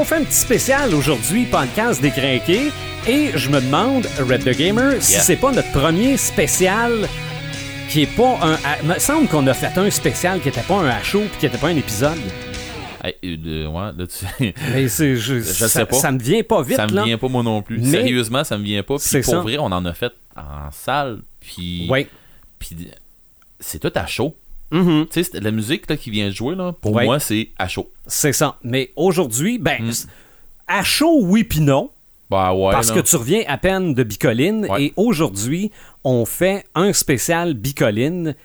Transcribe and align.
on 0.00 0.04
fait 0.04 0.16
un 0.16 0.24
petit 0.24 0.34
spécial 0.36 0.94
aujourd'hui, 0.94 1.44
podcast 1.46 2.00
décrinqué. 2.00 2.70
Et 3.06 3.30
je 3.36 3.48
me 3.50 3.60
demande, 3.60 4.06
Red 4.18 4.44
the 4.44 4.56
Gamer, 4.56 4.94
si 5.02 5.18
c'est 5.20 5.36
pas 5.36 5.52
notre 5.52 5.70
premier 5.72 6.16
spécial 6.16 7.08
qui 7.88 8.02
est 8.02 8.16
pas 8.16 8.38
un. 8.42 8.56
Il 8.82 8.88
me 8.88 8.98
semble 8.98 9.28
qu'on 9.28 9.46
a 9.46 9.54
fait 9.54 9.78
un 9.78 9.90
spécial 9.90 10.40
qui 10.40 10.48
était 10.48 10.60
pas 10.62 10.76
un 10.76 10.88
à 10.88 11.02
chaud 11.02 11.22
puis 11.30 11.40
qui 11.40 11.46
était 11.46 11.58
pas 11.58 11.68
un 11.68 11.76
épisode. 11.76 12.18
Hey, 13.02 13.14
euh, 13.24 13.36
de- 13.36 13.66
ouais, 13.66 13.92
là, 13.96 14.06
tu- 14.06 14.54
Mais 14.74 14.88
c'est. 14.88 15.16
Je, 15.16 15.40
ça, 15.42 15.68
sais 15.68 15.86
pas. 15.86 15.96
ça 15.96 16.12
me 16.12 16.18
vient 16.18 16.42
pas 16.42 16.62
vite, 16.62 16.76
ça 16.76 16.86
me 16.86 16.92
là. 16.94 17.04
vient 17.04 17.18
pas 17.18 17.28
moi 17.28 17.42
non 17.42 17.62
plus. 17.62 17.78
Mais- 17.78 17.90
Sérieusement, 17.90 18.44
ça 18.44 18.58
me 18.58 18.64
vient 18.64 18.82
pas. 18.82 18.96
Puis 18.98 19.20
pour 19.22 19.32
ça. 19.32 19.40
vrai, 19.40 19.56
on 19.58 19.64
en 19.72 19.84
a 19.86 19.92
fait 19.94 20.12
en 20.36 20.70
salle. 20.70 21.20
Puis, 21.40 21.86
Ouais. 21.90 22.06
puis 22.58 22.76
c'est 23.58 23.78
tout 23.78 23.92
à 23.94 24.06
chaud. 24.06 24.36
Tu 24.70 25.06
sais, 25.10 25.22
c'est- 25.24 25.40
la 25.40 25.50
musique 25.50 25.88
là, 25.90 25.96
qui 25.96 26.10
vient 26.10 26.26
de 26.28 26.34
jouer, 26.34 26.54
là, 26.54 26.72
pour 26.72 26.92
Ouais. 26.92 27.04
moi, 27.04 27.18
c'est 27.18 27.48
à 27.58 27.66
chaud. 27.68 27.90
C'est 28.06 28.32
ça. 28.32 28.56
Mais 28.62 28.92
aujourd'hui, 28.96 29.58
ben, 29.58 29.82
Mm. 29.82 29.92
à 30.68 30.82
chaud, 30.84 31.18
oui 31.22 31.44
puis 31.44 31.60
non. 31.60 31.90
Bah 32.30 32.54
ouais. 32.54 32.70
Parce 32.70 32.90
là. 32.90 32.94
que 32.96 33.00
tu 33.00 33.16
reviens 33.16 33.42
à 33.48 33.58
peine 33.58 33.92
de 33.94 34.02
Bicoline 34.04 34.66
Ouais. 34.70 34.84
et 34.84 34.92
aujourd'hui, 34.96 35.72
on 36.04 36.24
fait 36.24 36.64
un 36.76 36.92
spécial 36.92 37.54
Bicoline 37.54 38.36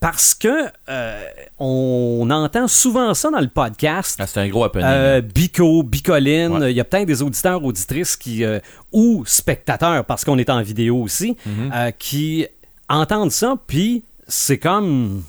parce 0.00 0.32
que 0.32 0.48
euh, 0.88 1.22
on 1.58 2.26
entend 2.30 2.66
souvent 2.66 3.12
ça 3.12 3.30
dans 3.30 3.40
le 3.40 3.48
podcast. 3.48 4.16
Ah, 4.18 4.26
c'est 4.26 4.40
un 4.40 4.48
gros 4.48 4.64
happening. 4.64 4.86
Euh, 4.88 5.20
Bico, 5.20 5.82
Bicoline, 5.82 6.52
il 6.54 6.62
Ouais. 6.62 6.72
y 6.74 6.80
a 6.80 6.84
peut-être 6.84 7.06
des 7.06 7.20
auditeurs, 7.20 7.62
auditrices 7.62 8.16
qui, 8.16 8.42
euh, 8.42 8.58
ou 8.92 9.22
spectateurs, 9.26 10.06
parce 10.06 10.24
qu'on 10.24 10.38
est 10.38 10.48
en 10.48 10.62
vidéo 10.62 10.96
aussi, 11.02 11.36
Mhm. 11.44 11.70
euh, 11.74 11.90
qui 11.90 12.46
entendent 12.88 13.32
ça, 13.32 13.56
puis 13.66 14.02
c'est 14.26 14.56
comme 14.56 15.22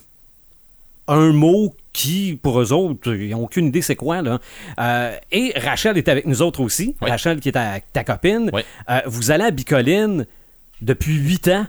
un 1.13 1.31
mot 1.33 1.73
qui, 1.93 2.39
pour 2.41 2.59
eux 2.61 2.71
autres, 2.73 3.13
ils 3.13 3.29
n'ont 3.31 3.43
aucune 3.43 3.65
idée 3.67 3.81
c'est 3.81 3.95
quoi. 3.95 4.21
Là. 4.21 4.39
Euh, 4.79 5.15
et 5.31 5.53
Rachel 5.57 5.97
est 5.97 6.07
avec 6.07 6.25
nous 6.25 6.41
autres 6.41 6.61
aussi. 6.61 6.95
Rachel 7.01 7.39
qui 7.39 7.49
est 7.49 7.53
ta, 7.53 7.79
ta 7.93 8.03
copine. 8.03 8.49
Euh, 8.89 8.99
vous 9.05 9.31
allez 9.31 9.43
à 9.43 9.51
Bicoline 9.51 10.25
depuis 10.81 11.15
8 11.15 11.47
ans? 11.49 11.67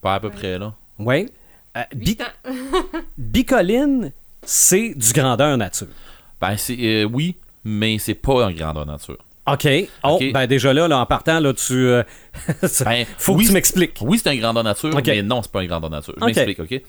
Pas 0.00 0.14
à 0.14 0.20
peu 0.20 0.30
près, 0.30 0.58
là. 0.58 0.74
Oui. 0.98 1.28
Euh, 1.76 1.82
Bi- 1.94 2.18
Huit. 2.18 2.22
Bicoline, 3.18 4.12
c'est 4.42 4.94
du 4.94 5.12
grandeur 5.12 5.56
nature. 5.56 5.86
Ben, 6.40 6.56
c'est. 6.56 6.76
euh, 6.80 7.04
oui, 7.04 7.36
mais 7.64 7.98
c'est 7.98 8.14
pas 8.14 8.46
en 8.46 8.50
grandeur 8.50 8.84
nature. 8.86 9.18
OK. 9.46 9.68
Oh, 10.04 10.20
ben 10.32 10.46
déjà 10.46 10.72
là, 10.72 10.86
là, 10.86 10.98
en 10.98 11.06
partant, 11.06 11.40
là, 11.40 11.52
tu. 11.52 11.74
euh, 11.74 12.02
Ben, 12.84 13.04
faut 13.18 13.34
oui, 13.34 13.42
que 13.44 13.48
tu 13.48 13.54
m'expliques. 13.54 13.98
Oui, 14.00 14.18
c'est 14.18 14.30
un 14.30 14.36
grandeur 14.36 14.62
nature, 14.64 14.94
Ok. 14.94 15.06
mais 15.06 15.22
non, 15.22 15.42
c'est 15.42 15.50
pas 15.50 15.60
un 15.62 15.66
grandeur 15.66 15.90
nature. 15.90 16.14
Je 16.20 16.24
m'explique, 16.24 16.60
OK? 16.60 16.80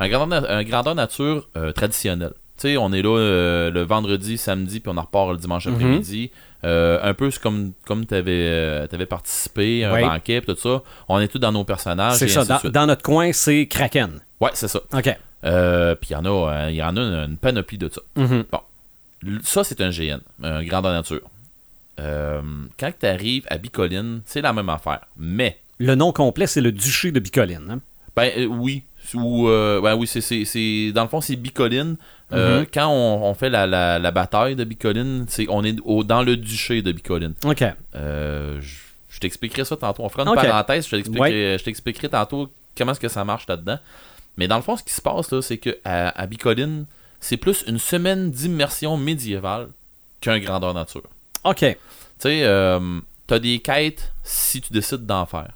Un 0.00 0.08
grandeur, 0.08 0.50
un 0.50 0.62
grandeur 0.64 0.94
nature 0.94 1.48
euh, 1.56 1.72
traditionnel. 1.72 2.32
Tu 2.56 2.68
sais, 2.68 2.76
on 2.76 2.92
est 2.92 3.00
là 3.02 3.16
euh, 3.16 3.70
le 3.70 3.82
vendredi, 3.82 4.38
samedi, 4.38 4.80
puis 4.80 4.90
on 4.92 4.96
en 4.98 5.02
repart 5.02 5.30
le 5.30 5.36
dimanche 5.36 5.66
Mhm. 5.66 5.74
après-midi. 5.74 6.30
Euh, 6.64 6.98
un 7.02 7.14
peu 7.14 7.30
comme, 7.42 7.72
comme 7.86 8.04
tu 8.06 8.14
avais, 8.14 9.06
participé, 9.08 9.84
un 9.84 9.92
Ouais. 9.92 10.02
banquet, 10.02 10.40
tout 10.42 10.56
ça. 10.56 10.82
On 11.08 11.18
est 11.20 11.28
tous 11.28 11.38
dans 11.38 11.52
nos 11.52 11.64
personnages. 11.64 12.16
C'est 12.16 12.28
ça. 12.28 12.44
Dans, 12.64 12.86
notre 12.86 13.02
coin, 13.02 13.32
c'est 13.32 13.66
Kraken. 13.66 14.20
Ouais, 14.40 14.50
c'est 14.54 14.68
ça. 14.68 14.80
OK. 14.92 15.02
Puis 15.02 16.10
il 16.10 16.12
y 16.12 16.16
en 16.16 16.24
a, 16.26 16.70
y 16.70 16.82
en 16.82 16.96
a 16.96 17.00
une, 17.00 17.30
une 17.30 17.36
panoplie 17.38 17.78
de 17.78 17.88
ça. 17.88 18.00
Mhm. 18.16 18.44
L- 19.26 19.38
Ça, 19.42 19.64
c'est 19.64 19.80
un 19.80 19.90
GN, 19.90 20.18
un 20.42 20.62
grandeur 20.64 20.92
nature. 20.92 21.20
Euh, 22.00 22.40
quand 22.78 22.90
tu 22.98 23.06
arrives 23.06 23.44
à 23.48 23.58
Bicoline, 23.58 24.22
c'est 24.24 24.40
la 24.40 24.52
même 24.52 24.68
affaire. 24.68 25.00
Mais 25.16 25.58
Le 25.78 25.94
nom 25.94 26.12
complet, 26.12 26.46
c'est 26.46 26.60
le 26.60 26.72
duché 26.72 27.12
de 27.12 27.20
Bicoline. 27.20 27.66
hein? 27.70 27.80
Ben 28.16 28.30
euh, 28.36 28.46
oui. 28.46 28.82
Ou, 29.14 29.48
euh, 29.48 29.80
ben 29.80 29.94
oui, 29.96 30.06
c'est, 30.06 30.92
dans 30.92 31.02
le 31.02 31.08
fond, 31.08 31.20
c'est 31.20 31.36
Bicoline. 31.36 31.96
Mhm. 32.30 32.66
Quand 32.72 32.88
on, 32.88 33.24
on 33.24 33.34
fait 33.34 33.50
la, 33.50 33.66
la, 33.66 33.98
la 33.98 34.10
bataille 34.10 34.56
de 34.56 34.64
Bicoline, 34.64 35.26
c'est, 35.28 35.46
on 35.48 35.62
est 35.64 35.76
au, 35.84 36.04
dans 36.04 36.22
le 36.22 36.36
duché 36.36 36.82
de 36.82 36.92
Bicoline. 36.92 37.34
OK. 37.44 37.64
Je, 37.94 39.18
t'expliquerai 39.20 39.64
ça 39.64 39.76
tantôt. 39.76 40.02
On 40.04 40.08
fera 40.08 40.22
une 40.28 40.34
parenthèse, 40.34 40.86
je 40.86 40.96
t'expliquerai, 40.96 41.58
je 41.58 41.64
t'expliquerai 41.64 42.08
tantôt 42.08 42.48
comment 42.76 42.92
est-ce 42.92 43.00
que 43.00 43.08
ça 43.08 43.24
marche 43.24 43.46
là-dedans. 43.48 43.78
Mais 44.36 44.48
dans 44.48 44.56
le 44.56 44.62
fond, 44.62 44.76
ce 44.76 44.82
qui 44.82 44.94
se 44.94 45.02
passe, 45.02 45.30
là, 45.32 45.42
c'est 45.42 45.58
que 45.58 45.76
à, 45.84 46.08
à 46.20 46.26
Bicoline, 46.26 46.86
c'est 47.20 47.36
plus 47.36 47.64
une 47.66 47.78
semaine 47.78 48.30
d'immersion 48.30 48.96
médiévale 48.96 49.68
qu'un 50.20 50.38
grandeur 50.38 50.72
nature. 50.72 51.02
OK. 51.44 51.58
Tu 51.60 51.76
sais, 52.18 52.42
euh, 52.44 53.00
t'as 53.26 53.38
des 53.38 53.58
quêtes 53.60 54.12
si 54.22 54.60
tu 54.60 54.72
décides 54.72 55.06
d'en 55.06 55.26
faire. 55.26 55.52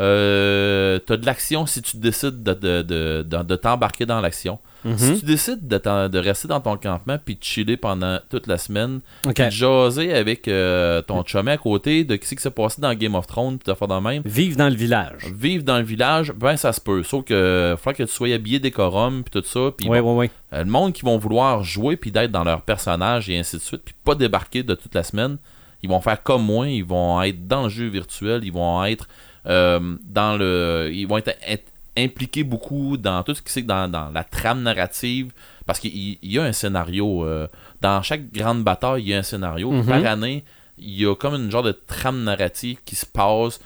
Euh, 0.00 0.98
t'as 1.00 1.16
de 1.16 1.26
l'action 1.26 1.66
si 1.66 1.82
tu 1.82 1.96
décides 1.98 2.42
de, 2.42 2.54
de, 2.54 2.82
de, 2.82 3.22
de- 3.28 3.42
de 3.42 3.56
t'embarquer 3.56 4.06
dans 4.06 4.20
l'action. 4.20 4.58
Mhm. 4.84 4.96
Si 4.98 5.20
tu 5.20 5.26
décides 5.26 5.68
de, 5.68 6.18
rester 6.18 6.48
dans 6.48 6.60
ton 6.60 6.76
campement 6.76 7.16
puis 7.24 7.36
de 7.36 7.42
chiller 7.44 7.76
pendant 7.76 8.18
toute 8.30 8.46
la 8.46 8.58
semaine, 8.58 9.00
OK. 9.26 9.34
puis 9.34 9.44
de 9.44 9.50
jaser 9.50 10.12
avec 10.12 10.48
euh, 10.48 11.02
ton 11.02 11.24
chumé 11.24 11.52
à 11.52 11.56
côté 11.58 12.04
de 12.04 12.18
ce 12.20 12.34
qui 12.34 12.42
s'est 12.42 12.50
passé 12.50 12.80
dans 12.80 12.92
Game 12.94 13.14
of 13.14 13.26
Thrones 13.26 13.58
puis 13.58 13.72
de 13.72 13.76
faire 13.76 13.88
de 13.88 13.94
même, 14.00 14.22
Vive 14.24 14.56
dans 14.56 14.68
le 14.68 14.74
village. 14.74 15.26
vivre 15.34 15.62
dans 15.64 15.78
le 15.78 15.84
village, 15.84 16.32
ben 16.32 16.56
ça 16.56 16.72
se 16.72 16.80
peut. 16.80 17.02
Sauf 17.02 17.24
que 17.24 17.76
faut 17.80 17.92
que 17.92 18.02
tu 18.02 18.08
sois 18.12 18.32
habillé 18.34 18.58
décorum 18.58 19.22
puis 19.22 19.40
tout 19.40 19.46
ça. 19.46 19.70
Puis 19.76 19.88
Oui, 19.88 20.00
bon, 20.00 20.18
oui, 20.18 20.26
oui. 20.26 20.58
euh, 20.58 20.64
le 20.64 20.70
monde 20.70 20.92
qui 20.92 21.02
vont 21.02 21.18
vouloir 21.18 21.62
jouer 21.62 21.96
puis 21.96 22.10
d'être 22.10 22.30
dans 22.32 22.44
leur 22.44 22.62
personnage 22.62 23.30
et 23.30 23.38
ainsi 23.38 23.56
de 23.56 23.62
suite, 23.62 23.82
puis 23.84 23.94
pas 24.04 24.14
débarquer 24.14 24.62
de 24.62 24.74
toute 24.74 24.94
la 24.94 25.02
semaine, 25.02 25.38
ils 25.82 25.88
vont 25.88 26.00
faire 26.00 26.22
comme 26.22 26.44
moi, 26.44 26.68
ils 26.68 26.84
vont 26.84 27.20
être 27.22 27.46
dans 27.46 27.64
le 27.64 27.68
jeu 27.68 27.86
virtuel, 27.86 28.40
ils 28.44 28.52
vont 28.52 28.84
être 28.84 29.06
euh, 29.46 29.96
dans 30.08 30.36
le, 30.36 30.90
ils 30.92 31.06
vont 31.06 31.18
être 31.18 31.64
impliqués 31.96 32.44
beaucoup 32.44 32.96
dans 32.96 33.22
tout 33.22 33.34
ce 33.34 33.42
qui 33.42 33.52
c'est 33.52 33.62
dans, 33.62 33.90
dans 33.90 34.10
la 34.10 34.24
trame 34.24 34.62
narrative, 34.62 35.32
parce 35.66 35.78
qu'il 35.78 35.94
il 35.94 36.32
y 36.32 36.38
a 36.38 36.42
un 36.44 36.52
scénario 36.52 37.24
euh, 37.24 37.46
dans 37.80 38.02
chaque 38.02 38.30
grande 38.32 38.64
bataille, 38.64 39.02
il 39.02 39.08
y 39.08 39.14
a 39.14 39.18
un 39.18 39.22
scénario. 39.22 39.70
Mhm. 39.70 39.86
Par 39.86 40.06
année, 40.06 40.44
il 40.78 40.98
y 41.00 41.06
a 41.06 41.14
comme 41.14 41.34
une 41.34 41.50
genre 41.50 41.62
de 41.62 41.72
trame 41.72 42.22
narrative 42.24 42.78
qui 42.84 42.96
se 42.96 43.04
passe, 43.06 43.60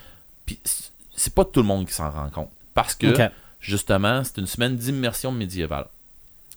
puis 0.45 0.59
c'est- 0.65 1.35
pas 1.35 1.45
tout 1.45 1.61
le 1.61 1.67
monde 1.67 1.87
qui 1.87 1.93
s'en 1.95 2.11
rend 2.11 2.29
compte, 2.31 2.51
parce 2.75 2.95
que 2.95 3.07
justement, 3.61 4.23
c'est 4.25 4.39
une 4.39 4.47
semaine 4.47 4.77
d'immersion 4.77 5.31
médiévale. 5.33 5.87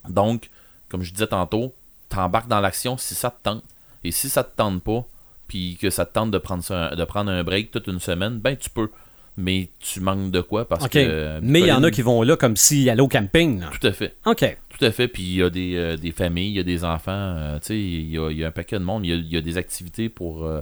Donc, 0.08 0.50
comme 0.90 1.04
je 1.04 1.12
disais 1.12 1.28
tantôt, 1.28 1.74
t'embarques 2.10 2.48
dans 2.48 2.60
l'action 2.62 2.98
si 2.98 3.14
ça 3.16 3.30
te 3.30 3.44
tente. 3.44 3.64
Et 4.04 4.12
si 4.12 4.30
ça 4.30 4.44
te 4.44 4.56
tente 4.56 4.82
pas, 4.82 5.06
puis 5.48 5.78
que 5.80 5.90
ça 5.90 6.06
te 6.06 6.14
tente 6.14 6.32
de 6.32 6.38
prendre, 6.38 6.64
ça- 6.64 6.96
de 6.96 7.04
prendre 7.06 7.32
un 7.32 7.44
break 7.44 7.72
toute 7.72 7.88
une 7.88 8.00
semaine, 8.00 8.40
ben 8.40 8.56
tu 8.56 8.70
peux. 8.70 8.90
Mais 9.40 9.70
tu 9.80 10.00
manques 10.02 10.32
de 10.32 10.42
quoi 10.42 10.68
parce 10.68 10.88
que. 10.90 11.00
euh, 11.00 11.40
Mais 11.42 11.62
il 11.62 11.68
y 11.68 11.72
en 11.72 11.82
a 11.84 11.92
qui 11.92 12.02
vont 12.02 12.22
là 12.24 12.36
comme 12.36 12.56
s'ils 12.58 12.90
allaient 12.90 13.02
au 13.02 13.08
camping. 13.08 13.62
là. 13.62 13.70
Tout 13.80 13.88
à 13.88 13.92
fait. 13.92 14.16
OK. 14.26 14.58
Tout 14.78 14.86
à 14.86 14.92
fait. 14.92 15.08
Puis 15.08 15.24
il 15.24 15.36
y 15.38 15.44
a 15.44 15.50
des, 15.50 15.76
euh, 15.76 15.98
des 15.98 16.12
familles, 16.12 16.50
il 16.50 16.56
y 16.58 16.60
a 16.60 16.64
des 16.64 16.84
enfants. 16.84 17.12
euh, 17.12 17.60
tu 17.60 17.68
sais, 17.68 17.80
il 17.80 18.12
y 18.12 18.18
a, 18.18 18.30
y 18.32 18.44
a 18.44 18.48
un 18.48 18.52
paquet 18.52 18.78
de 18.80 18.84
monde. 18.84 19.06
Il 19.06 19.16
y 19.26 19.36
y 19.36 19.38
a 19.38 19.42
des 19.42 19.58
activités 19.58 20.10
pour. 20.10 20.46
euh, 20.46 20.62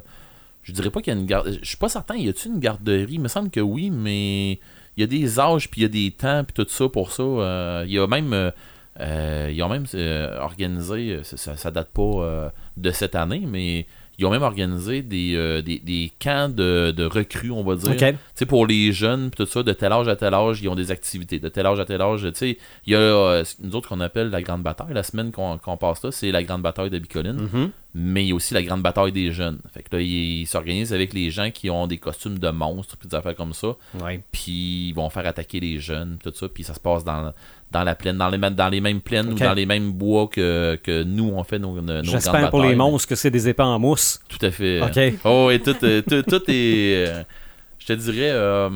je 0.64 0.72
dirais 0.74 0.90
pas 0.90 1.02
qu'il 1.02 1.14
y 1.14 1.18
a 1.18 1.20
une 1.20 1.26
garde. 1.26 1.58
Je 1.62 1.68
suis 1.68 1.78
pas 1.78 1.90
certain. 1.90 2.16
Y 2.16 2.30
a-t-il 2.30 2.52
une 2.54 2.60
garderie 2.60 3.08
Il 3.14 3.22
me 3.22 3.28
semble 3.30 3.50
que 3.50 3.60
oui, 3.62 3.90
mais 3.90 4.52
il 4.98 5.02
y 5.02 5.04
a 5.04 5.08
des 5.08 5.40
âges, 5.40 5.70
puis 5.72 5.82
il 5.82 5.84
y 5.84 5.86
a 5.86 5.90
des 5.90 6.12
temps, 6.12 6.44
puis 6.44 6.54
tout 6.54 6.70
ça 6.70 6.90
pour 6.90 7.12
ça. 7.12 7.24
Euh, 7.24 7.84
Il 7.88 7.94
y 7.94 8.00
a 8.00 8.06
même. 8.08 8.34
euh, 8.34 8.52
euh, 9.00 9.52
ils 9.54 9.62
ont 9.62 9.70
même 9.70 9.86
euh, 9.94 10.40
organisé, 10.40 11.12
euh, 11.12 11.24
ça, 11.24 11.56
ça, 11.56 11.70
date 11.72 11.90
pas 11.94 12.02
euh, 12.02 12.50
de 12.78 12.90
cette 12.90 13.14
année, 13.14 13.44
mais 13.48 13.86
ils 14.20 14.26
ont 14.26 14.32
même 14.32 14.42
organisé 14.42 15.04
des, 15.04 15.36
euh, 15.36 15.62
des, 15.62 15.78
des 15.80 16.12
camps 16.20 16.50
de, 16.50 16.92
de 16.92 17.06
recrues, 17.06 17.52
on 17.52 17.64
va 17.64 17.76
dire. 17.76 17.92
OK. 17.92 17.98
Tu 17.98 18.16
sais, 18.34 18.46
pour 18.48 18.66
les 18.66 18.92
jeunes, 18.92 19.30
tout 19.30 19.46
ça, 19.46 19.62
de 19.62 19.72
tel 19.74 19.92
âge 19.92 20.08
à 20.08 20.16
tel 20.16 20.34
âge, 20.34 20.60
ils 20.62 20.70
ont 20.70 20.76
des 20.76 20.90
activités. 20.90 21.40
De 21.40 21.50
tel 21.50 21.68
âge 21.68 21.80
à 21.80 21.86
tel 21.86 22.02
âge, 22.02 22.22
tu 22.22 22.32
sais, 22.34 22.58
il 22.86 22.94
y 22.94 22.96
a 22.96 23.00
euh, 23.00 23.44
nous 23.62 23.76
autres 23.76 23.90
qu'on 23.90 24.00
appelle 24.00 24.30
la 24.30 24.42
grande 24.42 24.64
bataille. 24.64 24.94
La 24.94 25.04
semaine 25.04 25.32
qu'on 25.32 25.58
qu'on 25.60 25.78
passe 25.78 26.04
là, 26.04 26.12
c'est 26.12 26.32
la 26.32 26.42
grande 26.44 26.64
bataille 26.64 26.90
de 26.90 26.98
Bicoline. 26.98 27.48
Mhm. 27.54 27.72
Mais 28.00 28.24
il 28.26 28.28
y 28.28 28.32
a 28.32 28.36
aussi 28.36 28.54
la 28.54 28.62
grande 28.62 28.84
bataille 28.84 29.12
des 29.12 29.32
jeunes. 29.32 29.58
Fait 29.74 29.82
que 29.82 29.96
là, 29.96 30.02
ils 30.04 30.46
s'organisent 30.46 30.94
avec 30.94 31.14
les 31.16 31.32
gens 31.32 31.50
qui 31.50 31.72
ont 31.72 31.88
des 31.88 31.98
costumes 31.98 32.38
de 32.38 32.50
monstres, 32.50 32.96
puis 32.96 33.10
des 33.10 33.16
affaires 33.16 33.36
comme 33.36 33.54
ça. 33.54 33.70
Ouais. 34.00 34.22
Puis 34.32 34.90
ils 34.90 34.94
vont 34.94 35.10
faire 35.10 35.26
attaquer 35.26 35.60
les 35.60 35.80
jeunes, 35.80 36.20
tout 36.24 36.32
ça. 36.36 36.48
Puis 36.48 36.64
ça 36.64 36.76
se 36.76 36.80
passe 36.80 37.04
dans, 37.04 37.34
dans 37.72 37.84
la 37.84 37.96
plaine, 37.96 38.18
dans 38.18 38.30
les, 38.30 38.38
mêmes- 38.38 38.54
dans 38.54 38.70
les 38.70 38.82
mêmes 38.82 39.02
plaines 39.02 39.30
ou 39.34 39.36
dans 39.46 39.54
les 39.56 39.66
mêmes 39.66 39.92
bois 39.94 40.28
que, 40.28 40.78
que 40.84 41.02
nous, 41.04 41.32
on 41.36 41.44
fait 41.44 41.58
nos, 41.58 41.82
nos 41.82 42.04
J'espère 42.04 42.50
pour 42.52 42.62
les 42.62 42.76
monstres 42.76 43.08
que 43.10 43.16
c'est 43.16 43.32
des 43.32 43.50
épées 43.50 43.64
en 43.64 43.80
mousse. 43.80 44.20
Tout 44.30 44.46
à 44.46 44.52
fait. 44.52 44.80
OK. 44.82 45.20
Oh, 45.26 45.50
et 45.52 45.60
tout, 45.60 45.76
euh, 45.84 46.02
tout, 46.08 46.22
tout 46.22 46.44
est. 46.52 47.08
euh, 47.08 47.24
je 47.80 47.88
te 47.88 47.94
dirais. 47.94 48.30
euh, 48.32 48.70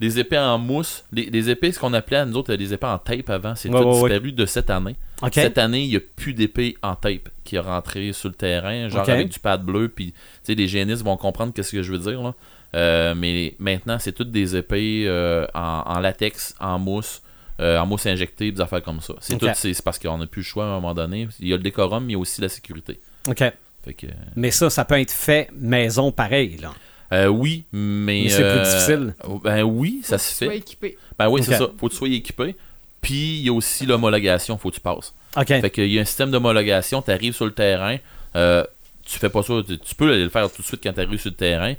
les 0.00 0.18
épées 0.18 0.38
en 0.38 0.58
mousse. 0.58 1.04
Les, 1.12 1.26
les 1.30 1.50
épées, 1.50 1.72
ce 1.72 1.78
qu'on 1.80 1.92
appelait 1.92 2.18
à 2.18 2.24
nous 2.24 2.36
autres, 2.36 2.52
les 2.54 2.72
épées 2.72 2.86
en 2.86 2.98
tape 2.98 3.28
avant, 3.30 3.54
c'est 3.54 3.68
Ouais, 3.68 3.80
tout 3.80 3.86
ouais, 3.88 4.00
ouais. 4.02 4.08
disparu 4.10 4.32
de 4.32 4.46
cette 4.46 4.70
année. 4.70 4.96
Cette 5.32 5.58
année, 5.58 5.82
il 5.82 5.88
n'y 5.90 5.96
a 5.96 6.00
plus 6.16 6.34
d'épées 6.34 6.76
en 6.82 6.94
tape 6.94 7.28
qui 7.44 7.56
est 7.56 7.60
rentré 7.60 8.12
sur 8.12 8.28
le 8.28 8.34
terrain, 8.34 8.88
genre 8.88 9.04
avec 9.08 9.28
du 9.30 9.38
pad 9.38 9.62
bleu. 9.64 9.88
Puis, 9.88 10.12
tu 10.12 10.18
sais, 10.44 10.54
les 10.54 10.68
génistes 10.68 11.02
vont 11.02 11.16
comprendre 11.16 11.52
qu'est-ce 11.52 11.72
que 11.72 11.82
je 11.82 11.92
veux 11.92 11.98
dire. 11.98 12.22
Là. 12.22 12.34
Euh, 12.76 13.14
mais 13.16 13.54
maintenant, 13.58 13.98
c'est 13.98 14.12
toutes 14.12 14.30
des 14.30 14.54
épées 14.56 15.04
euh, 15.06 15.46
en, 15.54 15.82
en 15.86 15.98
latex, 16.00 16.54
en 16.60 16.78
mousse. 16.78 17.22
euh, 17.60 17.78
en 17.78 17.86
mousse 17.86 18.06
injectée, 18.06 18.52
des 18.52 18.60
affaires 18.60 18.82
comme 18.82 19.00
ça. 19.00 19.14
C'est 19.20 19.36
tout, 19.38 19.48
parce 19.84 19.98
qu'on 19.98 20.18
n'a 20.18 20.26
plus 20.26 20.42
le 20.42 20.46
choix 20.46 20.64
à 20.64 20.68
un 20.68 20.72
moment 20.74 20.94
donné. 20.94 21.26
Il 21.40 21.48
y 21.48 21.52
a 21.52 21.56
le 21.56 21.62
décorum, 21.62 22.04
mais 22.04 22.12
il 22.12 22.14
y 22.14 22.16
a 22.16 22.20
aussi 22.20 22.40
la 22.40 22.48
sécurité. 22.48 23.00
OK. 23.26 23.42
Fait 23.84 23.94
que, 23.94 24.06
Mais 24.36 24.50
ça, 24.52 24.70
ça 24.70 24.84
peut 24.84 25.00
être 25.00 25.10
fait 25.10 25.48
maison 25.58 26.12
pareil. 26.12 26.56
Là. 26.60 26.72
Euh, 27.12 27.26
oui, 27.28 27.64
mais. 27.72 28.22
Mais 28.24 28.28
c'est 28.28 28.42
plus 28.42 28.58
euh, 28.60 28.64
difficile. 28.64 29.14
Ben 29.44 29.62
oui, 29.62 30.00
ça 30.02 30.18
se 30.18 30.24
Faut 30.32 30.34
que 30.34 30.38
tu 30.38 30.44
sois 30.44 30.48
fait. 30.52 30.58
équipé. 30.58 30.98
Ben 31.18 31.28
oui, 31.28 31.42
c'est 31.42 31.54
ça. 31.56 31.68
Faut 31.78 31.86
que 31.88 31.92
tu 31.92 31.98
sois 31.98 32.08
équipé. 32.08 32.54
Puis 33.00 33.38
il 33.38 33.46
y 33.46 33.48
a 33.48 33.52
aussi 33.52 33.86
l'homologation, 33.86 34.58
faut 34.58 34.70
que 34.70 34.74
tu 34.74 34.80
passes. 34.80 35.14
OK. 35.36 35.46
Fait 35.46 35.70
qu'il 35.70 35.86
y 35.92 35.98
a 35.98 36.02
un 36.02 36.04
système 36.04 36.30
d'homologation, 36.30 37.00
tu 37.00 37.10
arrives 37.12 37.34
sur 37.34 37.44
le 37.46 37.52
terrain, 37.52 37.96
euh, 38.36 38.64
tu 39.06 39.18
fais 39.18 39.28
pas 39.28 39.42
ça. 39.42 39.54
Tu, 39.66 39.78
tu 39.78 39.94
peux 39.94 40.10
aller 40.12 40.24
le 40.24 40.28
faire 40.30 40.50
tout 40.50 40.62
de 40.62 40.66
suite 40.66 40.80
quand 40.82 40.92
tu 40.92 41.00
arrives 41.00 41.20
sur 41.20 41.30
le 41.30 41.36
terrain. 41.36 41.74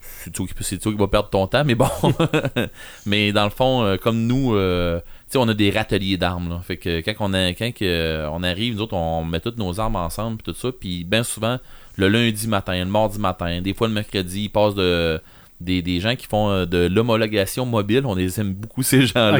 C'est 0.00 0.32
toi, 0.32 0.46
qui- 0.46 0.64
c'est 0.64 0.78
toi 0.78 0.92
qui 0.92 0.98
vas 0.98 1.06
perdre 1.08 1.30
ton 1.30 1.46
temps, 1.46 1.64
mais 1.64 1.74
bon. 1.74 1.88
mais 3.06 3.32
dans 3.32 3.44
le 3.44 3.50
fond, 3.50 3.82
euh, 3.84 3.96
comme 3.96 4.26
nous, 4.26 4.54
euh, 4.54 4.98
tu 5.00 5.04
sais, 5.32 5.38
on 5.38 5.48
a 5.48 5.54
des 5.54 5.70
râteliers 5.70 6.16
d'armes. 6.16 6.48
Là. 6.48 6.60
Fait 6.66 6.76
que 6.76 7.00
quand, 7.00 7.14
on, 7.20 7.34
a, 7.34 7.48
quand 7.54 7.72
que, 7.72 8.26
on 8.30 8.42
arrive, 8.42 8.74
nous 8.74 8.82
autres, 8.82 8.94
on 8.94 9.24
met 9.24 9.40
toutes 9.40 9.58
nos 9.58 9.78
armes 9.80 9.96
ensemble, 9.96 10.38
puis 10.42 10.52
tout 10.52 10.58
ça. 10.58 10.68
Puis 10.78 11.04
bien 11.04 11.22
souvent, 11.24 11.58
le 11.96 12.08
lundi 12.08 12.46
matin, 12.48 12.78
le 12.78 12.84
mardi 12.90 13.18
matin, 13.18 13.60
des 13.60 13.74
fois 13.74 13.88
le 13.88 13.94
mercredi, 13.94 14.42
ils 14.44 14.48
passent 14.50 14.74
de. 14.74 15.20
Des, 15.58 15.80
des 15.80 16.00
gens 16.00 16.16
qui 16.16 16.26
font 16.26 16.50
euh, 16.50 16.66
de 16.66 16.86
l'homologation 16.86 17.64
mobile, 17.64 18.02
on 18.04 18.14
les 18.14 18.38
aime 18.38 18.52
beaucoup 18.52 18.82
ces 18.82 19.06
gens-là. 19.06 19.38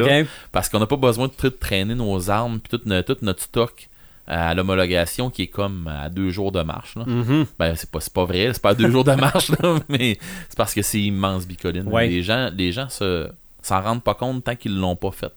Parce 0.51 0.67
qu'on 0.67 0.79
n'a 0.79 0.87
pas 0.87 0.95
besoin 0.95 1.27
de 1.27 1.31
tout 1.31 1.51
traîner 1.51 1.93
nos 1.93 2.31
armes 2.31 2.59
puis 2.59 2.75
tout, 2.75 2.89
no- 2.89 3.03
tout 3.03 3.17
notre 3.21 3.43
stock 3.43 3.87
à 4.25 4.55
l'homologation 4.55 5.29
qui 5.29 5.43
est 5.43 5.47
comme 5.47 5.87
à 5.87 6.09
deux 6.09 6.31
jours 6.31 6.51
de 6.51 6.63
marche. 6.63 6.95
Là. 6.95 7.03
Mhm. 7.05 7.45
Ben, 7.59 7.75
c'est 7.75 7.91
pas, 7.91 7.99
pas 8.11 8.25
vrai, 8.25 8.49
c'est 8.51 8.61
pas 8.63 8.71
à 8.71 8.73
deux 8.73 8.89
jours 8.89 9.03
de 9.03 9.11
marche, 9.13 9.49
là, 9.61 9.75
mais 9.89 10.17
c'est 10.49 10.57
parce 10.57 10.73
que 10.73 10.81
c'est 10.81 10.99
immense, 10.99 11.45
Bicoline. 11.45 11.87
Ouais. 11.87 12.07
Les 12.07 12.23
gens, 12.23 12.49
les 12.51 12.71
gens 12.71 12.89
se, 12.89 13.29
s'en 13.61 13.79
rendent 13.81 14.03
pas 14.03 14.15
compte 14.15 14.43
tant 14.43 14.55
qu'ils 14.55 14.75
l'ont 14.75 14.95
pas 14.95 15.11
fait. 15.11 15.31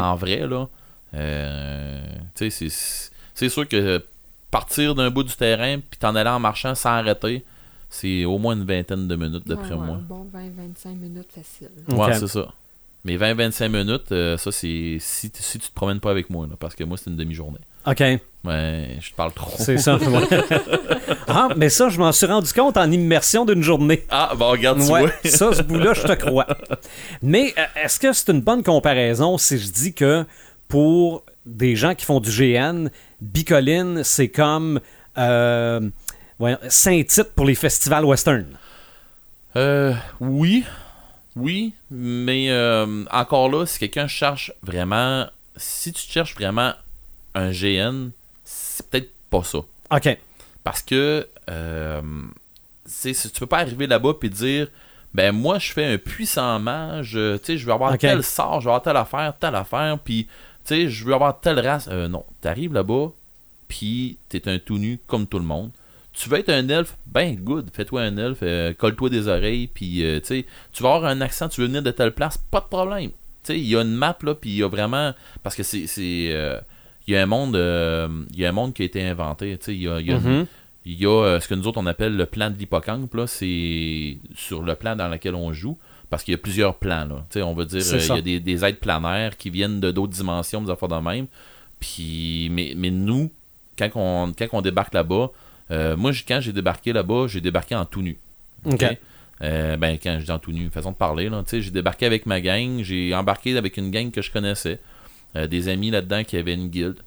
En 0.00 0.16
vrai, 0.16 0.46
là, 0.46 0.68
euh, 1.12 2.02
tu 2.34 2.50
sais, 2.50 2.68
c'est, 2.70 3.10
c'est 3.34 3.48
sûr 3.50 3.68
que 3.68 4.02
partir 4.58 4.94
d'un 4.94 5.10
bout 5.10 5.24
du 5.24 5.34
terrain 5.34 5.78
puis 5.80 5.98
t'en 5.98 6.14
aller 6.14 6.30
en 6.30 6.38
marchant 6.38 6.74
sans 6.76 6.90
arrêter, 6.90 7.44
c'est 7.90 8.24
au 8.24 8.38
moins 8.38 8.54
une 8.54 8.64
vingtaine 8.64 9.08
de 9.08 9.16
minutes, 9.16 9.46
d'après 9.46 9.70
Ouais, 9.74 9.80
ouais, 9.80 9.86
moi. 9.86 9.96
un 9.96 9.98
bon 9.98 10.26
20-25 10.32 10.94
minutes 10.96 11.28
facile. 11.34 11.70
Ouais, 11.88 12.14
c'est 12.14 12.28
ça. 12.28 12.46
Mais 13.04 13.16
20-25 13.16 13.68
minutes, 13.68 14.12
euh, 14.12 14.36
ça, 14.38 14.50
c'est 14.52 14.96
si, 15.00 15.30
tu- 15.30 15.42
si 15.42 15.58
tu 15.58 15.68
te 15.68 15.74
promènes 15.74 16.00
pas 16.00 16.10
avec 16.10 16.30
moi, 16.30 16.46
là, 16.46 16.54
parce 16.58 16.74
que 16.74 16.84
moi, 16.84 16.96
c'est 16.96 17.10
une 17.10 17.16
demi-journée. 17.16 17.58
OK. 17.86 18.00
Ouais, 18.00 18.96
je 19.00 19.10
te 19.10 19.14
parle 19.16 19.32
trop. 19.32 19.50
C'est 19.58 19.76
ça. 19.78 19.96
ouais. 19.98 20.28
ah, 21.28 21.48
mais 21.56 21.68
ça, 21.68 21.88
je 21.90 21.98
m'en 21.98 22.12
suis 22.12 22.26
rendu 22.26 22.50
compte 22.52 22.76
en 22.78 22.90
immersion 22.90 23.44
d'une 23.44 23.62
journée. 23.62 24.04
Ah, 24.08 24.32
bon, 24.36 24.50
regarde, 24.50 24.78
tu 24.80 24.90
Ouais, 24.90 25.00
vois. 25.02 25.10
ça, 25.30 25.52
ce 25.52 25.62
bout-là, 25.68 25.92
je 25.94 26.02
te 26.02 26.12
crois. 26.12 26.46
Mais 27.22 27.52
euh, 27.58 27.84
est-ce 27.84 27.98
que 28.00 28.12
c'est 28.12 28.30
une 28.32 28.40
bonne 28.40 28.62
comparaison 28.62 29.36
si 29.36 29.58
je 29.58 29.70
dis 29.70 29.92
que 29.92 30.24
pour 30.68 31.24
des 31.46 31.76
gens 31.76 31.94
qui 31.94 32.04
font 32.04 32.20
du 32.20 32.30
GN, 32.30 32.88
Bicoline, 33.20 34.02
c'est 34.04 34.28
comme 34.28 34.80
euh, 35.18 35.80
voyons, 36.38 36.58
Saint-Tite 36.68 37.32
pour 37.34 37.46
les 37.46 37.54
festivals 37.54 38.04
western? 38.04 38.46
Euh, 39.56 39.94
oui. 40.20 40.64
Oui, 41.36 41.74
mais 41.90 42.50
euh, 42.50 43.04
encore 43.10 43.50
là, 43.50 43.66
si 43.66 43.78
quelqu'un 43.78 44.06
cherche 44.06 44.52
vraiment. 44.62 45.26
Si 45.56 45.92
tu 45.92 46.02
cherches 46.08 46.34
vraiment 46.34 46.72
un 47.34 47.50
GN, 47.50 48.10
c'est 48.44 48.88
peut-être 48.88 49.10
pas 49.30 49.42
ça. 49.42 49.58
OK. 49.90 50.18
Parce 50.62 50.82
que 50.82 51.28
euh, 51.50 52.02
tu 53.02 53.30
peux 53.38 53.46
pas 53.46 53.58
arriver 53.58 53.86
là-bas 53.86 54.12
et 54.22 54.28
dire 54.28 54.68
ben 55.12 55.32
moi 55.32 55.58
je 55.58 55.72
fais 55.72 55.84
un 55.84 55.98
puissant 55.98 56.58
mage, 56.58 57.12
tu 57.12 57.38
sais, 57.44 57.58
je 57.58 57.66
veux 57.66 57.72
avoir 57.72 57.96
tel 57.98 58.22
sort, 58.24 58.60
je 58.60 58.64
veux 58.64 58.70
avoir 58.70 58.82
telle 58.82 58.96
affaire, 58.96 59.34
telle 59.38 59.54
affaire, 59.54 59.98
puis 59.98 60.26
tu 60.64 60.74
sais, 60.74 60.88
je 60.88 61.04
veux 61.04 61.14
avoir 61.14 61.40
telle 61.40 61.60
race. 61.60 61.88
Euh, 61.90 62.08
non, 62.08 62.24
t'arrives 62.40 62.72
là-bas, 62.72 63.10
puis 63.68 64.18
t'es 64.28 64.48
un 64.48 64.58
tout 64.58 64.78
nu 64.78 64.98
comme 65.06 65.26
tout 65.26 65.38
le 65.38 65.44
monde. 65.44 65.70
Tu 66.12 66.28
veux 66.28 66.38
être 66.38 66.50
un 66.50 66.68
elfe, 66.68 66.96
ben 67.06 67.34
good, 67.36 67.70
fais-toi 67.72 68.02
un 68.02 68.16
elfe, 68.16 68.38
euh, 68.42 68.72
colle-toi 68.72 69.10
des 69.10 69.26
oreilles, 69.26 69.66
puis 69.66 70.04
euh, 70.04 70.20
tu 70.20 70.26
sais, 70.26 70.46
tu 70.72 70.82
vas 70.82 70.94
avoir 70.94 71.10
un 71.10 71.20
accent, 71.20 71.48
tu 71.48 71.60
veux 71.60 71.66
venir 71.66 71.82
de 71.82 71.90
telle 71.90 72.12
place, 72.12 72.38
pas 72.38 72.60
de 72.60 72.66
problème. 72.66 73.10
Tu 73.10 73.14
sais, 73.52 73.58
il 73.58 73.66
y 73.66 73.76
a 73.76 73.82
une 73.82 73.94
map 73.94 74.16
là, 74.22 74.34
puis 74.34 74.50
il 74.50 74.56
y 74.58 74.62
a 74.62 74.68
vraiment 74.68 75.12
parce 75.42 75.56
que 75.56 75.64
c'est 75.64 75.86
c'est, 75.88 76.28
euh, 76.30 76.58
il 77.08 77.14
y 77.14 77.16
a 77.16 77.22
un 77.22 77.26
monde 77.26 77.56
il 78.32 78.38
y 78.38 78.46
a 78.46 78.48
un 78.48 78.52
monde 78.52 78.72
qui 78.74 78.82
a 78.82 78.84
été 78.84 79.02
inventé, 79.02 79.58
tu 79.58 79.64
sais, 79.66 79.74
il 79.74 79.82
y 79.82 79.88
a, 79.88 80.00
il 80.00 80.06
y 80.06 80.12
a 80.12 80.16
une- 80.16 80.22
Mhm. 80.40 80.46
il 80.86 80.94
y 81.02 81.04
a 81.04 81.10
euh, 81.24 81.40
ce 81.40 81.48
que 81.48 81.54
nous 81.54 81.66
autres 81.66 81.80
on 81.80 81.86
appelle 81.86 82.16
le 82.16 82.26
plan 82.26 82.48
de 82.48 82.56
l'hippocampe, 82.56 83.12
là, 83.14 83.26
c'est 83.26 84.16
sur 84.36 84.62
le 84.62 84.74
plan 84.76 84.94
dans 84.94 85.08
lequel 85.08 85.34
on 85.34 85.52
joue, 85.52 85.76
parce 86.10 86.24
qu'il 86.24 86.32
y 86.32 86.34
a 86.34 86.38
plusieurs 86.38 86.76
plans, 86.76 87.04
là. 87.06 87.26
Tu 87.30 87.38
sais, 87.38 87.42
on 87.42 87.54
va 87.54 87.64
dire, 87.64 87.82
euh, 87.92 87.98
il 87.98 88.06
y 88.08 88.18
a 88.18 88.22
des, 88.22 88.40
des 88.40 88.64
êtres 88.64 88.80
planaires 88.80 89.36
qui 89.36 89.50
viennent 89.50 89.80
de 89.80 89.90
d'autres 89.90 90.12
dimensions, 90.12 90.62
des 90.62 90.70
affaires 90.70 90.88
de 90.88 90.96
même. 90.96 91.26
Puis, 91.80 92.48
mais, 92.50 92.74
mais 92.76 92.90
nous, 92.90 93.30
quand 93.78 93.90
on, 93.94 94.32
quand 94.32 94.46
on 94.52 94.62
débarque 94.62 94.94
là-bas, 94.94 95.30
euh, 95.70 95.96
moi, 95.96 96.12
quand 96.26 96.40
j'ai 96.40 96.52
débarqué 96.52 96.92
là-bas, 96.92 97.26
j'ai 97.28 97.40
débarqué 97.40 97.74
en 97.74 97.84
tout 97.84 98.02
nu. 98.02 98.18
OK. 98.64 98.84
Euh, 99.42 99.76
ben, 99.76 99.98
quand 100.00 100.18
je 100.20 100.24
dis 100.24 100.30
en 100.30 100.38
tout 100.38 100.52
nu, 100.52 100.70
façon 100.70 100.92
de 100.92 100.96
parler, 100.96 101.28
là, 101.28 101.42
tu 101.42 101.50
sais, 101.50 101.60
j'ai 101.60 101.70
débarqué 101.70 102.06
avec 102.06 102.24
ma 102.26 102.40
gang, 102.40 102.82
j'ai 102.82 103.14
embarqué 103.14 103.56
avec 103.56 103.76
une 103.76 103.90
gang 103.90 104.10
que 104.10 104.22
je 104.22 104.30
connaissais, 104.30 104.78
euh, 105.36 105.46
des 105.46 105.68
amis 105.68 105.90
là-dedans 105.90 106.22
qui 106.22 106.36
avaient 106.36 106.54
une 106.54 106.68
guilde. 106.68 106.98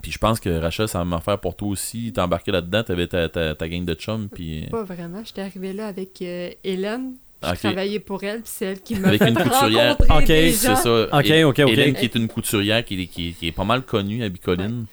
Puis 0.00 0.12
je 0.12 0.18
pense 0.18 0.40
que 0.40 0.48
Rachel, 0.48 0.88
ça 0.88 0.98
va 0.98 1.04
m'en 1.04 1.20
faire 1.20 1.38
pour 1.38 1.56
toi 1.56 1.68
aussi. 1.68 2.12
T'es 2.14 2.20
embarqué 2.20 2.52
là-dedans, 2.52 2.82
t'avais 2.82 3.08
ta, 3.08 3.28
ta, 3.28 3.54
ta 3.54 3.68
gang 3.68 3.84
de 3.84 3.94
chums, 3.94 4.28
puis... 4.32 4.66
Pas 4.70 4.84
vraiment. 4.84 5.22
J'étais 5.24 5.42
arrivée 5.42 5.72
là 5.72 5.88
avec 5.88 6.22
euh, 6.22 6.50
Hélène. 6.64 7.16
Je 7.42 7.58
travaillais 7.60 7.98
pour 8.00 8.22
elle, 8.24 8.40
puis 8.40 8.50
c'est 8.52 8.64
elle 8.66 8.80
qui 8.80 8.94
m'a 8.96 9.08
Avec 9.08 9.22
fait 9.22 9.28
une 9.30 9.36
couturière. 9.36 9.96
rencontrer 9.98 10.18
Ok, 10.18 10.26
des 10.26 10.52
C'est 10.52 10.68
gens. 10.68 10.76
ça. 10.76 11.06
Ok, 11.18 11.26
Hé- 11.26 11.44
ok, 11.44 11.58
ok. 11.60 11.68
Hélène, 11.70 11.94
qui 11.94 12.04
est 12.04 12.14
une 12.14 12.28
couturière 12.28 12.84
qui, 12.84 13.02
est- 13.02 13.06
qui 13.06 13.28
est- 13.28 13.32
qui 13.32 13.46
est 13.48 13.52
pas 13.52 13.64
mal 13.64 13.82
connue 13.82 14.22
à 14.24 14.28
Bicoline. 14.28 14.86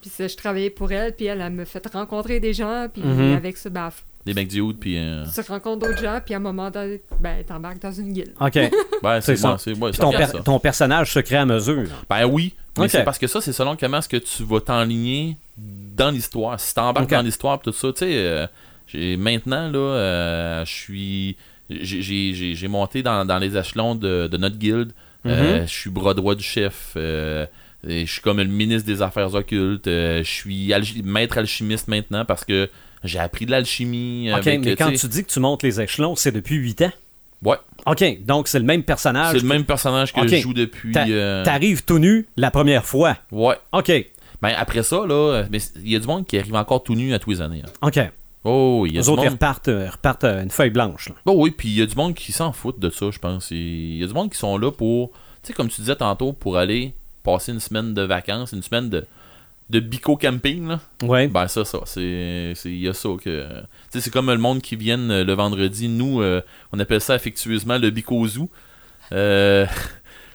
Puis 0.00 0.10
ça, 0.10 0.26
je 0.26 0.36
travaillais 0.36 0.70
pour 0.70 0.90
elle, 0.90 1.14
puis 1.14 1.26
elle, 1.26 1.40
elle 1.40 1.52
me 1.52 1.64
fait 1.64 1.86
rencontrer 1.92 2.40
des 2.40 2.52
gens, 2.52 2.88
puis 2.92 3.02
Mhm. 3.02 3.36
avec 3.36 3.56
ça, 3.56 3.70
ben, 3.70 3.90
Des 4.26 4.34
mecs 4.34 4.46
du 4.48 4.60
Hood, 4.60 4.76
puis... 4.78 4.96
euh, 4.98 5.24
tu 5.34 5.40
rencontres 5.50 5.86
d'autres 5.86 6.00
gens, 6.00 6.20
puis 6.24 6.32
à 6.34 6.36
un 6.36 6.40
moment 6.40 6.70
donné, 6.70 7.00
ben, 7.20 7.42
t'embarques 7.44 7.80
dans 7.80 7.90
une 7.90 8.12
guilde. 8.12 8.32
OK. 8.40 8.54
Ouais, 8.54 8.70
c'est 9.20 9.20
C'est 9.20 9.36
ça. 9.36 9.56
bon, 9.76 9.92
ça 9.92 9.98
ton, 10.00 10.10
regarde 10.10 10.30
per- 10.32 10.38
ça. 10.38 10.44
ton 10.44 10.58
personnage 10.60 11.12
se 11.12 11.18
crée 11.20 11.36
à 11.38 11.44
mesure. 11.46 11.88
Ben 12.08 12.24
oui, 12.26 12.54
mais 12.78 12.88
c'est 12.88 13.02
parce 13.04 13.18
que 13.18 13.26
ça, 13.26 13.40
c'est 13.40 13.52
selon 13.52 13.74
comment 13.76 13.98
est-ce 13.98 14.08
que 14.08 14.16
tu 14.18 14.44
vas 14.44 14.60
t'enligner 14.60 15.36
dans 15.56 16.10
l'histoire. 16.10 16.58
Si 16.60 16.72
t'embarques 16.74 17.10
dans 17.10 17.22
l'histoire 17.22 17.58
pis 17.60 17.70
tout 17.70 17.76
ça, 17.76 17.88
tu 17.92 17.98
sais, 18.00 18.12
euh, 18.14 18.46
j'ai- 18.86 19.16
maintenant, 19.16 19.68
là, 19.70 19.78
euh, 19.78 20.64
je 20.64 20.70
suis... 20.72 21.36
j'ai- 21.82 22.68
monté 22.68 23.02
dans, 23.02 23.24
dans 23.24 23.38
les 23.38 23.56
échelons 23.56 23.94
de, 23.94 24.26
de 24.28 24.36
notre 24.36 24.56
guilde. 24.58 24.92
Euh, 25.26 25.60
Mhm. 25.60 25.66
je 25.68 25.72
suis 25.72 25.90
bras 25.90 26.14
droit 26.14 26.34
du 26.34 26.42
chef. 26.42 26.92
euh, 26.96 27.46
je 27.86 28.04
suis 28.04 28.20
comme 28.20 28.38
le 28.38 28.44
ministre 28.44 28.86
des 28.86 29.02
Affaires 29.02 29.32
occultes. 29.34 29.86
euh, 29.86 30.18
je 30.22 30.28
suis 30.30 30.68
alchi- 30.72 31.02
maître 31.04 31.38
alchimiste 31.38 31.88
maintenant 31.88 32.24
parce 32.24 32.44
que 32.44 32.68
j'ai 33.04 33.18
appris 33.18 33.46
de 33.46 33.50
l'alchimie. 33.52 34.28
OK, 34.32 34.38
avec, 34.46 34.64
mais 34.64 34.76
quand 34.76 34.90
tu 34.92 35.06
dis 35.08 35.24
que 35.24 35.30
tu 35.30 35.40
montes 35.40 35.62
les 35.62 35.80
échelons, 35.80 36.14
c'est 36.16 36.32
depuis 36.32 36.56
8 36.56 36.82
ans? 36.82 36.92
Ouais, 37.44 37.56
OK, 37.86 38.24
donc 38.24 38.46
c'est 38.46 38.60
le 38.60 38.64
même 38.64 38.84
personnage. 38.84 39.32
c'est 39.32 39.42
le 39.42 39.48
même 39.48 39.64
personnage 39.64 40.12
que 40.12 40.26
je 40.28 40.36
joue 40.36 40.54
depuis... 40.54 40.92
T'a- 40.92 41.06
euh, 41.08 41.44
T'arrives 41.44 41.84
tout 41.84 41.98
nu 41.98 42.26
la 42.36 42.52
première 42.52 42.84
fois? 42.84 43.16
Ouais. 43.32 43.56
OK, 43.72 43.90
Ben 44.40 44.54
après 44.56 44.82
ça, 44.84 45.04
là, 45.06 45.44
il 45.52 45.88
y 45.90 45.96
a 45.96 45.98
du 46.00 46.06
monde 46.06 46.24
qui 46.26 46.36
arrive 46.38 46.54
encore 46.54 46.82
tout 46.84 46.94
nu 46.96 47.14
à 47.14 47.18
tous 47.20 47.30
les 47.30 47.40
années. 47.40 47.62
OK. 47.80 47.98
Oh, 48.44 48.84
il 48.86 48.92
y 48.94 48.96
a 48.96 49.00
Les 49.00 49.04
du 49.06 49.10
autres, 49.10 49.22
ils 49.22 49.26
monde. 49.26 49.32
repartent, 49.34 49.68
euh, 49.68 49.88
repartent 49.90 50.24
euh, 50.24 50.42
une 50.42 50.50
feuille 50.50 50.70
blanche. 50.70 51.08
là. 51.10 51.14
Oh 51.26 51.34
oui, 51.36 51.52
puis 51.52 51.68
il 51.68 51.74
y 51.78 51.82
a 51.82 51.86
du 51.86 51.94
monde 51.94 52.14
qui 52.14 52.32
s'en 52.32 52.52
fout 52.52 52.78
de 52.78 52.90
ça, 52.90 53.10
je 53.12 53.18
pense. 53.18 53.50
Il 53.52 53.96
y 53.98 54.02
a 54.02 54.06
du 54.06 54.12
monde 54.14 54.30
qui 54.30 54.38
sont 54.38 54.58
là 54.58 54.70
pour, 54.72 55.10
tu 55.10 55.16
sais, 55.44 55.52
comme 55.52 55.68
tu 55.68 55.80
disais 55.80 55.94
tantôt, 55.96 56.32
pour 56.32 56.56
aller 56.56 56.94
passer 57.22 57.52
une 57.52 57.60
semaine 57.60 57.94
de 57.94 58.02
vacances, 58.02 58.50
une 58.52 58.62
semaine 58.62 58.90
de, 58.90 59.04
de 59.70 59.78
bico 59.78 60.16
camping, 60.16 60.66
là. 60.66 60.80
Ouais. 61.04 61.28
Ben 61.28 61.46
ça, 61.46 61.64
ça, 61.64 61.78
il 61.96 62.54
y 62.64 62.88
a 62.88 62.92
ça 62.94 63.08
que, 63.22 63.46
tu 63.48 63.54
sais, 63.90 64.00
c'est 64.00 64.10
comme 64.12 64.28
le 64.30 64.38
monde 64.38 64.60
qui 64.60 64.74
viennent 64.74 65.10
euh, 65.12 65.22
le 65.24 65.32
vendredi. 65.34 65.88
Nous, 65.88 66.20
euh, 66.20 66.42
on 66.72 66.80
appelle 66.80 67.00
ça 67.00 67.14
affectueusement 67.14 67.78
le 67.78 67.90
bico 67.90 68.26
zoo. 68.26 68.50
Euh, 69.12 69.66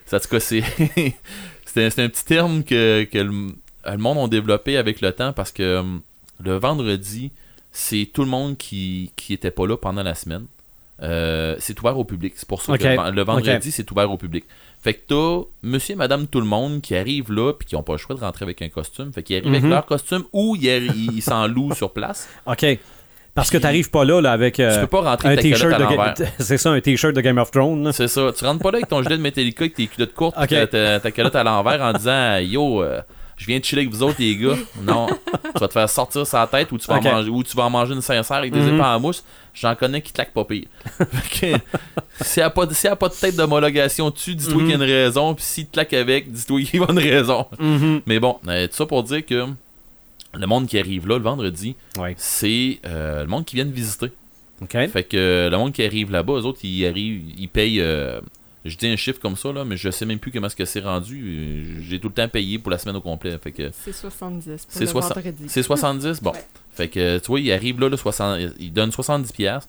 ça, 0.06 0.16
en 0.18 0.20
tout 0.20 0.28
cas, 0.28 0.40
c'est, 0.40 0.62
c'est, 1.66 1.84
un- 2.02 2.08
petit 2.08 2.24
terme 2.24 2.64
que, 2.64 3.04
que 3.04 3.18
le, 3.18 3.48
le 3.84 3.96
monde 3.98 4.18
a 4.18 4.28
développé 4.28 4.78
avec 4.78 5.02
le 5.02 5.12
temps 5.12 5.34
parce 5.34 5.52
que 5.52 5.84
le 6.42 6.56
vendredi, 6.56 7.32
c'est 7.72 8.08
tout 8.12 8.22
le 8.22 8.28
monde 8.30 8.56
qui, 8.56 9.12
qui 9.16 9.32
était 9.34 9.50
pas 9.50 9.66
là 9.66 9.76
pendant 9.76 10.02
la 10.02 10.14
semaine. 10.14 10.46
Euh, 11.00 11.54
c'est 11.60 11.78
ouvert 11.78 11.96
au 11.96 12.04
public. 12.04 12.32
C'est 12.36 12.48
pour 12.48 12.60
ça 12.60 12.76
que 12.76 12.82
le, 12.82 12.96
ven- 12.96 13.10
le 13.14 13.22
vendredi, 13.22 13.70
c'est 13.70 13.88
ouvert 13.92 14.10
au 14.10 14.16
public. 14.16 14.44
Fait 14.82 14.94
que 14.94 15.00
t'as 15.08 15.46
monsieur 15.62 15.92
et 15.92 15.96
madame 15.96 16.26
tout 16.26 16.40
le 16.40 16.46
monde 16.46 16.80
qui 16.80 16.96
arrivent 16.96 17.30
là 17.32 17.52
puis 17.52 17.66
qui 17.68 17.76
ont 17.76 17.82
pas 17.84 17.92
le 17.92 17.98
choix 17.98 18.16
de 18.16 18.20
rentrer 18.20 18.44
avec 18.44 18.62
un 18.62 18.68
costume. 18.68 19.12
Fait 19.12 19.22
qu'ils 19.22 19.36
arrivent 19.36 19.48
avec 19.52 19.62
Mhm. 19.62 19.70
leur 19.70 19.86
costume 19.86 20.24
ou 20.32 20.56
ils, 20.60 21.22
s'en 21.22 21.46
louent 21.46 21.74
sur 21.74 21.92
place. 21.92 22.28
OK. 22.46 22.66
Parce 23.34 23.50
que 23.50 23.58
t'arrives 23.58 23.90
pas 23.90 24.04
là, 24.04 24.20
là 24.20 24.32
avec 24.32 24.58
euh, 24.58 24.74
tu 24.74 24.80
peux 24.80 24.86
pas 24.88 25.02
rentrer 25.02 25.28
un 25.28 25.36
t-shirt 25.36 25.78
de 25.78 26.24
C'est 26.40 26.58
ça, 26.58 26.70
un 26.72 26.80
t-shirt 26.80 27.14
de 27.14 27.20
Game 27.20 27.38
of 27.38 27.52
Thrones. 27.52 27.92
C'est 27.92 28.08
ça. 28.08 28.32
Tu 28.36 28.44
rentres 28.44 28.60
pas 28.60 28.72
là 28.72 28.78
avec 28.78 28.88
ton 28.88 29.00
gilet 29.00 29.16
de 29.16 29.22
Metallica 29.22 29.60
avec 29.62 29.74
tes 29.74 29.86
culottes 29.86 30.14
courtes 30.14 30.36
Ok. 30.40 30.48
pis 30.48 30.54
ta, 30.56 30.66
ta- 30.66 30.98
ta 31.00 31.10
calotte 31.12 31.36
à 31.36 31.44
l'envers 31.44 31.80
en 31.80 31.92
disant 31.92 32.38
Yo, 32.38 32.82
euh, 32.82 33.00
je 33.38 33.46
viens 33.46 33.58
de 33.58 33.64
chiller 33.64 33.82
avec 33.82 33.94
vous 33.94 34.02
autres 34.02 34.16
les 34.18 34.36
gars. 34.36 34.56
Non. 34.82 35.06
tu 35.06 35.60
vas 35.60 35.68
te 35.68 35.72
faire 35.72 35.88
sortir 35.88 36.26
sa 36.26 36.46
tête 36.46 36.70
ou 36.72 36.78
tu 36.78 36.86
vas, 36.86 36.98
en 36.98 37.02
manger, 37.02 37.30
ou 37.30 37.42
tu 37.42 37.56
vas 37.56 37.64
en 37.64 37.70
manger 37.70 37.94
une 37.94 38.02
sincère 38.02 38.36
avec 38.36 38.52
des 38.52 38.60
Mhm. 38.60 38.74
épées 38.74 38.84
en 38.84 39.00
mousse. 39.00 39.24
J'en 39.54 39.74
connais 39.74 40.02
qui 40.02 40.12
claquent 40.12 40.32
pas 40.34 40.44
pire. 40.44 40.66
Fait 40.98 41.56
que, 41.56 42.24
S'il 42.24 42.40
n'y 42.42 42.44
a, 42.44 42.50
pas 42.50 42.64
y 42.84 42.86
a 42.86 42.96
pas 42.96 43.08
de 43.08 43.14
tête 43.14 43.36
d'homologation 43.36 44.10
dessus, 44.10 44.34
dis-toi 44.34 44.54
Mhm. 44.54 44.60
qu'il 44.60 44.68
y 44.68 44.72
a 44.72 44.76
une 44.76 44.82
raison. 44.82 45.34
Puis 45.34 45.44
s'il 45.44 45.66
te 45.66 45.72
claque 45.72 45.92
avec, 45.94 46.30
dis-toi 46.30 46.62
qu'il 46.62 46.80
y 46.80 46.82
a 46.82 46.86
une 46.90 46.98
raison. 46.98 47.46
Mhm. 47.58 48.02
Mais 48.06 48.18
bon, 48.20 48.36
euh, 48.48 48.66
tout 48.66 48.74
ça 48.74 48.86
pour 48.86 49.02
dire 49.04 49.24
que 49.24 49.46
le 50.34 50.46
monde 50.46 50.66
qui 50.66 50.78
arrive 50.78 51.08
là 51.08 51.16
le 51.16 51.22
vendredi, 51.24 51.74
Ouais. 51.98 52.14
c'est 52.18 52.78
euh, 52.86 53.22
le 53.22 53.28
monde 53.28 53.44
qui 53.44 53.56
vient 53.56 53.64
de 53.66 53.72
visiter. 53.72 54.08
Fait 54.68 55.04
que 55.04 55.16
euh, 55.16 55.50
le 55.50 55.56
monde 55.56 55.72
qui 55.72 55.84
arrive 55.84 56.10
là-bas, 56.10 56.32
eux 56.34 56.44
autres, 56.44 56.58
ils 56.64 56.84
arrivent, 56.86 57.22
ils 57.38 57.48
payent. 57.48 57.80
euh, 57.80 58.20
je 58.64 58.76
dis 58.76 58.86
un 58.88 58.96
chiffre 58.96 59.20
comme 59.20 59.36
ça, 59.36 59.52
là, 59.52 59.64
mais 59.64 59.76
je 59.76 59.90
sais 59.90 60.04
même 60.04 60.18
plus 60.18 60.30
comment 60.32 60.46
est-ce 60.48 60.56
que 60.56 60.64
c'est 60.64 60.80
rendu. 60.80 61.22
Euh, 61.22 61.80
J'ai 61.88 61.98
tout 62.00 62.08
le 62.08 62.14
temps 62.14 62.28
payé 62.28 62.58
pour 62.58 62.70
la 62.70 62.78
semaine 62.78 62.96
au 62.96 63.00
complet. 63.00 63.36
Fait 63.38 63.52
que 63.52 63.70
C'est 63.72 63.92
70 63.92 64.66
pour 64.66 64.80
le 64.80 64.86
vendredi. 65.06 65.44
c'est 65.48 65.62
70. 65.62 66.22
Bon. 66.22 66.32
Ouais. 66.32 66.44
Fait 66.72 66.88
que, 66.88 67.18
tu 67.18 67.26
vois, 67.26 67.40
ils 67.40 67.52
arrivent 67.52 67.80
là, 67.80 67.88
là 67.88 67.96
60, 67.96 68.40
ils 68.58 68.72
donnent 68.72 68.90
70$. 68.90 69.32
piastres. 69.32 69.68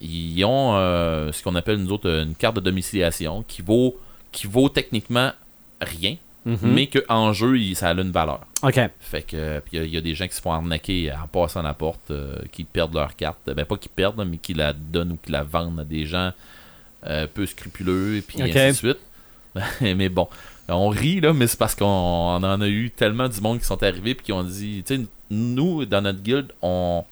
Ils 0.00 0.44
ont 0.44 0.74
euh, 0.76 1.32
ce 1.32 1.42
qu'on 1.42 1.54
appelle, 1.54 1.78
nous 1.78 1.90
autres, 1.92 2.08
une 2.08 2.34
carte 2.34 2.56
de 2.56 2.60
domiciliation 2.60 3.42
qui 3.48 3.62
vaut, 3.62 3.96
qui 4.30 4.46
vaut 4.46 4.68
techniquement 4.68 5.32
rien, 5.80 6.16
Mhm. 6.44 6.58
mais 6.62 6.86
qu'en 6.86 7.32
jeu, 7.32 7.58
il- 7.58 7.74
ça 7.74 7.88
a 7.88 7.92
une 7.94 8.12
valeur. 8.12 8.40
OK. 8.62 8.78
Fait 9.00 9.22
que, 9.22 9.58
puis 9.60 9.70
il 9.72 9.78
y 9.78 9.82
a- 9.82 9.84
il 9.86 9.94
y, 9.94 9.96
a 9.96 10.00
des 10.02 10.14
gens 10.14 10.28
qui 10.28 10.34
se 10.34 10.40
font 10.42 10.52
arnaquer 10.52 11.10
en 11.12 11.26
passant 11.26 11.62
la 11.62 11.74
porte, 11.74 12.10
euh, 12.10 12.36
qui 12.52 12.64
perdent 12.64 12.94
leur 12.94 13.16
carte. 13.16 13.38
Ben, 13.46 13.64
pas 13.64 13.76
qu'ils 13.78 13.90
perdent, 13.90 14.22
mais 14.28 14.36
qui 14.36 14.52
la 14.54 14.72
donnent 14.72 15.12
ou 15.12 15.18
qui 15.20 15.32
la 15.32 15.42
vendent 15.42 15.80
à 15.80 15.84
des 15.84 16.04
gens 16.06 16.18
euh, 16.18 16.30
peu 17.32 17.46
scrupuleux, 17.46 18.16
et 18.16 18.22
puis 18.22 18.42
Ok. 18.42 18.56
ainsi 18.56 18.82
de 18.82 18.92
suite. 18.94 18.98
mais 19.96 20.08
bon, 20.08 20.28
on 20.68 20.88
rit, 20.88 21.20
là, 21.20 21.32
mais 21.32 21.46
c'est 21.46 21.58
parce 21.58 21.74
qu'on 21.74 21.84
on 21.86 22.42
en 22.42 22.60
a 22.60 22.68
eu 22.68 22.90
tellement 22.90 23.28
du 23.28 23.40
monde 23.40 23.58
qui 23.58 23.64
sont 23.64 23.82
arrivés, 23.82 24.14
puis 24.14 24.24
qui 24.26 24.32
ont 24.32 24.42
dit, 24.44 24.82
tu 24.86 24.96
sais, 24.96 25.00
nous, 25.30 25.84
dans 25.86 26.02
notre 26.02 26.20
guild, 26.22 26.52
on. 26.62 27.04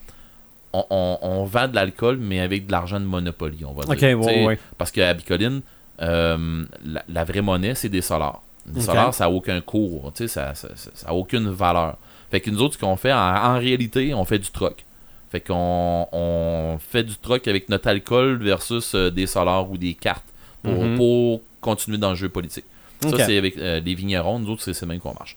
On, 0.77 0.83
on- 0.89 1.17
on 1.21 1.43
vend 1.45 1.69
de 1.69 1.75
l'alcool, 1.75 2.17
mais 2.17 2.41
avec 2.41 2.67
de 2.67 2.71
l'argent 2.73 2.99
de 2.99 3.05
Monopoly, 3.05 3.63
on 3.63 3.71
va 3.71 3.95
dire. 3.95 4.19
Ouais, 4.19 4.45
ouais. 4.45 4.59
Parce 4.77 4.91
qu'à 4.91 5.13
Bicoline, 5.13 5.61
euh, 6.01 6.65
la, 6.83 7.01
la 7.07 7.23
vraie 7.23 7.41
monnaie, 7.41 7.75
c'est 7.75 7.87
des 7.87 8.01
solars. 8.01 8.41
Des 8.65 8.81
Ok. 8.81 8.85
solars, 8.87 9.13
ça 9.13 9.23
n'a 9.23 9.29
aucun 9.29 9.61
cours, 9.61 10.11
tu 10.13 10.23
sais, 10.23 10.27
ça 10.27 10.47
n'a 10.47 10.55
ça, 10.55 10.67
ça- 10.75 11.13
aucune 11.13 11.49
valeur. 11.49 11.95
Fait 12.29 12.41
que 12.41 12.49
nous 12.49 12.61
autres, 12.61 12.73
ce 12.73 12.79
qu'on 12.79 12.97
fait, 12.97 13.13
en, 13.13 13.17
en 13.17 13.57
réalité, 13.57 14.13
on 14.13 14.25
fait 14.25 14.37
du 14.39 14.49
troc. 14.49 14.84
Fait 15.35 15.41
qu'on 15.41 16.07
on 16.13 16.77
fait 16.79 17.03
du 17.03 17.15
troc 17.17 17.45
avec 17.49 17.67
notre 17.67 17.89
alcool 17.89 18.41
versus 18.41 18.95
euh, 18.95 19.11
des 19.11 19.27
solars 19.27 19.69
ou 19.69 19.77
des 19.77 19.93
cartes 19.93 20.23
pour, 20.63 20.71
Mhm. 20.85 20.95
pour 20.95 21.41
continuer 21.59 21.97
dans 21.97 22.11
le 22.11 22.15
jeu 22.15 22.29
politique. 22.29 22.63
Ça, 23.01 23.09
c'est 23.25 23.37
avec 23.37 23.57
euh, 23.57 23.81
les 23.81 23.93
vignerons, 23.95 24.39
nous 24.39 24.49
autres, 24.51 24.63
c'est 24.63 24.73
c'est 24.73 24.85
même 24.85 24.99
qu'on 24.99 25.13
marche. 25.13 25.35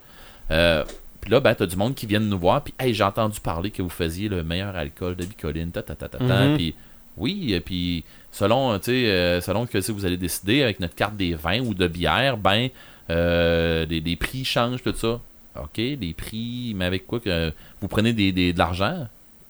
Euh, 0.53 0.85
puis 1.21 1.33
là, 1.33 1.41
ben, 1.41 1.53
t'as 1.57 1.67
du 1.67 1.75
monde 1.75 1.97
qui 1.97 2.07
vient 2.07 2.21
nous 2.21 2.39
voir, 2.39 2.63
puis 2.63 2.73
hey, 2.79 2.95
j'ai 2.95 3.03
entendu 3.03 3.41
parler 3.41 3.73
que 3.73 3.83
vous 3.83 3.89
faisiez 3.89 4.29
le 4.29 4.45
meilleur 4.45 4.77
alcool 4.77 5.17
de 5.17 5.25
Bicoline, 5.25 5.73
ta 5.73 5.83
ta 5.83 5.97
ta 5.97 6.09
ta, 6.09 6.19
ta. 6.19 6.45
Mhm. 6.45 6.57
Puis 6.57 6.75
oui, 7.17 7.53
et 7.55 7.61
puis 7.61 8.05
selon, 8.31 8.79
tu 8.79 8.85
sais, 8.93 9.41
selon 9.41 9.67
que 9.67 9.81
si 9.81 9.91
vous 9.91 10.07
allez 10.07 10.17
décider 10.17 10.63
avec 10.63 10.79
notre 10.79 10.95
carte 10.95 11.17
des 11.17 11.35
vins 11.35 11.59
ou 11.61 11.75
de 11.75 11.89
bière, 11.89 12.37
ben, 12.37 12.69
euh, 13.11 13.85
les, 13.87 14.01
les 14.01 14.15
prix 14.15 14.45
changent, 14.45 14.83
tout 14.85 14.95
ça. 14.95 15.19
OK, 15.61 15.77
les 15.79 16.15
prix, 16.17 16.73
mais 16.77 16.85
avec 16.85 17.05
quoi 17.05 17.19
que 17.19 17.53
vous 17.81 17.89
prenez 17.89 18.13
des, 18.13 18.31
des- 18.31 18.53
de 18.53 18.59
l'argent 18.59 19.09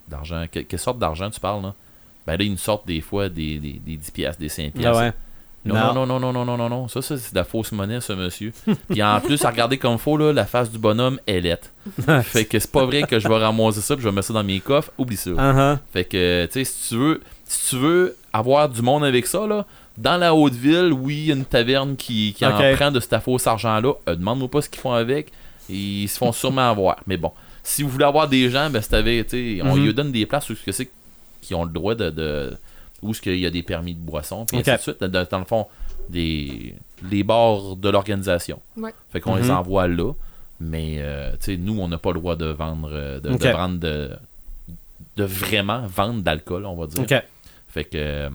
D'argent, 0.08 0.44
que- 0.50 0.60
quelle 0.60 0.78
sorte 0.78 0.98
d'argent 0.98 1.30
tu 1.30 1.40
parles, 1.40 1.62
là? 1.62 1.74
Ben 2.26 2.36
là, 2.36 2.44
ils 2.44 2.50
nous 2.50 2.56
sortent 2.58 2.86
des 2.86 3.00
fois 3.00 3.28
des, 3.28 3.58
des, 3.58 3.74
des 3.84 3.96
10 3.96 4.10
piastres, 4.10 4.40
des 4.40 4.48
5 4.48 4.72
Ah 4.74 4.78
piastres. 4.78 5.02
ouais. 5.02 5.12
Non, 5.64 5.92
non, 5.92 6.06
non, 6.06 6.18
non, 6.20 6.32
non, 6.32 6.44
non, 6.44 6.56
non, 6.56 6.68
non. 6.68 6.88
Ça, 6.88 7.02
ça 7.02 7.18
c'est 7.18 7.32
de 7.32 7.36
la 7.38 7.44
fausse 7.44 7.72
monnaie, 7.72 8.00
ce 8.00 8.12
monsieur. 8.12 8.52
Puis 8.88 9.02
en 9.02 9.20
plus, 9.20 9.44
à 9.44 9.50
regarder 9.50 9.76
comme 9.76 9.98
faut, 9.98 10.16
là, 10.16 10.32
la 10.32 10.46
face 10.46 10.70
du 10.70 10.78
bonhomme 10.78 11.18
est 11.26 11.40
lettre. 11.40 11.68
fait 12.22 12.44
que 12.44 12.58
c'est 12.58 12.70
pas 12.70 12.84
vrai 12.86 13.02
que 13.02 13.18
je 13.18 13.28
vais 13.28 13.36
ramasser 13.38 13.80
ça 13.80 13.94
puis 13.96 14.02
je 14.04 14.08
vais 14.08 14.14
mettre 14.14 14.28
ça 14.28 14.34
dans 14.34 14.44
mes 14.44 14.60
coffres. 14.60 14.90
Oublie 14.98 15.16
ça. 15.16 15.30
Uh-huh. 15.30 15.78
Fait 15.92 16.04
que, 16.04 16.46
tu 16.46 16.52
sais, 16.52 16.64
si 16.64 16.88
tu 16.90 16.96
veux, 16.96 17.20
si 17.44 17.70
tu 17.70 17.76
veux 17.76 18.16
avoir 18.32 18.68
du 18.68 18.82
monde 18.82 19.04
avec 19.04 19.26
ça, 19.26 19.46
là, 19.46 19.66
dans 19.98 20.16
la 20.16 20.32
haute 20.34 20.54
ville, 20.54 20.92
oui, 20.92 21.16
il 21.16 21.26
y 21.26 21.32
a 21.32 21.34
une 21.34 21.44
taverne 21.44 21.96
qui, 21.96 22.32
qui 22.34 22.46
Ok. 22.46 22.52
en 22.54 22.74
prend 22.76 22.90
de 22.90 23.00
cet 23.00 23.18
faux 23.20 23.36
argent-là. 23.46 23.92
Euh, 24.08 24.14
Demande-moi 24.14 24.48
pas 24.48 24.62
ce 24.62 24.68
qu'ils 24.68 24.80
font 24.80 24.92
avec. 24.92 25.32
Ils 25.68 26.08
se 26.08 26.16
font 26.18 26.32
sûrement 26.32 26.70
avoir. 26.70 26.96
Mais 27.06 27.16
bon, 27.16 27.32
si 27.62 27.82
vous 27.82 27.88
voulez 27.88 28.04
avoir 28.04 28.28
des 28.28 28.50
gens, 28.50 28.70
ben, 28.70 28.80
c'est 28.82 28.94
avec, 28.94 29.28
on 29.32 29.76
Mhm. 29.76 29.84
lui 29.84 29.94
donne 29.94 30.12
des 30.12 30.26
places 30.26 30.48
où 30.50 30.54
ce 30.54 30.64
que 30.64 30.72
c'est 30.72 30.88
qui 31.42 31.54
ont 31.54 31.64
le 31.64 31.70
droit 31.72 31.94
de. 31.94 32.10
de 32.10 32.56
où 33.00 33.12
est-ce 33.12 33.20
qu'il 33.22 33.38
y 33.38 33.46
a 33.46 33.50
des 33.50 33.62
permis 33.62 33.94
de 33.94 34.00
boisson, 34.00 34.44
puis 34.44 34.58
Ok. 34.58 34.66
ainsi 34.68 34.76
de 34.90 34.96
suite. 34.96 35.04
Dans, 35.04 35.26
dans 35.30 35.38
le 35.38 35.44
fond, 35.44 35.66
des 36.08 36.74
les 37.10 37.22
bars 37.22 37.76
de 37.76 37.88
l'organisation. 37.88 38.60
Ouais. 38.76 38.92
Fait 39.10 39.20
qu'on 39.20 39.36
Mhm. 39.36 39.42
les 39.42 39.50
envoie 39.50 39.86
là. 39.86 40.12
Mais, 40.60 40.96
euh, 40.98 41.30
tu 41.32 41.52
sais, 41.52 41.56
nous, 41.56 41.78
on 41.78 41.86
n'a 41.86 41.98
pas 41.98 42.10
le 42.12 42.18
droit 42.18 42.34
de 42.34 42.46
vendre, 42.46 42.90
euh, 42.92 43.20
de, 43.20 43.28
vendre 43.52 43.78
de, 43.78 44.10
de 45.16 45.24
vraiment 45.24 45.86
vendre 45.86 46.22
d'alcool, 46.22 46.66
on 46.66 46.74
va 46.74 46.86
dire. 46.88 47.00
OK. 47.02 47.14
Fait 47.68 47.84
que 47.84 47.90
euh, 47.96 48.28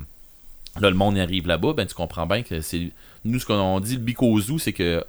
là, 0.79 0.89
le 0.89 0.95
monde 0.95 1.17
y 1.17 1.19
arrive 1.19 1.47
là-bas, 1.47 1.73
ben 1.73 1.85
tu 1.85 1.93
comprends 1.95 2.25
bien 2.25 2.43
que 2.43 2.61
c'est. 2.61 2.91
Nous, 3.25 3.39
ce 3.39 3.45
qu'on 3.45 3.79
dit, 3.81 3.95
le 3.95 4.01
bico 4.01 4.39
zoo, 4.39 4.57
c'est 4.59 4.71
que 4.73 5.03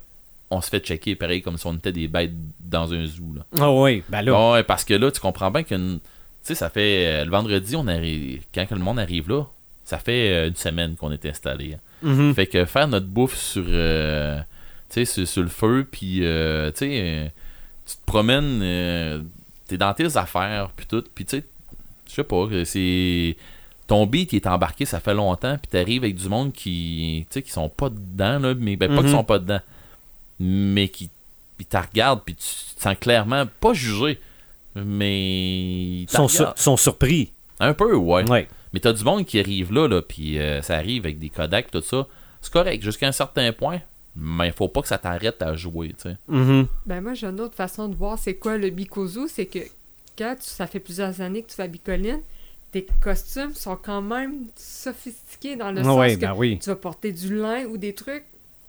on 0.55 0.61
se 0.61 0.69
fait 0.71 0.81
checker 0.81 1.15
pareil 1.17 1.43
comme 1.43 1.57
si 1.59 1.67
on 1.67 1.75
était 1.75 1.93
des 1.93 2.09
bêtes 2.09 2.33
dans 2.61 2.93
un 2.93 3.05
zoo. 3.07 3.35
Là. 3.37 3.45
Ah 3.61 3.71
oui, 3.73 4.03
ben 4.09 4.23
là. 4.23 4.33
Bon, 4.33 4.63
parce 4.67 4.85
que 4.85 4.95
là, 4.95 5.11
tu 5.11 5.21
comprends 5.21 5.51
bien 5.51 5.63
que 5.63 5.75
tu 5.75 6.01
sais, 6.43 6.55
ça 6.55 6.69
fait. 6.71 7.07
euh, 7.07 7.25
le 7.25 7.31
vendredi, 7.31 7.75
on 7.77 7.87
arrive. 7.89 8.43
Quand 8.55 8.71
le 8.71 8.79
monde 8.79 8.99
arrive 8.99 9.29
là, 9.31 9.45
ça 9.85 9.99
fait 9.99 10.31
euh, 10.33 10.49
une 10.49 10.57
semaine 10.57 10.95
qu'on 10.97 11.11
est 11.13 11.25
installé. 11.27 11.75
hein. 11.75 11.79
Mhm. 12.03 12.35
Fait 12.35 12.47
que 12.47 12.65
faire 12.67 12.87
notre 12.89 13.07
bouffe 13.07 13.37
sur, 13.37 13.65
euh, 13.67 14.39
tu 14.91 14.95
sais, 14.95 15.05
sur, 15.07 15.27
sur 15.27 15.43
le 15.43 15.49
feu, 15.49 15.87
puis 15.91 16.17
tu 16.19 16.23
sais, 16.75 17.33
tu 17.87 17.97
te 17.97 18.05
promènes, 18.07 19.25
t'es 19.67 19.77
dans 19.79 19.93
tes 19.95 20.17
affaires, 20.17 20.71
puis 20.77 20.87
tout, 20.87 21.03
puis 21.15 21.25
tu 21.25 21.39
sais, 21.39 21.45
je 22.09 22.13
sais 22.15 22.25
pas, 22.25 22.47
c'est 22.65 23.37
ton 23.87 24.07
beat 24.07 24.33
il 24.33 24.37
est 24.37 24.47
embarqué, 24.47 24.85
ça 24.85 25.01
fait 25.01 25.15
longtemps, 25.15 25.57
puis 25.61 25.71
t'arrives 25.71 26.05
avec 26.05 26.15
du 26.17 26.29
monde 26.29 26.53
qui, 26.53 27.27
tu 27.31 27.35
sais, 27.35 27.43
qui 27.43 27.51
sont 27.51 27.69
pas 27.69 27.89
dedans 27.91 28.39
là, 28.39 28.55
mais 28.59 28.77
ben, 28.77 28.89
pas 28.89 28.97
Mhm. 28.97 29.01
qu'ils 29.03 29.11
sont 29.11 29.25
pas 29.25 29.39
dedans, 29.39 29.61
mais 30.41 30.89
qui, 30.89 31.11
te 31.69 31.77
regardent, 31.77 32.23
puis 32.25 32.35
tu 32.35 32.75
te 32.77 32.83
sens 32.83 32.97
clairement 33.01 33.45
pas 33.61 33.73
jugé, 33.73 34.19
mais 34.75 36.03
Ils 36.03 36.11
sont, 36.11 36.29
sur- 36.29 36.53
sont 36.57 36.77
surpris. 36.77 37.33
un 37.61 37.73
peu, 37.75 37.95
ouais. 37.95 38.29
Ouais. 38.29 38.49
Mais 38.73 38.81
t'as 38.81 38.93
du 38.93 39.05
monde 39.05 39.25
qui 39.25 39.39
arrive 39.39 39.73
là, 39.73 39.87
là 39.89 40.03
puis 40.03 40.39
euh, 40.39 40.61
ça 40.63 40.75
arrive 40.77 41.05
avec 41.05 41.19
des 41.19 41.29
Kodak, 41.31 41.71
tout 41.71 41.81
ça. 41.81 42.07
C'est 42.41 42.53
correct 42.53 42.83
jusqu'à 42.83 43.07
un 43.09 43.13
certain 43.13 43.53
point, 43.53 43.81
mais 44.17 44.49
il 44.49 44.53
faut 44.53 44.69
pas 44.69 44.83
que 44.83 44.89
ça 44.89 44.99
t'arrête 44.99 45.41
à 45.43 45.55
jouer, 45.55 45.89
tu 45.91 46.11
sais. 46.11 46.17
Mhm. 46.29 46.67
Ben 46.87 47.01
moi, 47.01 47.15
j'ai 47.15 47.27
une 47.29 47.41
autre 47.41 47.55
façon 47.55 47.89
de 47.89 47.95
voir 47.95 48.19
c'est 48.19 48.35
quoi 48.35 48.59
le 48.59 48.71
bicozo, 48.71 49.27
c'est 49.29 49.47
que 49.47 49.61
quand 50.19 50.35
tu- 50.39 50.49
ça 50.51 50.67
fait 50.67 50.81
plusieurs 50.81 51.21
années 51.21 51.43
que 51.43 51.49
tu 51.51 51.55
fais 51.55 51.63
à 51.63 51.69
Bicoline, 51.69 52.21
tes 52.73 52.87
costumes 53.01 53.55
sont 53.55 53.77
quand 53.77 54.03
même 54.03 54.47
sophistiqués 54.57 55.57
dans 55.57 55.71
le 55.73 55.81
Ah 55.81 55.85
sens 55.85 55.99
ouais, 55.99 56.17
que 56.17 56.21
ben 56.21 56.35
oui. 56.37 56.59
tu 56.61 56.69
vas 56.71 56.77
porter 56.77 57.13
du 57.13 57.35
lin 57.37 57.65
ou 57.67 57.79
des 57.79 57.95
trucs 57.95 58.25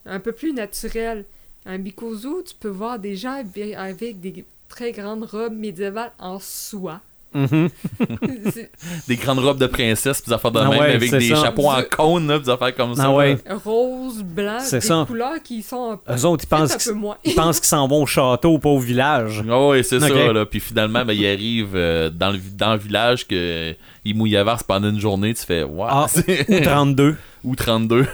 un 0.05 0.19
peu 0.19 0.31
plus 0.31 0.53
naturels. 0.53 1.25
Un 1.65 1.77
bicozo, 1.79 2.41
tu 2.47 2.53
peux 2.59 2.69
voir 2.69 2.99
des 2.99 3.15
gens 3.15 3.41
avec 3.77 4.19
des 4.19 4.45
très 4.69 4.91
grandes 4.91 5.23
robes 5.23 5.53
médiévales 5.55 6.11
en 6.19 6.39
soie. 6.39 6.99
Mhm. 7.33 7.69
C'est 8.53 8.71
Des 9.09 9.15
grandes 9.17 9.39
robes 9.39 9.57
de 9.57 9.67
princesse, 9.67 10.21
puis 10.21 10.29
des 10.29 10.35
affaires 10.35 10.51
de 10.51 10.59
Ah 10.59 10.69
même, 10.69 10.79
ouais, 10.79 10.93
avec 10.93 11.11
des 11.11 11.29
ça. 11.29 11.35
chapeaux 11.43 11.69
en 11.69 11.81
cône, 11.83 12.27
là, 12.27 12.35
puis 12.37 12.45
des 12.45 12.51
affaires 12.51 12.73
comme 12.75 12.95
ça. 12.95 13.03
Ah 13.07 13.13
ouais. 13.13 13.37
là. 13.45 13.55
rose, 13.63 14.23
blanc, 14.23 14.59
C'est 14.61 14.79
des 14.79 14.85
ça. 14.85 15.03
couleurs 15.05 15.41
qui 15.43 15.61
sont 15.61 15.99
un, 16.07 16.15
Eux 16.15 16.25
autres, 16.25 16.45
ils 16.45 16.47
pensent 16.47 16.71
un 16.73 16.77
qu'ils 16.77 16.91
peu 16.93 16.97
moins. 16.97 17.17
ils 17.25 17.35
pensent 17.35 17.59
qu'ils 17.59 17.67
s'en 17.67 17.87
vont 17.89 18.03
au 18.03 18.05
château, 18.05 18.57
pas 18.57 18.69
au 18.69 18.79
village. 18.79 19.43
Ah 19.49 19.67
ouais, 19.67 19.83
c'est 19.83 19.99
ça, 19.99 20.07
là. 20.31 20.45
Puis 20.45 20.59
finalement, 20.61 21.03
ben, 21.03 21.11
il 21.13 21.25
arrive 21.27 21.71
euh, 21.75 22.09
dans, 22.09 22.31
le, 22.31 22.39
dans 22.55 22.73
le 22.73 22.79
village 22.79 23.27
que 23.27 23.75
il 24.05 24.15
mouille 24.15 24.37
à 24.37 24.43
verse 24.45 24.63
pendant 24.63 24.87
une 24.89 24.99
journée, 24.99 25.33
tu 25.33 25.43
fais, 25.43 25.63
wow, 25.63 25.87
Ah, 25.89 26.05
c'est- 26.07 26.49
Ou 26.49 26.59
32. 26.63 27.15
Ou 27.45 27.55
32. 27.55 28.05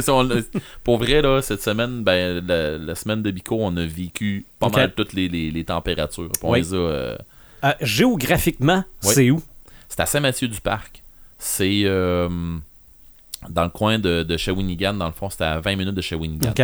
Ça, 0.00 0.12
on 0.14 0.22
l'a- 0.22 0.42
Pour 0.84 0.98
vrai, 0.98 1.22
là, 1.22 1.40
cette 1.42 1.62
semaine, 1.62 2.02
ben, 2.02 2.44
la, 2.46 2.76
la 2.78 2.94
semaine 2.94 3.22
de 3.22 3.30
Bico, 3.30 3.56
on 3.60 3.76
a 3.76 3.84
vécu 3.86 4.46
pas 4.58 4.68
mal 4.68 4.92
toutes 4.94 5.12
les, 5.12 5.28
les, 5.28 5.50
les 5.50 5.64
températures. 5.64 6.28
Puis 6.30 6.40
On 6.42 6.50
Oui. 6.52 6.58
les 6.60 6.74
a, 6.74 6.76
euh, 6.76 7.16
Euh, 7.64 7.72
géographiquement, 7.80 8.84
Oui. 9.04 9.14
c'est 9.14 9.30
où? 9.30 9.42
C'est 9.88 10.00
à 10.00 10.06
Saint-Mathieu-du-Parc. 10.06 11.02
C'est 11.38 11.82
euh, 11.84 12.28
dans 13.48 13.64
le 13.64 13.70
coin 13.70 13.98
de, 13.98 14.22
de 14.22 14.36
Shawinigan. 14.36 14.94
Dans 14.94 15.06
le 15.06 15.12
fond, 15.12 15.30
c'était 15.30 15.44
à 15.44 15.60
20 15.60 15.76
minutes 15.76 15.94
de 15.94 16.00
Shawinigan. 16.00 16.50
OK. 16.50 16.62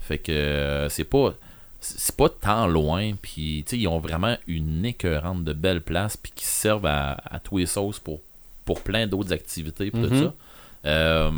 Fait 0.00 0.18
que 0.18 0.32
euh, 0.32 0.88
c'est 0.88 1.04
pas 1.04 1.34
c'est 1.80 2.16
pas 2.16 2.28
tant 2.28 2.66
loin. 2.66 3.12
Puis, 3.20 3.64
ils 3.72 3.86
ont 3.86 3.98
vraiment 3.98 4.36
une 4.48 4.84
écœurante 4.84 5.44
de 5.44 5.52
belles 5.52 5.82
places. 5.82 6.16
Puis 6.16 6.32
qui 6.34 6.44
servent 6.44 6.86
à, 6.86 7.12
à 7.30 7.38
tous 7.38 7.58
les 7.58 7.66
sauces 7.66 7.98
pour, 8.00 8.20
pour 8.64 8.82
plein 8.82 9.06
d'autres 9.06 9.32
activités. 9.32 9.90
Tout 9.90 9.98
Mhm. 9.98 10.22
ça. 10.24 10.34
Euh, 10.86 11.30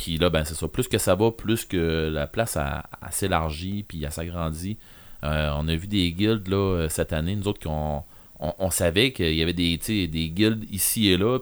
puis 0.00 0.16
là, 0.16 0.30
ben 0.30 0.44
c'est 0.46 0.54
ça. 0.54 0.66
Plus 0.66 0.88
que 0.88 0.96
ça 0.96 1.14
va, 1.14 1.30
plus 1.30 1.66
que 1.66 2.10
la 2.10 2.26
place 2.26 2.56
a, 2.56 2.84
s'élargit. 3.10 3.82
Puis 3.82 4.02
elle 4.02 4.10
s'agrandit. 4.10 4.78
Euh, 5.24 5.50
on 5.54 5.68
a 5.68 5.74
vu 5.74 5.88
des 5.88 6.10
guildes 6.12 6.48
là, 6.48 6.56
euh, 6.56 6.88
cette 6.88 7.12
année. 7.12 7.36
Nous 7.36 7.46
autres, 7.48 7.68
on, 7.68 8.70
savait 8.70 9.12
qu'il 9.12 9.34
y 9.34 9.42
avait 9.42 9.52
des, 9.52 9.76
des 9.76 10.30
guildes 10.30 10.64
ici 10.70 11.08
et 11.08 11.18
là. 11.18 11.38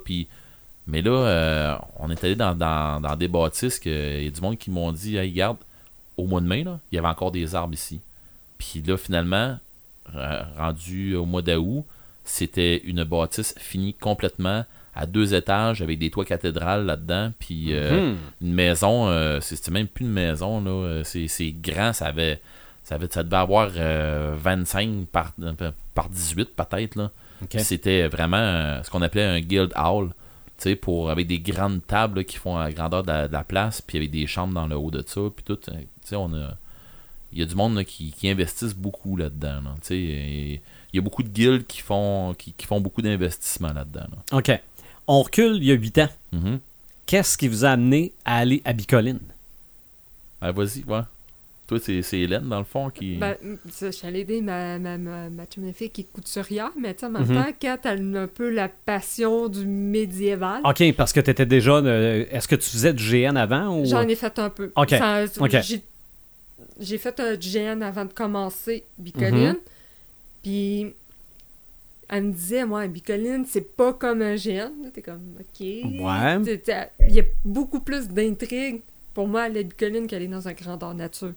Mais 0.89 1.03
là, 1.03 1.11
euh, 1.13 1.77
on 2.01 2.11
est 2.11 2.25
allé 2.25 2.35
dans, 2.35 3.17
des 3.17 3.29
bâtisses 3.29 3.79
que 3.79 4.19
il 4.19 4.25
y 4.25 4.27
a 4.27 4.31
du 4.31 4.41
monde 4.41 4.59
qui 4.59 4.73
m'ont 4.73 4.91
dit 4.91 5.17
Hey, 5.17 5.31
regarde, 5.31 5.59
au 6.17 6.27
mois 6.27 6.41
de 6.41 6.47
mai, 6.47 6.65
il 6.91 6.97
y 6.97 6.99
avait 6.99 7.07
encore 7.07 7.31
des 7.31 7.55
arbres 7.55 7.75
ici. 7.75 8.01
Puis 8.59 8.83
là, 8.83 8.97
finalement, 8.97 9.57
rendu 10.57 11.15
au 11.15 11.27
mois 11.27 11.43
d'août, 11.43 11.85
c'était 12.25 12.79
une 12.79 13.05
bâtisse 13.05 13.55
finie 13.57 13.95
complètement 13.95 14.65
à 15.01 15.07
deux 15.07 15.35
étages 15.35 15.81
avec 15.83 15.99
des 15.99 16.11
toits 16.11 16.25
cathédrales 16.25 16.85
là-dedans. 16.87 17.33
Puis 17.39 17.69
euh, 17.73 18.11
Mhm. 18.13 18.17
une 18.43 18.53
maison, 18.53 19.09
euh, 19.09 19.41
c'est- 19.41 19.57
c'était 19.57 19.71
même 19.71 19.87
plus 19.87 20.05
une 20.05 20.13
maison, 20.13 20.61
là. 20.63 20.71
euh, 20.71 21.03
C'est, 21.05 21.53
grand, 21.53 21.93
ça 21.93 22.07
avait. 22.07 22.41
Ça, 22.85 22.95
avait, 22.95 23.09
ça 23.11 23.23
devait 23.23 23.37
avoir 23.37 23.71
euh, 23.77 24.35
25 24.39 25.07
par, 25.13 25.33
par 25.95 26.09
18 26.09 26.57
peut-être. 26.57 26.97
Là. 26.97 27.11
C'était 27.63 28.09
vraiment 28.09 28.39
euh, 28.39 28.83
ce 28.83 28.91
qu'on 28.91 29.03
appelait 29.03 29.25
un 29.25 29.41
guild 29.41 29.73
hall. 29.77 30.09
tu 30.57 30.71
sais, 30.71 30.75
Pour, 30.75 31.11
avec 31.11 31.27
des 31.27 31.39
grandes 31.39 31.87
tables 31.87 32.19
là, 32.21 32.25
qui 32.25 32.37
font 32.39 32.57
la 32.59 32.73
grandeur 32.73 33.03
de 33.03 33.09
la, 33.09 33.29
de 33.29 33.33
la 33.33 33.45
place, 33.45 33.83
puis 33.83 33.99
avec 33.99 34.11
des 34.11 34.27
chambres 34.27 34.55
dans 34.55 34.67
le 34.67 34.77
haut 34.77 34.91
de 34.91 35.05
ça, 35.07 35.21
puis 35.37 35.45
tout. 35.45 35.59
euh, 35.69 35.73
tu 35.75 35.87
sais, 36.05 36.17
on 36.17 36.33
a, 36.35 36.55
il 37.33 37.39
y 37.39 37.43
a 37.43 37.45
du 37.45 37.55
monde 37.55 37.77
là, 37.77 37.85
qui, 37.85 38.11
qui 38.11 38.29
investissent 38.31 38.75
beaucoup 38.75 39.17
là-dedans. 39.17 39.61
là, 39.63 39.75
tu 39.83 39.89
sais, 39.89 39.97
et 39.99 40.53
il 40.93 40.97
y 40.97 40.99
a 40.99 41.03
beaucoup 41.03 41.23
de 41.23 41.29
guildes 41.29 41.67
qui 41.67 41.83
font, 41.83 42.35
qui, 42.39 42.55
qui 42.55 42.65
font 42.67 42.81
beaucoup 42.81 43.03
d'investissements 43.03 43.73
là-dedans. 43.75 44.07
OK. 44.33 44.51
On 45.09 45.23
recule 45.23 45.57
il 45.57 45.65
y 45.65 45.73
a 45.73 45.75
8 45.75 45.99
ans. 45.99 46.09
Mhm. 46.33 46.61
Qu'est-ce 47.07 47.37
qui 47.39 47.49
vous 47.49 47.65
a 47.65 47.71
amené 47.71 48.13
à 48.25 48.37
aller 48.39 48.61
à 48.65 48.73
Bicoline? 48.75 49.19
Ah, 50.41 50.53
vas-y, 50.53 50.85
ouais. 50.87 51.01
Toi, 51.67 51.79
c'est 51.83 52.01
c'est 52.03 52.21
Hélène, 52.21 52.49
dans 52.49 52.59
le 52.59 52.65
fond, 52.65 52.89
qui. 52.89 53.17
Ben, 53.17 53.37
ça, 53.71 53.87
je 53.91 53.97
suis 53.97 54.07
allée 54.07 54.21
aider 54.21 54.41
ma, 54.41 54.79
ma, 54.79 54.97
ma, 54.97 55.29
ma 55.29 55.45
chum 55.47 55.67
de 55.67 55.73
fille 55.73 55.91
qui 55.91 56.03
est 56.03 56.13
couturière, 56.13 56.71
mais 56.79 56.95
tu 56.95 57.01
sais, 57.01 57.07
en 57.07 57.11
même 57.11 57.27
Mhm. 57.27 57.35
temps, 57.35 57.53
Kat, 57.59 57.79
elle 57.85 58.17
a 58.17 58.23
un 58.23 58.27
peu 58.27 58.49
la 58.51 58.69
passion 58.69 59.49
du 59.49 59.67
médiéval. 59.67 60.63
OK, 60.65 60.95
parce 60.97 61.13
que 61.13 61.21
tu 61.21 61.31
étais 61.31 61.45
déjà. 61.47 61.73
euh, 61.77 62.25
Est-ce 62.31 62.49
que 62.49 62.55
tu 62.57 62.69
faisais 62.71 62.95
du 62.95 63.03
GN 63.05 63.37
avant 63.37 63.79
ou... 63.81 63.85
J'en 63.87 64.07
ai 64.09 64.15
fait 64.15 64.39
un 64.39 64.49
peu. 64.51 64.71
Ok. 64.77 64.95
J'ai, 66.81 66.99
fait 66.99 67.21
un 67.21 67.35
GN 67.35 67.83
avant 67.83 68.05
de 68.05 68.13
commencer 68.13 68.85
Bicoline. 68.99 69.49
Mhm. 69.49 69.57
Puis 70.43 70.95
elle 72.09 72.25
me 72.25 72.33
disait, 72.33 72.65
moi, 72.65 72.87
Bicoline, 72.89 73.45
c'est 73.47 73.77
pas 73.77 73.93
comme 73.93 74.23
un 74.23 74.35
GN. 74.37 74.91
T'es 74.93 75.03
comme, 75.03 75.35
OK. 75.39 75.61
Ouais. 75.61 76.39
Il 77.09 77.15
y 77.15 77.21
a 77.21 77.25
beaucoup 77.45 77.81
plus 77.81 78.09
d'intrigue 78.09 78.81
pour 79.15 79.27
moi 79.29 79.43
aller 79.43 79.61
à 79.61 79.63
Bicoline 79.65 80.07
qu'aller 80.07 80.29
dans 80.29 80.47
un 80.49 80.53
grandeur 80.53 80.95
nature. 80.95 81.33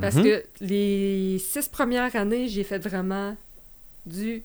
Parce 0.00 0.16
Mhm. 0.16 0.22
que 0.24 0.44
les 0.60 1.38
six 1.38 1.68
premières 1.68 2.14
années, 2.14 2.46
j'ai 2.48 2.62
fait 2.62 2.78
vraiment 2.78 3.36
du 4.06 4.42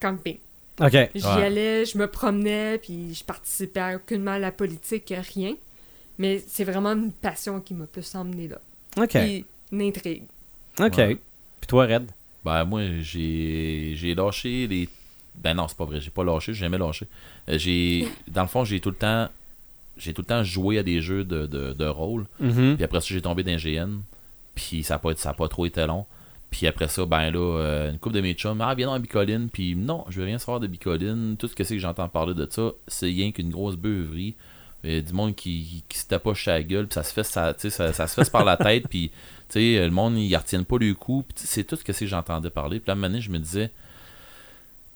camping. 0.00 0.38
OK. 0.80 0.90
J'y 1.14 1.24
Ouais. 1.26 1.42
allais, 1.44 1.84
je 1.84 1.98
me 1.98 2.06
promenais, 2.06 2.78
puis 2.78 3.14
je 3.14 3.24
participais 3.24 3.80
à 3.80 3.96
aucunement 3.96 4.32
à 4.32 4.38
la 4.38 4.52
politique, 4.52 5.12
rien. 5.34 5.54
Mais 6.18 6.42
c'est 6.46 6.64
vraiment 6.64 6.92
une 6.92 7.10
passion 7.12 7.60
qui 7.60 7.74
m'a 7.74 7.86
plus 7.86 8.14
emmené 8.14 8.48
là. 8.48 8.60
OK. 8.96 9.08
Puis 9.10 9.44
une 9.72 9.82
intrigue. 9.82 10.24
OK. 10.78 10.96
Ouais. 10.98 11.16
Puis 11.60 11.66
toi, 11.68 11.86
Red? 11.86 12.10
Ben, 12.44 12.64
moi, 12.64 12.82
j'ai 13.00 13.92
j'ai 13.94 14.14
lâché 14.14 14.66
les. 14.66 14.88
Ben 15.34 15.54
non, 15.54 15.66
c'est 15.68 15.76
pas 15.76 15.84
vrai, 15.84 16.00
j'ai 16.00 16.10
pas 16.10 16.24
lâché, 16.24 16.52
j'ai 16.52 16.60
jamais 16.60 16.78
lâché. 16.78 17.06
Euh, 17.48 17.58
j'ai. 17.58 18.08
Dans 18.28 18.42
le 18.42 18.48
fond, 18.48 18.64
j'ai 18.64 18.80
tout 18.80 18.90
le 18.90 18.96
temps. 18.96 19.28
J'ai 19.96 20.14
tout 20.14 20.22
le 20.22 20.26
temps 20.26 20.42
joué 20.42 20.78
à 20.78 20.82
des 20.82 21.00
jeux 21.02 21.24
de, 21.24 21.46
de, 21.46 21.72
de 21.74 21.84
rôle. 21.86 22.26
Mhm. 22.40 22.76
Puis 22.76 22.84
après 22.84 23.00
ça, 23.00 23.08
j'ai 23.10 23.20
tombé 23.20 23.42
dans 23.42 23.56
GN. 23.56 24.00
Puis 24.54 24.82
ça 24.82 24.94
n'a 24.94 24.98
pas, 24.98 25.14
ça 25.16 25.30
a 25.30 25.34
pas 25.34 25.48
trop 25.48 25.66
été 25.66 25.86
long. 25.86 26.06
Puis 26.50 26.66
après 26.66 26.88
ça, 26.88 27.06
ben 27.06 27.30
là, 27.30 27.38
euh, 27.38 27.90
une 27.90 27.98
couple 27.98 28.16
de 28.16 28.20
mes 28.20 28.34
chums, 28.34 28.60
ah, 28.60 28.74
viens 28.74 28.86
dans 28.88 28.98
Bicoline. 28.98 29.48
Puis 29.50 29.76
non, 29.76 30.04
je 30.08 30.20
veux 30.20 30.26
rien 30.26 30.38
savoir 30.38 30.60
de 30.60 30.66
Bicoline. 30.66 31.36
Tout 31.38 31.48
ce 31.48 31.54
que 31.54 31.64
c'est 31.64 31.74
que 31.74 31.80
j'entends 31.80 32.08
parler 32.08 32.34
de 32.34 32.46
ça, 32.50 32.72
c'est 32.88 33.06
rien 33.06 33.32
qu'une 33.32 33.50
grosse 33.50 33.76
beuverie. 33.76 34.34
Euh, 34.84 35.00
du 35.00 35.12
monde 35.12 35.36
qui, 35.36 35.84
qui 35.88 35.96
se 35.96 36.06
tapoche 36.06 36.48
à 36.48 36.54
la 36.54 36.62
gueule. 36.62 36.86
Puis 36.88 36.94
ça 36.94 37.04
se 37.04 37.12
fait, 37.12 37.22
ça, 37.22 37.54
ça, 37.56 37.92
ça 37.92 38.06
se 38.06 38.20
fait 38.20 38.30
par 38.30 38.44
la 38.44 38.56
tête. 38.56 38.88
Puis, 38.88 39.12
tu 39.52 39.58
sais, 39.76 39.84
le 39.84 39.90
monde, 39.90 40.16
ils 40.16 40.34
retiennent 40.36 40.64
pas 40.64 40.78
le 40.78 40.94
coup. 40.94 41.24
C'est 41.34 41.64
tout 41.64 41.76
ce 41.76 41.84
que 41.84 41.92
c'est 41.92 42.04
que 42.06 42.10
j'entendais 42.10 42.50
parler. 42.50 42.80
Puis 42.80 42.86
là, 42.88 42.92
à 42.92 42.96
un 42.96 42.96
moment 42.96 43.08
donné, 43.08 43.20
je 43.20 43.30
me 43.30 43.38
disais, 43.38 43.70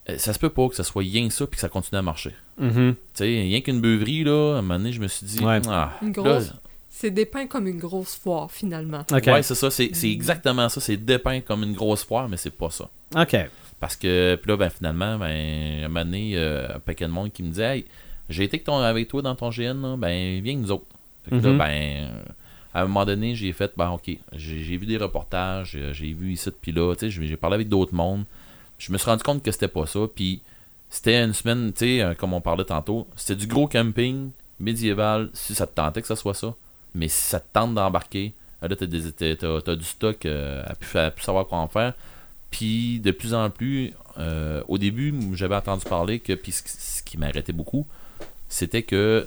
euh, 0.09 0.19
ça 0.19 0.33
se 0.33 0.39
peut 0.39 0.51
pas 0.51 0.69
que 0.69 0.75
ça 0.75 0.85
soit 0.85 1.03
rien 1.03 1.27
que 1.29 1.35
ça. 1.35 1.47
Puis 1.47 1.57
que 1.57 1.61
ça 1.61 1.69
continue 1.69 1.99
à 1.99 2.03
marcher. 2.03 2.33
Tu 2.59 2.97
sais, 3.15 3.25
rien 3.25 3.61
qu'une 3.61 3.81
beuverie, 3.81 4.25
là, 4.25 4.55
à 4.57 4.59
un 4.59 4.63
moment 4.63 4.79
donné, 4.79 4.93
je 4.93 5.01
me 5.01 5.09
suis 5.09 5.27
dit, 5.27 5.45
Ouais. 5.45 5.61
ah, 5.69 5.93
Une 6.03 6.13
grosse- 6.13 6.53
C'est 6.89 7.11
dépeint 7.11 7.47
comme 7.47 7.67
une 7.69 7.79
grosse 7.79 8.15
foire, 8.15 8.51
finalement. 8.51 9.05
Ouais, 9.35 9.43
c'est 9.43 9.55
ça, 9.55 9.71
c'est 9.71 9.91
exactement 10.11 10.69
ça. 10.71 10.81
C'est 10.81 10.97
dépeint 10.97 11.41
comme 11.43 11.63
une 11.63 11.75
grosse 11.75 12.05
foire, 12.05 12.27
mais 12.29 12.39
c'est 12.39 12.49
pas 12.57 12.71
ça. 12.71 12.89
OK. 13.15 13.37
Parce 13.79 13.97
que, 13.97 14.37
puis 14.41 14.51
là, 14.51 14.57
ben, 14.57 14.71
finalement, 14.71 15.19
ben, 15.19 15.85
un 15.85 15.89
moment 15.89 16.05
donné, 16.07 16.33
euh, 16.37 16.77
un 16.77 16.79
paquet 16.81 17.05
de 17.07 17.11
monde 17.13 17.31
qui 17.31 17.43
me 17.43 17.51
dit 17.51 17.61
Hey, 17.61 17.85
j'ai 18.31 18.45
été 18.45 18.57
avec, 18.57 18.65
ton- 18.65 18.79
avec 18.79 19.09
toi 19.09 19.21
dans 19.21 19.35
ton 19.35 19.51
GN, 19.51 19.75
là, 19.83 19.97
ben, 19.99 20.41
viens 20.43 20.55
avec 20.55 20.59
nous 20.59 20.71
autres. 20.73 20.87
Fait 21.25 21.33
que 21.33 21.47
là, 21.47 21.53
ben, 21.59 21.71
euh, 21.71 22.23
à 22.77 22.83
un 22.83 22.87
moment 22.89 23.07
donné, 23.07 23.35
j'ai 23.35 23.55
fait, 23.55 23.73
ben, 23.75 23.89
ok, 23.89 24.11
j'ai 24.35 24.77
vu 24.77 24.85
des 24.85 24.99
reportages, 24.99 25.73
euh, 25.77 25.95
j'ai 25.95 26.13
vu 26.13 26.33
ici, 26.33 26.51
puis 26.61 26.73
là, 26.73 26.95
j'ai 27.01 27.37
parlé 27.39 27.55
avec 27.55 27.71
d'autres 27.71 27.95
mondes. 27.95 28.25
Je 28.77 28.93
me 28.93 28.99
suis 28.99 29.09
rendu 29.09 29.23
compte 29.23 29.43
que 29.43 29.51
c'était 29.51 29.67
pas 29.67 29.87
ça, 29.87 30.01
puis 30.15 30.43
c'était 30.91 31.25
une 31.25 31.33
semaine, 31.33 31.73
tu 31.73 31.87
sais, 31.87 32.03
euh, 32.03 32.13
comme 32.15 32.35
on 32.35 32.43
parlait 32.43 32.67
tantôt, 32.67 33.07
c'était 33.17 33.35
du 33.35 33.47
gros 33.47 33.67
camping 33.67 34.31
médiéval, 34.61 35.31
si 35.33 35.55
ça 35.55 35.67
te 35.67 35.75
tentait 35.75 36.03
que 36.03 36.07
ça 36.07 36.17
soit 36.17 36.35
ça. 36.35 36.55
Mais 36.95 37.09
si 37.09 37.19
ça 37.25 37.41
te 37.41 37.47
tente 37.51 37.75
d'embarquer, 37.75 38.35
là, 38.61 38.69
t'as, 38.77 38.85
du 38.87 39.85
stock 39.85 40.27
euh, 40.27 40.63
à, 40.67 40.75
plus, 40.75 41.23
savoir 41.25 41.47
quoi 41.47 41.57
en 41.59 41.69
faire. 41.69 41.95
Puis 42.51 43.01
de 43.01 43.11
plus 43.11 43.33
en 43.33 43.49
plus, 43.49 43.95
euh, 44.19 44.63
au 44.69 44.77
début, 44.77 45.15
j'avais 45.33 45.57
entendu 45.57 45.87
parler 45.87 46.21
que, 46.21 46.35
puis 46.35 46.53
ce, 46.53 46.63
qui- 46.63 46.69
ce 46.73 47.03
qui 47.03 47.17
m'arrêtait 47.17 47.55
beaucoup, 47.55 47.87
c'était 48.51 48.83
que 48.83 49.27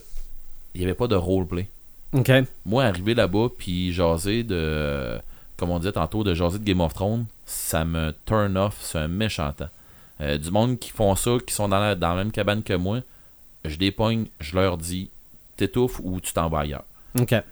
il 0.75 0.81
n'y 0.81 0.85
avait 0.85 0.93
pas 0.93 1.07
de 1.07 1.15
roleplay. 1.15 1.67
OK. 2.13 2.31
Moi, 2.65 2.83
arriver 2.85 3.13
là-bas, 3.15 3.47
puis 3.57 3.93
jaser 3.93 4.43
de, 4.43 5.19
comme 5.57 5.69
on 5.69 5.79
disait 5.79 5.91
tantôt, 5.91 6.23
de 6.23 6.33
jaser 6.33 6.59
de 6.59 6.63
Game 6.63 6.81
of 6.81 6.93
Thrones, 6.93 7.25
ça 7.45 7.85
me 7.85 8.13
turn 8.25 8.57
off, 8.57 8.77
c'est 8.81 8.97
un 8.99 9.07
méchant 9.07 9.51
temps. 9.53 9.69
Euh, 10.21 10.37
du 10.37 10.51
monde 10.51 10.79
qui 10.79 10.89
font 10.91 11.15
ça, 11.15 11.37
qui 11.45 11.53
sont 11.53 11.69
dans 11.69 11.79
la, 11.79 11.95
dans 11.95 12.09
la 12.09 12.15
même 12.15 12.31
cabane 12.31 12.63
que 12.63 12.73
moi, 12.73 12.99
je 13.65 13.77
les 13.77 13.91
pogne, 13.91 14.25
je 14.39 14.55
leur 14.55 14.77
dis, 14.77 15.09
t'étouffes 15.57 15.99
ou 16.03 16.19
tu 16.19 16.33
t'en 16.33 16.49
vas 16.49 16.59
ailleurs. 16.59 16.83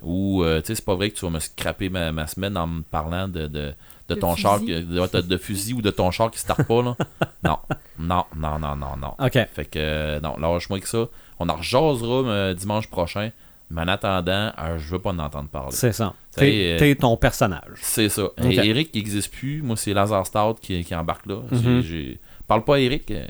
Ou, 0.01 0.43
euh, 0.43 0.59
tu 0.61 0.67
sais, 0.67 0.75
c'est 0.75 0.85
pas 0.85 0.95
vrai 0.95 1.09
que 1.09 1.17
tu 1.17 1.25
vas 1.25 1.31
me 1.31 1.39
scraper 1.39 1.89
ma, 1.89 2.11
ma 2.11 2.27
semaine 2.27 2.57
en 2.57 2.67
me 2.67 2.81
parlant 2.81 3.27
de, 3.27 3.47
de, 3.47 3.73
de 4.09 4.15
ton 4.15 4.31
fusil. 4.35 4.41
char, 4.41 4.59
qui- 4.59 4.67
de, 4.67 4.81
de- 4.83 5.21
de 5.21 5.37
fusil 5.37 5.73
ou 5.73 5.81
de 5.81 5.89
ton 5.91 6.11
char 6.11 6.29
qui 6.29 6.37
se 6.37 6.43
starte 6.43 6.63
pas, 6.63 6.81
là. 6.81 6.95
Non, 7.43 7.57
non, 7.99 8.25
non, 8.35 8.59
non, 8.59 8.75
non, 8.75 8.97
non. 8.97 9.13
OK. 9.19 9.33
Fait 9.53 9.65
que, 9.65 9.77
euh, 9.79 10.19
non, 10.19 10.35
lâche-moi 10.37 10.79
que 10.79 10.87
ça. 10.89 11.05
On 11.39 11.47
en 11.49 11.55
rejasera 11.55 12.27
euh, 12.27 12.53
dimanche 12.53 12.87
prochain. 12.87 13.31
Mais 13.69 13.81
en 13.81 13.87
attendant, 13.89 14.51
euh, 14.57 14.77
je 14.77 14.89
veux 14.89 14.99
pas 14.99 15.09
en 15.09 15.19
entendre 15.19 15.49
parler. 15.49 15.71
C'est 15.71 15.91
ça. 15.91 16.13
Ça 16.31 16.41
T'es 16.41 16.95
ton 16.99 17.17
personnage. 17.17 17.79
C'est 17.81 18.07
ça. 18.09 18.29
Et 18.43 18.55
Eric 18.55 18.91
qui 18.91 18.99
n'existe 18.99 19.33
plus. 19.33 19.61
Moi, 19.61 19.75
c'est 19.75 19.93
Lazare 19.93 20.25
Stout 20.25 20.55
qui, 20.61 20.83
qui 20.85 20.95
embarque 20.95 21.25
là. 21.25 21.41
Mhm. 21.51 21.81
j'ai- 21.81 22.19
Parle 22.47 22.63
pas 22.63 22.75
à 22.75 22.79
Eric. 22.79 23.11
euh, 23.11 23.27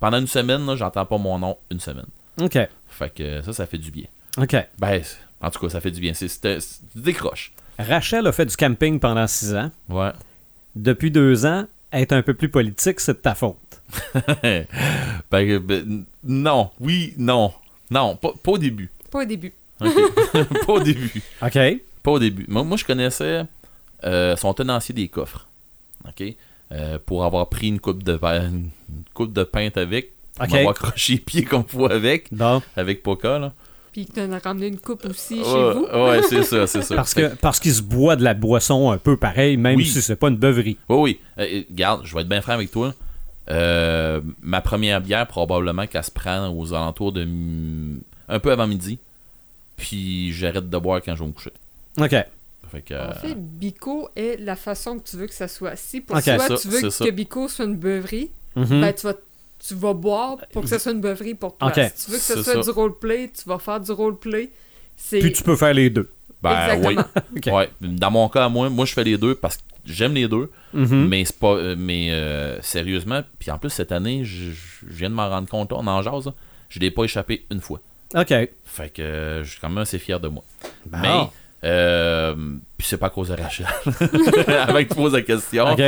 Pendant 0.00 0.18
une 0.18 0.26
semaine, 0.26 0.66
là, 0.66 0.74
j'entends 0.76 1.06
pas 1.06 1.16
mon 1.18 1.38
nom 1.38 1.56
une 1.70 1.80
semaine. 1.80 2.06
OK. 2.40 2.58
Fait 2.88 3.14
que 3.14 3.40
ça, 3.42 3.52
ça 3.52 3.66
fait 3.66 3.78
du 3.78 3.90
bien. 3.90 4.04
OK. 4.36 4.56
Ben, 4.78 5.00
en 5.40 5.50
tout 5.50 5.60
cas, 5.60 5.68
ça 5.70 5.80
fait 5.80 5.90
du 5.92 6.00
bien. 6.00 6.12
C'est, 6.12 6.28
décroches. 6.96 7.52
Rachel 7.78 8.26
a 8.26 8.32
fait 8.32 8.46
du 8.46 8.56
camping 8.56 8.98
pendant 9.00 9.26
six 9.26 9.54
ans. 9.54 9.70
Ouais. 9.88 10.10
Depuis 10.74 11.10
deux 11.10 11.46
ans, 11.46 11.66
être 11.92 12.12
un 12.12 12.22
peu 12.22 12.34
plus 12.34 12.48
politique, 12.48 13.00
c'est 13.00 13.14
de 13.14 13.18
ta 13.18 13.34
faute. 13.34 13.56
ben, 14.42 14.66
euh, 15.34 15.58
ben, 15.60 16.04
non. 16.24 16.70
Oui, 16.80 17.14
non. 17.16 17.52
Non, 17.90 18.16
pas, 18.16 18.32
pas 18.42 18.52
au 18.52 18.58
début. 18.58 18.90
Pas 19.10 19.22
au 19.22 19.24
début. 19.24 19.52
Pas 19.80 20.72
au 20.72 20.80
début. 20.80 21.22
OK. 21.42 21.58
Pas 22.02 22.10
au 22.10 22.18
début. 22.18 22.44
Moi, 22.48 22.64
moi 22.64 22.76
je 22.76 22.84
connaissais 22.84 23.42
euh, 24.04 24.36
son 24.36 24.54
tenancier 24.54 24.94
des 24.94 25.08
coffres. 25.08 25.46
OK? 26.06 26.34
Euh, 26.72 26.98
pour 27.04 27.24
avoir 27.24 27.48
pris 27.48 27.68
une 27.68 27.80
coupe 27.80 28.02
de 28.02 28.18
une 28.22 28.70
coupe 29.14 29.32
de 29.32 29.42
pinte 29.44 29.76
avec. 29.76 30.12
Pour 30.34 30.44
OK. 30.46 30.52
m'avoir 30.52 30.74
croché 30.74 31.14
les 31.14 31.18
pieds 31.18 31.44
comme 31.44 31.64
faut 31.66 31.90
avec. 31.90 32.32
Bon. 32.32 32.62
Avec 32.76 33.02
Poca, 33.02 33.38
là. 33.38 33.52
Puis 33.92 34.06
tu 34.06 34.20
as 34.20 34.38
ramené 34.38 34.68
une 34.68 34.78
coupe 34.78 35.04
aussi 35.04 35.36
chez 35.36 35.42
vous. 35.42 35.86
Ouais, 35.92 36.22
c'est 36.22 36.44
ça, 36.44 36.66
c'est 36.66 36.82
ça. 36.82 36.94
Parce 36.94 37.12
que 37.12 37.34
parce 37.34 37.58
qu'il 37.58 37.72
se 37.74 37.82
boit 37.82 38.14
de 38.14 38.22
la 38.22 38.34
boisson 38.34 38.90
un 38.92 38.98
peu 38.98 39.16
pareil, 39.16 39.56
même 39.56 39.76
Oui. 39.76 39.84
si 39.86 40.00
c'est 40.00 40.14
pas 40.16 40.28
une 40.28 40.36
beuverie. 40.36 40.76
Oui, 40.88 40.96
oui. 40.98 41.20
Euh, 41.38 41.46
euh, 41.52 41.62
regarde, 41.70 42.02
je 42.04 42.14
vais 42.14 42.20
être 42.20 42.28
bien 42.28 42.40
franc 42.40 42.52
avec 42.52 42.70
toi. 42.70 42.94
Euh, 43.50 44.20
ma 44.42 44.60
première 44.60 45.00
bière, 45.00 45.26
probablement 45.26 45.88
qu'elle 45.88 46.04
se 46.04 46.10
prend 46.12 46.48
aux 46.56 46.72
alentours 46.72 47.10
de. 47.12 47.26
Un 48.30 48.38
peu 48.38 48.50
avant 48.52 48.66
midi. 48.66 48.98
Puis 49.76 50.32
j'arrête 50.32 50.68
de 50.68 50.78
boire 50.78 51.00
quand 51.04 51.14
je 51.14 51.20
vais 51.22 51.26
me 51.28 51.32
coucher. 51.32 51.52
OK. 51.98 52.10
Fait 52.70 52.82
que. 52.82 52.94
En 53.10 53.14
fait, 53.14 53.34
Bico 53.36 54.08
est 54.14 54.36
la 54.40 54.54
façon 54.56 54.98
que 54.98 55.08
tu 55.08 55.16
veux 55.16 55.26
que 55.26 55.34
ça 55.34 55.48
soit. 55.48 55.74
Si 55.76 56.00
pour 56.00 56.22
toi, 56.22 56.38
Ça, 56.38 56.56
tu 56.56 56.68
veux 56.68 56.80
que, 56.88 57.10
Bico 57.10 57.48
soit 57.48 57.64
une 57.64 57.76
beuverie, 57.76 58.30
Mhm. 58.56 58.80
ben, 58.80 58.92
tu, 58.92 59.06
vas, 59.06 59.14
tu 59.58 59.74
vas 59.74 59.94
boire 59.94 60.38
pour 60.52 60.62
que 60.62 60.68
ça 60.68 60.78
soit 60.78 60.92
une 60.92 61.00
beuverie 61.00 61.34
pour 61.34 61.56
toi. 61.56 61.72
Si 61.74 62.04
tu 62.06 62.10
veux 62.12 62.18
que 62.18 62.22
ce 62.22 62.42
soit 62.42 62.54
ça. 62.54 62.60
du 62.60 62.70
roleplay, 62.70 63.30
tu 63.36 63.48
vas 63.48 63.58
faire 63.58 63.80
du 63.80 63.90
roleplay. 63.92 64.50
Puis 65.10 65.32
tu 65.32 65.42
peux 65.42 65.56
faire 65.56 65.72
les 65.74 65.88
deux. 65.90 66.08
ben 66.42 66.80
oui. 66.84 66.96
Ouais. 67.52 67.70
Dans 67.80 68.10
mon 68.10 68.28
cas, 68.28 68.48
moi, 68.48 68.68
moi 68.70 68.84
je 68.86 68.92
fais 68.92 69.04
les 69.04 69.16
deux 69.18 69.34
parce 69.34 69.56
que 69.56 69.62
j'aime 69.86 70.14
les 70.14 70.28
deux. 70.28 70.50
Mhm. 70.74 71.08
Mais 71.08 71.24
c'est 71.24 71.38
pas. 71.38 71.54
euh, 71.54 71.74
mais 71.78 72.10
euh, 72.10 72.60
sérieusement, 72.62 73.22
puis 73.38 73.50
en 73.50 73.58
plus 73.58 73.70
cette 73.70 73.92
année, 73.92 74.24
je, 74.24 74.50
je 74.52 74.86
viens 74.86 75.08
de 75.10 75.14
m'en 75.14 75.28
rendre 75.28 75.48
compte, 75.48 75.72
on 75.72 75.86
en 75.86 76.02
jase, 76.02 76.26
là, 76.26 76.34
je 76.68 76.78
l'ai 76.80 76.90
pas 76.90 77.04
échappé 77.04 77.46
une 77.50 77.60
fois. 77.60 77.80
OK. 78.14 78.34
Fait 78.64 78.92
que 78.92 79.40
je 79.44 79.50
suis 79.50 79.60
quand 79.60 79.68
même 79.68 79.78
assez 79.78 79.98
fier 79.98 80.18
de 80.20 80.28
moi. 80.28 80.42
Bon. 80.86 80.98
Mais 81.00 81.28
euh, 81.64 82.34
puis 82.78 82.86
c'est 82.88 82.96
pas 82.96 83.06
à 83.06 83.10
cause 83.10 83.28
de 83.28 83.34
Rachel. 83.34 83.66
Avec 84.68 84.88
tu 84.88 84.94
poses 84.94 85.12
la 85.12 85.22
question. 85.22 85.70
OK. 85.72 85.82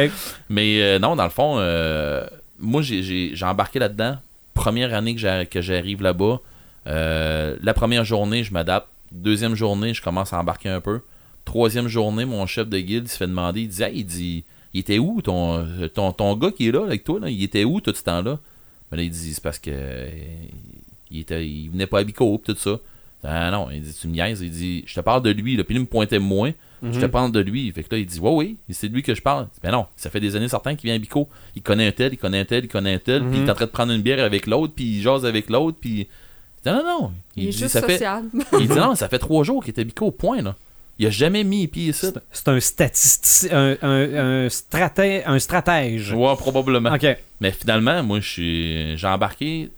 Mais 0.49 0.83
euh, 0.83 0.99
non, 0.99 1.17
dans 1.17 1.25
le 1.25 1.31
fond, 1.31 1.57
euh, 1.59 2.27
moi 2.59 2.83
j'ai- 2.83 3.03
j'ai 3.03 3.31
j'ai 3.35 3.45
embarqué 3.47 3.79
là-dedans. 3.79 4.17
Première 4.55 4.93
année 4.95 5.15
que 5.17 5.45
que 5.45 5.61
j'arrive 5.61 6.03
là-bas. 6.03 6.41
euh, 6.89 7.57
la 7.63 7.75
première 7.75 8.05
journée, 8.05 8.45
je 8.45 8.53
m'adapte. 8.53 8.89
Deuxième 9.13 9.55
journée, 9.55 9.95
je 9.95 10.03
commence 10.03 10.33
à 10.33 10.39
embarquer 10.39 10.69
un 10.69 10.81
peu. 10.81 11.01
Troisième 11.45 11.89
journée, 11.89 12.25
mon 12.25 12.47
chef 12.47 12.69
de 12.69 12.79
guilde 12.79 13.05
il 13.07 13.11
se 13.11 13.17
fait 13.17 13.27
demander, 13.27 13.63
il 13.63 13.69
dit 13.69 13.83
Hey, 13.83 13.99
il 14.01 14.05
dit 14.05 14.45
Il 14.75 14.81
était 14.81 14.99
où 14.99 15.21
ton, 15.23 15.67
ton, 15.95 16.13
ton 16.13 16.37
gars 16.37 16.51
qui 16.51 16.69
est 16.69 16.73
là 16.73 16.85
avec 16.85 17.03
toi 17.05 17.19
là, 17.21 17.29
Il 17.31 17.43
était 17.43 17.65
où 17.65 17.81
tout 17.81 17.93
ce 17.95 18.03
temps-là? 18.05 18.39
Ben 18.91 18.97
là, 18.99 19.03
il 19.03 19.11
dit 19.11 19.33
C'est 19.35 19.43
parce 19.43 19.59
que 19.59 19.71
il, 21.13 21.21
était, 21.21 21.47
il 21.47 21.69
venait 21.71 21.87
pas 21.87 22.01
à 22.01 22.05
Bico 22.05 22.37
pis 22.39 22.53
tout 22.55 22.59
ça. 22.59 22.79
Ah 23.25 23.51
non, 23.53 23.69
il 23.71 23.81
dit, 23.83 23.95
tu 24.01 24.09
me 24.09 24.15
niaises. 24.15 24.41
Il 24.41 24.51
dit, 24.51 24.83
je 24.87 24.95
te 24.95 25.01
parle 25.01 25.23
de 25.23 25.31
lui. 25.31 25.57
Là. 25.57 25.63
Puis 25.65 25.75
lui 25.75 25.81
il 25.81 25.85
me 25.85 25.89
pointait 25.89 26.19
moins. 26.19 26.53
Je 26.83 26.99
te 26.99 27.05
Mhm. 27.05 27.11
parle 27.13 27.31
de 27.31 27.39
lui. 27.39 27.71
Fait 27.71 27.85
que 27.85 27.95
là, 27.95 28.01
il 28.01 28.07
dit, 28.07 28.19
ouais, 28.19 28.33
oui, 28.33 28.57
c'est 28.71 28.89
de 28.89 28.95
lui 28.95 29.05
que 29.05 29.15
je 29.15 29.23
parle. 29.23 29.47
Ben 29.63 29.71
non, 29.71 29.87
ça 29.95 30.11
fait 30.11 30.19
des 30.19 30.35
années 30.35 30.49
certains 30.49 30.75
qu'il 30.75 30.89
vient 30.89 30.97
à 30.97 30.99
Bico. 30.99 31.29
Il 31.55 31.63
connaît 31.63 31.87
un 31.87 31.93
tel, 31.93 32.13
il 32.15 32.17
connaît 32.17 32.41
un 32.41 32.45
tel, 32.45 32.65
il 32.65 32.69
connaît 32.69 32.95
un 32.95 32.99
tel. 32.99 33.23
Puis 33.23 33.39
il 33.39 33.47
est 33.47 33.51
en 33.51 33.55
train 33.55 33.67
de 33.67 33.71
prendre 33.71 33.93
une 33.93 34.03
bière 34.03 34.25
avec 34.25 34.49
l'autre, 34.49 34.73
puis 34.75 34.97
il 34.97 35.01
jase 35.01 35.25
avec 35.25 35.49
l'autre. 35.49 35.79
Puis. 35.81 35.91
Il 36.01 36.05
dit, 36.05 36.09
non, 36.67 36.75
non, 36.83 37.01
non. 37.03 37.13
Il, 37.37 37.45
est 37.45 37.51
dit, 37.51 37.59
juste 37.59 37.69
ça 37.75 37.83
fait, 37.83 37.93
social. 37.99 38.25
il 38.61 38.67
dit, 38.69 38.75
non, 38.75 38.95
ça 38.97 39.09
fait 39.09 39.21
trois 39.21 39.45
jours 39.45 39.63
qu'il 39.63 39.71
était 39.71 39.85
Bico, 39.85 40.11
point, 40.11 40.43
là. 40.43 40.57
Il 40.99 41.07
a 41.07 41.11
jamais 41.11 41.43
mis 41.45 41.63
les 41.63 41.69
pieds 41.69 41.89
ici. 41.91 42.07
C'est- 42.07 42.21
C'est 42.33 42.49
un 42.49 42.59
statisticien, 42.61 43.57
un, 43.57 43.77
un, 43.83 44.45
un, 44.45 44.47
stratè- 44.49 45.23
un 45.25 45.39
stratège. 45.39 46.13
Ouais, 46.13 46.35
probablement. 46.37 46.93
OK. 46.93 47.07
Mais 47.41 47.51
finalement, 47.53 48.03
moi, 48.03 48.19
je 48.21 48.29
suis- 48.29 48.97
j'ai 48.99 49.07
embarqué 49.07 49.71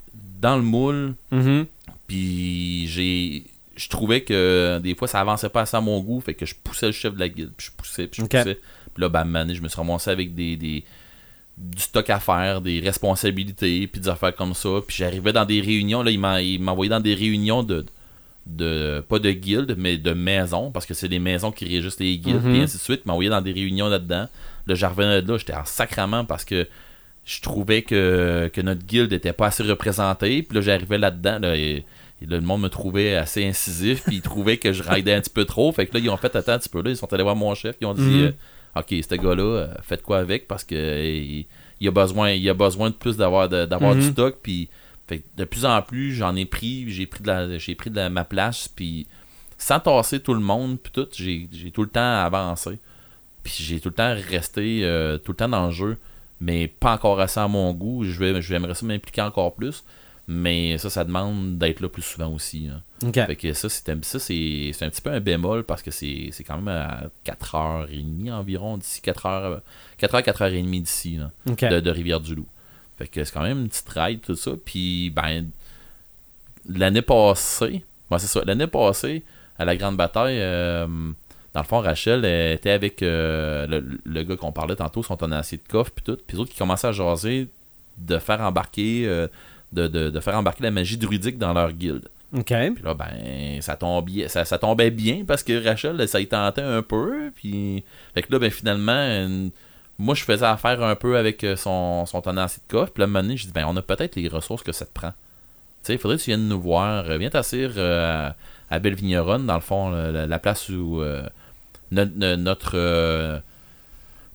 dans 0.44 0.56
le 0.56 0.62
moule, 0.62 1.14
Mhm. 1.32 1.66
puis 2.06 2.86
j'ai. 2.88 3.44
Je 3.76 3.88
trouvais 3.88 4.20
que 4.22 4.78
des 4.82 4.94
fois 4.94 5.08
ça 5.08 5.20
avançait 5.20 5.48
pas 5.48 5.62
assez 5.62 5.76
à 5.76 5.80
mon 5.80 5.98
goût, 6.00 6.20
fait 6.20 6.34
que 6.34 6.46
je 6.46 6.54
poussais 6.62 6.86
le 6.86 6.92
chef 6.92 7.14
de 7.14 7.18
la 7.20 7.28
guilde, 7.28 7.50
puis 7.56 7.66
je 7.68 7.72
poussais, 7.76 8.06
puis 8.06 8.22
je 8.22 8.26
poussais. 8.44 8.58
Puis 8.94 9.00
là, 9.02 9.08
ben, 9.08 9.24
donné, 9.24 9.54
je 9.56 9.62
me 9.62 9.66
suis 9.68 9.76
ramassé 9.76 10.10
avec 10.10 10.32
des, 10.34 10.56
des- 10.56 10.84
du 11.58 11.82
stock 11.82 12.08
à 12.10 12.20
faire, 12.20 12.60
des 12.60 12.78
responsabilités, 12.80 13.86
puis 13.88 14.00
des 14.00 14.08
affaires 14.08 14.34
comme 14.34 14.54
ça. 14.54 14.68
Puis 14.86 14.96
j'arrivais 14.98 15.32
dans 15.32 15.44
des 15.44 15.60
réunions, 15.60 16.02
là, 16.04 16.10
il 16.12 16.60
m'envoyait 16.60 16.90
dans 16.90 17.00
des 17.00 17.14
réunions 17.14 17.62
de, 17.64 17.84
de. 18.46 19.02
pas 19.08 19.18
de 19.18 19.32
guilde, 19.32 19.74
mais 19.76 19.98
de 19.98 20.12
maisons, 20.12 20.70
parce 20.70 20.86
que 20.86 20.94
c'est 20.94 21.08
les 21.08 21.18
maisons 21.18 21.50
qui 21.50 21.64
régissent 21.64 21.98
les 21.98 22.16
guildes, 22.18 22.44
Mhm. 22.44 22.52
puis 22.52 22.60
ainsi 22.62 22.76
de 22.76 22.82
suite. 22.82 23.00
Il 23.04 23.08
m'envoyait 23.08 23.30
dans 23.30 23.42
des 23.42 23.52
réunions 23.52 23.88
là-dedans. 23.88 24.28
Là, 24.68 24.74
revenais 24.86 25.20
de 25.22 25.32
là, 25.32 25.36
j'étais 25.38 25.54
en 25.54 25.64
sacrament 25.64 26.24
parce 26.24 26.44
que 26.44 26.68
je 27.24 27.40
trouvais 27.40 27.82
que, 27.82 28.50
que 28.52 28.60
notre 28.60 28.84
guilde 28.84 29.12
était 29.12 29.32
pas 29.32 29.46
assez 29.46 29.62
représentée. 29.62 30.42
Puis 30.42 30.54
là, 30.56 30.60
j'arrivais 30.60 30.98
là-dedans, 30.98 31.38
là, 31.40 31.56
et, 31.56 31.84
et 32.22 32.26
là, 32.26 32.36
le 32.36 32.40
monde 32.42 32.62
me 32.62 32.68
trouvait 32.68 33.14
assez 33.16 33.44
incisif, 33.46 34.02
puis 34.04 34.16
ils 34.16 34.22
trouvaient 34.22 34.56
que 34.58 34.72
je 34.72 34.82
raidais 34.82 35.14
un 35.14 35.20
petit 35.20 35.30
peu 35.30 35.44
trop. 35.44 35.72
Fait 35.72 35.86
que 35.86 35.94
là, 35.94 36.00
ils 36.00 36.10
ont 36.10 36.16
fait 36.16 36.34
attends 36.36 36.52
un 36.52 36.58
petit 36.58 36.68
peu 36.68 36.82
là, 36.82 36.90
ils 36.90 36.96
sont 36.96 37.12
allés 37.12 37.22
voir 37.22 37.36
mon 37.36 37.54
chef, 37.54 37.76
ils 37.80 37.86
ont 37.86 37.94
dit 37.94 38.02
Mhm. 38.02 38.22
euh, 38.24 38.32
Ok, 38.76 38.86
ce 38.90 39.14
gars-là, 39.14 39.42
euh, 39.42 39.68
faites 39.82 40.02
quoi 40.02 40.18
avec? 40.18 40.48
Parce 40.48 40.64
que 40.64 40.74
il, 40.74 41.46
il 41.80 41.86
a 41.88 41.90
besoin 41.92 42.32
il 42.32 42.48
a 42.50 42.54
besoin 42.54 42.90
de 42.90 42.94
plus 42.94 43.16
d'avoir 43.16 43.48
d'avoir 43.48 43.94
Mhm. 43.94 44.00
du 44.00 44.06
stock. 44.08 44.38
Puis 44.42 44.68
fait 45.06 45.18
que 45.18 45.24
de 45.36 45.44
plus 45.44 45.64
en 45.64 45.80
plus, 45.82 46.12
j'en 46.12 46.34
ai 46.34 46.44
pris, 46.44 46.84
j'ai 46.90 47.06
pris 47.06 47.22
de 47.22 47.28
la 47.28 47.56
j'ai 47.58 47.74
pris 47.76 47.90
de 47.90 47.96
la- 47.96 48.10
ma 48.10 48.24
place, 48.24 48.66
puis 48.68 49.06
sans 49.58 49.78
tasser 49.78 50.18
tout 50.20 50.34
le 50.34 50.40
monde, 50.40 50.78
puis 50.82 50.90
tout, 50.92 51.06
j'ai 51.16 51.48
j'ai 51.52 51.70
tout 51.70 51.82
le 51.82 51.88
temps 51.88 52.00
avancé. 52.24 52.78
Puis 53.44 53.54
j'ai 53.60 53.78
tout 53.80 53.90
le 53.90 53.94
temps 53.94 54.14
resté 54.30 54.80
euh, 54.82 55.18
tout 55.18 55.32
le 55.32 55.36
temps 55.36 55.48
dans 55.48 55.66
le 55.66 55.72
jeu, 55.72 55.96
mais 56.44 56.68
pas 56.68 56.92
encore 56.94 57.18
assez 57.20 57.40
à 57.40 57.48
mon 57.48 57.72
goût. 57.72 58.04
Je 58.04 58.18
vais 58.18 58.42
j'aimerais 58.42 58.74
ça 58.74 58.84
m'impliquer 58.84 59.22
encore 59.22 59.54
plus, 59.54 59.82
mais 60.28 60.76
ça, 60.78 60.90
ça 60.90 61.04
demande 61.04 61.58
d'être 61.58 61.80
là 61.80 61.88
plus 61.88 62.02
souvent 62.02 62.28
aussi. 62.32 62.68
hein. 62.70 62.82
Fait 63.26 63.36
que 63.36 63.52
ça, 63.52 63.68
c'est 63.68 64.04
ça, 64.04 64.18
c'est 64.18 64.70
c'est 64.72 64.84
un 64.84 64.90
petit 64.90 65.02
peu 65.02 65.10
un 65.10 65.20
bémol 65.20 65.64
parce 65.64 65.82
que 65.82 65.90
c'est 65.90 66.28
c'est 66.32 66.44
quand 66.44 66.56
même 66.56 66.68
à 66.68 67.04
4h30 67.26 68.30
environ 68.32 68.76
d'ici, 68.78 69.00
4h, 69.02 69.60
4h, 70.00 70.22
4h30 70.22 70.82
d'ici, 70.82 71.16
là, 71.16 71.30
de, 71.70 71.80
de 71.80 71.90
Rivière-du-Loup. 71.90 72.46
Fait 72.98 73.08
que 73.08 73.24
c'est 73.24 73.32
quand 73.32 73.42
même 73.42 73.60
une 73.62 73.68
petite 73.68 73.88
ride, 73.88 74.20
tout 74.20 74.36
ça. 74.36 74.52
Puis, 74.64 75.10
ben, 75.10 75.50
l'année 76.68 77.02
passée, 77.02 77.84
ouais, 78.10 78.18
c'est 78.18 78.26
ça, 78.26 78.42
l'année 78.46 78.66
passée, 78.68 79.22
à 79.58 79.64
la 79.64 79.76
grande 79.76 79.96
bataille, 79.96 80.38
euh, 80.40 80.86
dans 81.54 81.60
le 81.60 81.66
fond, 81.66 81.80
Rachel 81.80 82.24
elle 82.24 82.54
était 82.54 82.70
avec 82.70 83.02
euh, 83.02 83.66
le, 83.66 83.98
le 84.04 84.22
gars 84.24 84.36
qu'on 84.36 84.52
parlait 84.52 84.76
tantôt, 84.76 85.02
son 85.02 85.16
tenancier 85.16 85.58
de 85.58 85.68
coffre, 85.70 85.92
puis 85.92 86.04
tout. 86.04 86.18
Puis 86.26 86.36
autres 86.36 86.50
qui 86.50 86.58
commençaient 86.58 86.88
à 86.88 86.92
jaser 86.92 87.48
de 87.98 88.18
faire 88.18 88.40
embarquer. 88.40 89.04
euh, 89.06 89.28
de, 89.72 89.88
de- 89.88 90.08
de 90.10 90.20
faire 90.20 90.36
embarquer 90.36 90.62
la 90.62 90.70
magie 90.70 90.96
druidique 90.98 91.36
dans 91.36 91.52
leur 91.52 91.72
guilde. 91.72 92.08
OK. 92.32 92.46
Puis 92.46 92.82
là, 92.84 92.94
ben, 92.94 93.60
ça 93.60 93.74
tombait, 93.74 94.28
ça, 94.28 94.44
ça 94.44 94.56
tombait 94.56 94.90
bien 94.92 95.24
parce 95.26 95.42
que 95.42 95.64
Rachel, 95.64 96.06
ça 96.08 96.20
y 96.20 96.28
tentait 96.28 96.62
un 96.62 96.80
peu. 96.82 97.32
Puis, 97.34 97.82
fait 98.14 98.22
que 98.22 98.32
là, 98.32 98.38
ben, 98.38 98.50
finalement, 98.52 99.48
moi, 99.98 100.14
je 100.14 100.22
faisais 100.24 100.46
affaire 100.46 100.80
un 100.82 100.94
peu 100.94 101.16
avec 101.16 101.42
euh, 101.44 101.56
son, 101.56 102.06
son 102.06 102.20
tenancier 102.20 102.62
de 102.68 102.72
coffre. 102.72 102.92
Puis 102.92 103.00
là, 103.00 103.04
à 103.04 103.08
un 103.08 103.10
moment 103.10 103.22
donné, 103.22 103.36
j'ai 103.36 103.46
dit, 103.46 103.52
ben, 103.52 103.64
on 103.66 103.76
a 103.76 103.82
peut-être 103.82 104.14
les 104.16 104.28
ressources 104.28 104.62
que 104.62 104.70
ça 104.72 104.84
te 104.86 104.92
prend. 104.92 105.10
Tu 105.10 105.14
sais, 105.82 105.92
il 105.94 105.98
faudrait 105.98 106.18
que 106.18 106.22
tu 106.22 106.30
viennes 106.30 106.46
nous 106.48 106.60
voir. 106.60 107.04
Viens 107.18 107.30
t'asseoir 107.30 107.70
euh, 107.76 108.30
à 108.70 108.78
Belle-Vigneronne, 108.78 109.46
dans 109.46 109.54
le 109.54 109.60
fond, 109.60 109.90
la, 109.90 110.10
la- 110.12 110.26
la 110.26 110.38
place 110.38 110.68
où 110.68 111.00
euh, 111.00 111.22
notre, 111.90 112.72
euh, 112.74 113.38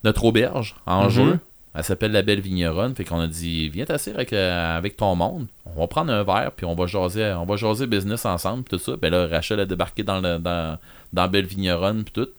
notre 0.04 0.26
auberge 0.26 0.76
en 0.86 1.06
Mhm. 1.06 1.10
jeu. 1.10 1.40
Elle 1.76 1.84
s'appelle 1.84 2.12
la 2.12 2.24
Belle 2.24 2.42
Vigneronne. 2.42 2.96
Fait 2.96 3.04
qu'on 3.06 3.20
a 3.20 3.28
dit, 3.28 3.70
viens 3.70 3.86
t'asseoir 3.86 4.16
avec, 4.18 4.34
euh, 4.34 4.78
avec 4.78 4.98
ton 4.98 5.16
monde. 5.16 5.48
On 5.66 5.80
va 5.82 5.88
prendre 5.88 6.12
un 6.12 6.24
verre, 6.24 6.52
puis 6.56 6.66
on 6.66 6.74
va 6.74 6.88
jaser, 6.88 7.34
on 7.38 7.46
va 7.46 7.56
jaser 7.58 7.86
business 7.86 8.26
ensemble, 8.26 8.64
puis 8.64 8.78
tout 8.78 8.84
ça. 8.84 8.98
Ben 8.98 9.12
là, 9.12 9.28
Rachel 9.28 9.60
a 9.60 9.66
débarqué 9.66 10.02
dans, 10.04 10.20
le, 10.20 10.40
dans, 10.40 10.78
dans 11.14 11.28
Belle 11.28 11.46
Vigneronne, 11.46 12.04
puis 12.04 12.14
tout. 12.14 12.30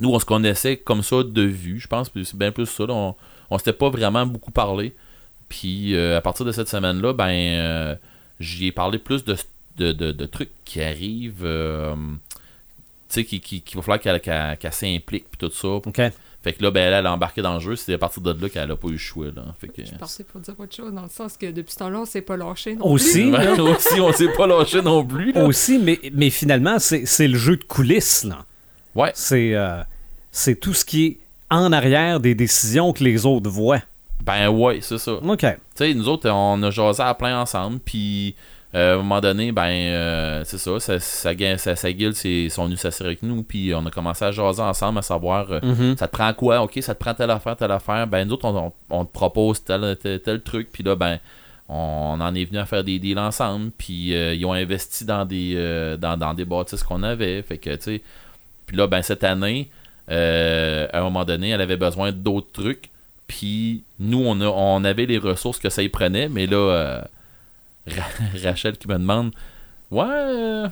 Nous, 0.00 0.08
on 0.10 0.18
se 0.18 0.24
connaissait 0.24 0.78
comme 0.78 1.02
ça 1.02 1.22
de 1.22 1.42
vue, 1.42 1.78
je 1.78 1.86
pense, 1.86 2.10
c'est 2.14 2.34
bien 2.36 2.50
plus 2.52 2.64
ça. 2.66 2.86
là. 2.86 2.94
On, 2.94 3.14
on 3.50 3.58
s'était 3.58 3.74
pas 3.74 3.90
vraiment 3.90 4.24
beaucoup 4.24 4.50
parlé. 4.50 4.94
Puis 5.50 5.94
euh, 5.94 6.16
à 6.16 6.22
partir 6.22 6.46
de 6.46 6.52
cette 6.52 6.68
semaine-là, 6.68 7.12
ben, 7.12 7.28
euh, 7.28 7.94
j'y 8.40 8.68
ai 8.68 8.72
parlé 8.72 8.98
plus 8.98 9.22
de, 9.26 9.36
de, 9.76 9.92
de- 9.92 10.12
de 10.12 10.24
trucs 10.26 10.50
qui 10.64 10.80
arrivent. 10.82 11.44
Tu 13.12 13.20
sais, 13.20 13.24
qui, 13.24 13.40
qui, 13.40 13.60
qui 13.60 13.76
va 13.76 13.82
falloir 13.82 14.00
qu'elle 14.00 14.20
qu'elle- 14.20 14.56
qu'elle 14.58 14.72
s'implique, 14.72 15.26
puis 15.30 15.38
tout 15.38 15.50
ça. 15.54 15.68
OK. 15.68 16.00
Fait 16.42 16.52
que 16.54 16.62
là, 16.64 16.72
ben, 16.72 16.80
elle, 16.88 16.94
elle 16.94 17.06
a 17.06 17.12
embarqué 17.12 17.40
dans 17.40 17.54
le 17.54 17.60
jeu. 17.60 17.76
C'est 17.76 17.94
à 17.94 17.98
partir 17.98 18.20
de 18.20 18.32
là 18.42 18.48
qu'elle 18.48 18.68
a 18.70 18.74
pas 18.74 18.88
eu 18.88 18.92
le 18.92 18.98
choix. 18.98 19.26
Là. 19.26 19.44
Fait 19.60 19.68
que, 19.68 19.84
Je 19.84 19.94
partais 19.94 20.24
pour 20.24 20.40
dire 20.40 20.54
autre 20.58 20.74
chose, 20.74 20.92
dans 20.92 21.02
le 21.04 21.08
sens 21.08 21.36
que 21.36 21.48
depuis 21.52 21.72
ce 21.72 21.78
temps-là, 21.78 22.00
on 22.00 22.04
s'est 22.04 22.22
pas 22.22 22.36
lâché 22.36 22.74
non 22.74 22.86
Aussi, 22.90 23.30
plus. 23.30 23.30
Ouais, 23.32 23.60
aussi, 23.60 24.00
on 24.00 24.12
s'est 24.12 24.32
pas 24.36 24.46
lâché 24.48 24.82
non 24.82 25.04
plus. 25.04 25.30
Là. 25.32 25.44
Aussi, 25.44 25.78
mais, 25.78 26.00
mais 26.12 26.30
finalement, 26.30 26.80
c'est 26.80 27.06
c'est 27.06 27.28
le 27.28 27.38
jeu 27.38 27.56
de 27.56 27.62
coulisses, 27.64 28.24
là. 28.24 28.44
Ouais. 28.96 29.12
C'est 29.14 29.54
euh, 29.54 29.82
c'est 30.32 30.58
tout 30.58 30.74
ce 30.74 30.84
qui 30.84 31.04
est 31.06 31.18
en 31.50 31.70
arrière 31.72 32.18
des 32.18 32.34
décisions 32.34 32.92
que 32.92 33.04
les 33.04 33.24
autres 33.24 33.48
voient. 33.48 33.82
Ben 34.24 34.48
ouais, 34.48 34.80
c'est 34.82 34.98
ça. 34.98 35.12
OK. 35.12 35.38
Tu 35.40 35.46
sais, 35.74 35.94
nous 35.94 36.08
autres, 36.08 36.28
on 36.30 36.60
a 36.62 36.70
jasé 36.70 37.02
à 37.04 37.14
plein 37.14 37.40
ensemble, 37.40 37.78
puis 37.78 38.34
à 38.74 38.92
un 38.94 38.96
moment 38.96 39.20
donné, 39.20 39.52
ben, 39.52 39.68
euh, 39.68 40.42
c'est 40.44 40.56
ça, 40.58 40.80
sa, 40.80 40.98
sa, 40.98 41.34
guilde 41.34 42.14
c'est- 42.14 42.48
sont 42.48 42.64
venus 42.64 42.80
s'asseoir 42.80 43.08
avec 43.08 43.22
nous, 43.22 43.42
puis 43.42 43.74
on 43.74 43.84
a 43.84 43.90
commencé 43.90 44.24
à 44.24 44.30
jaser 44.32 44.62
ensemble, 44.62 44.98
à 44.98 45.02
savoir, 45.02 45.50
euh, 45.52 45.60
Mhm. 45.62 45.96
ça 45.98 46.06
te 46.08 46.12
prend 46.12 46.32
quoi, 46.32 46.62
ok, 46.62 46.78
ça 46.80 46.94
te 46.94 47.00
prend 47.00 47.12
telle 47.14 47.30
affaire, 47.30 47.56
telle 47.56 47.70
affaire, 47.70 48.06
ben, 48.06 48.26
nous 48.26 48.34
autres, 48.34 48.72
on, 48.90 49.04
te 49.04 49.12
propose 49.12 49.62
tel, 49.62 49.96
tel, 50.24 50.40
truc, 50.40 50.68
puis 50.72 50.82
là, 50.82 50.96
ben, 50.96 51.18
on 51.68 52.18
en 52.20 52.34
est 52.34 52.44
venu 52.44 52.58
à 52.58 52.64
faire 52.66 52.82
des 52.84 52.98
deals 52.98 53.18
ensemble, 53.18 53.70
puis 53.76 54.14
euh, 54.14 54.34
ils 54.34 54.44
ont 54.46 54.52
investi 54.54 55.04
dans 55.04 55.24
des, 55.24 55.52
euh, 55.56 55.96
dans, 55.96 56.16
dans 56.16 56.32
des 56.34 56.44
bâtisses 56.44 56.82
qu'on 56.82 57.02
avait, 57.02 57.42
fait 57.42 57.58
que, 57.58 57.70
tu 57.76 57.82
sais, 57.82 58.02
puis 58.66 58.76
là, 58.76 58.86
ben, 58.86 59.02
cette 59.02 59.24
année, 59.24 59.68
euh, 60.10 60.86
à 60.92 60.98
un 61.00 61.02
moment 61.02 61.24
donné, 61.24 61.50
elle 61.50 61.60
avait 61.60 61.76
besoin 61.76 62.10
d'autres 62.10 62.52
trucs, 62.52 62.88
puis 63.26 63.84
nous, 64.00 64.22
on, 64.26 64.40
a, 64.40 64.46
on 64.46 64.82
avait 64.84 65.06
les 65.06 65.18
ressources 65.18 65.58
que 65.58 65.68
ça 65.70 65.82
y 65.82 65.88
prenait, 65.88 66.28
mais 66.28 66.46
là, 66.46 66.56
euh, 66.56 67.00
Ra- 67.86 68.04
Rachel 68.44 68.76
qui 68.76 68.88
me 68.88 68.94
demande 68.94 69.32
Ouais, 69.90 70.68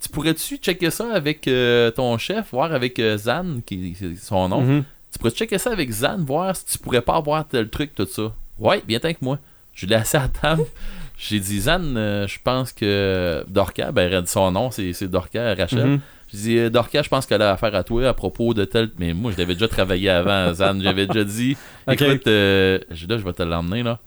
tu 0.00 0.08
pourrais-tu 0.08 0.56
checker 0.56 0.90
ça 0.90 1.12
avec 1.14 1.46
euh, 1.48 1.90
ton 1.90 2.18
chef, 2.18 2.50
voir 2.52 2.72
avec 2.72 2.98
euh, 2.98 3.16
Zan, 3.16 3.60
qui 3.64 3.96
est 4.00 4.16
son 4.16 4.48
nom? 4.48 4.60
Mhm. 4.62 4.84
Tu 5.12 5.18
pourrais 5.18 5.30
checker 5.30 5.58
ça 5.58 5.70
avec 5.72 5.90
Zan, 5.90 6.18
voir 6.24 6.54
si 6.56 6.66
tu 6.66 6.78
pourrais 6.78 7.00
pas 7.00 7.16
avoir 7.16 7.46
tel 7.46 7.68
truc, 7.70 7.94
tout 7.94 8.06
ça? 8.06 8.32
Ouais, 8.58 8.82
bien 8.86 8.98
tant 8.98 9.12
que 9.12 9.18
moi. 9.22 9.38
Je 9.72 9.86
l'ai 9.86 9.94
assis 9.94 10.16
à 10.16 10.28
table. 10.28 10.64
J'ai 11.18 11.40
dit 11.40 11.60
Zan, 11.60 11.80
euh, 11.96 12.26
je 12.26 12.38
pense 12.42 12.72
que 12.72 13.44
Dorca, 13.48 13.90
ben 13.92 14.12
elle 14.12 14.22
dit 14.22 14.30
son 14.30 14.50
nom, 14.50 14.70
c'est 14.70 15.04
Dorca, 15.04 15.54
Rachel. 15.54 15.86
Mhm. 15.86 16.00
Je 16.32 16.36
dis, 16.36 16.58
euh, 16.58 16.70
Dorca, 16.70 17.02
je 17.02 17.08
pense 17.08 17.24
qu'elle 17.24 17.40
a 17.40 17.52
affaire 17.52 17.74
à 17.76 17.84
toi 17.84 18.08
à 18.08 18.12
propos 18.12 18.52
de 18.52 18.64
tel. 18.64 18.90
Mais 18.98 19.14
moi, 19.14 19.30
je 19.32 19.38
l'avais 19.38 19.54
déjà 19.54 19.68
travaillé 19.68 20.10
avant, 20.10 20.52
Zan. 20.52 20.80
J'avais 20.82 21.06
déjà 21.06 21.22
dit, 21.24 21.56
écoute, 21.92 22.26
euh, 22.26 22.80
je- 22.90 23.06
là, 23.06 23.16
je 23.16 23.22
vais 23.22 23.32
te 23.32 23.44
l'emmener, 23.44 23.84
là. 23.84 24.00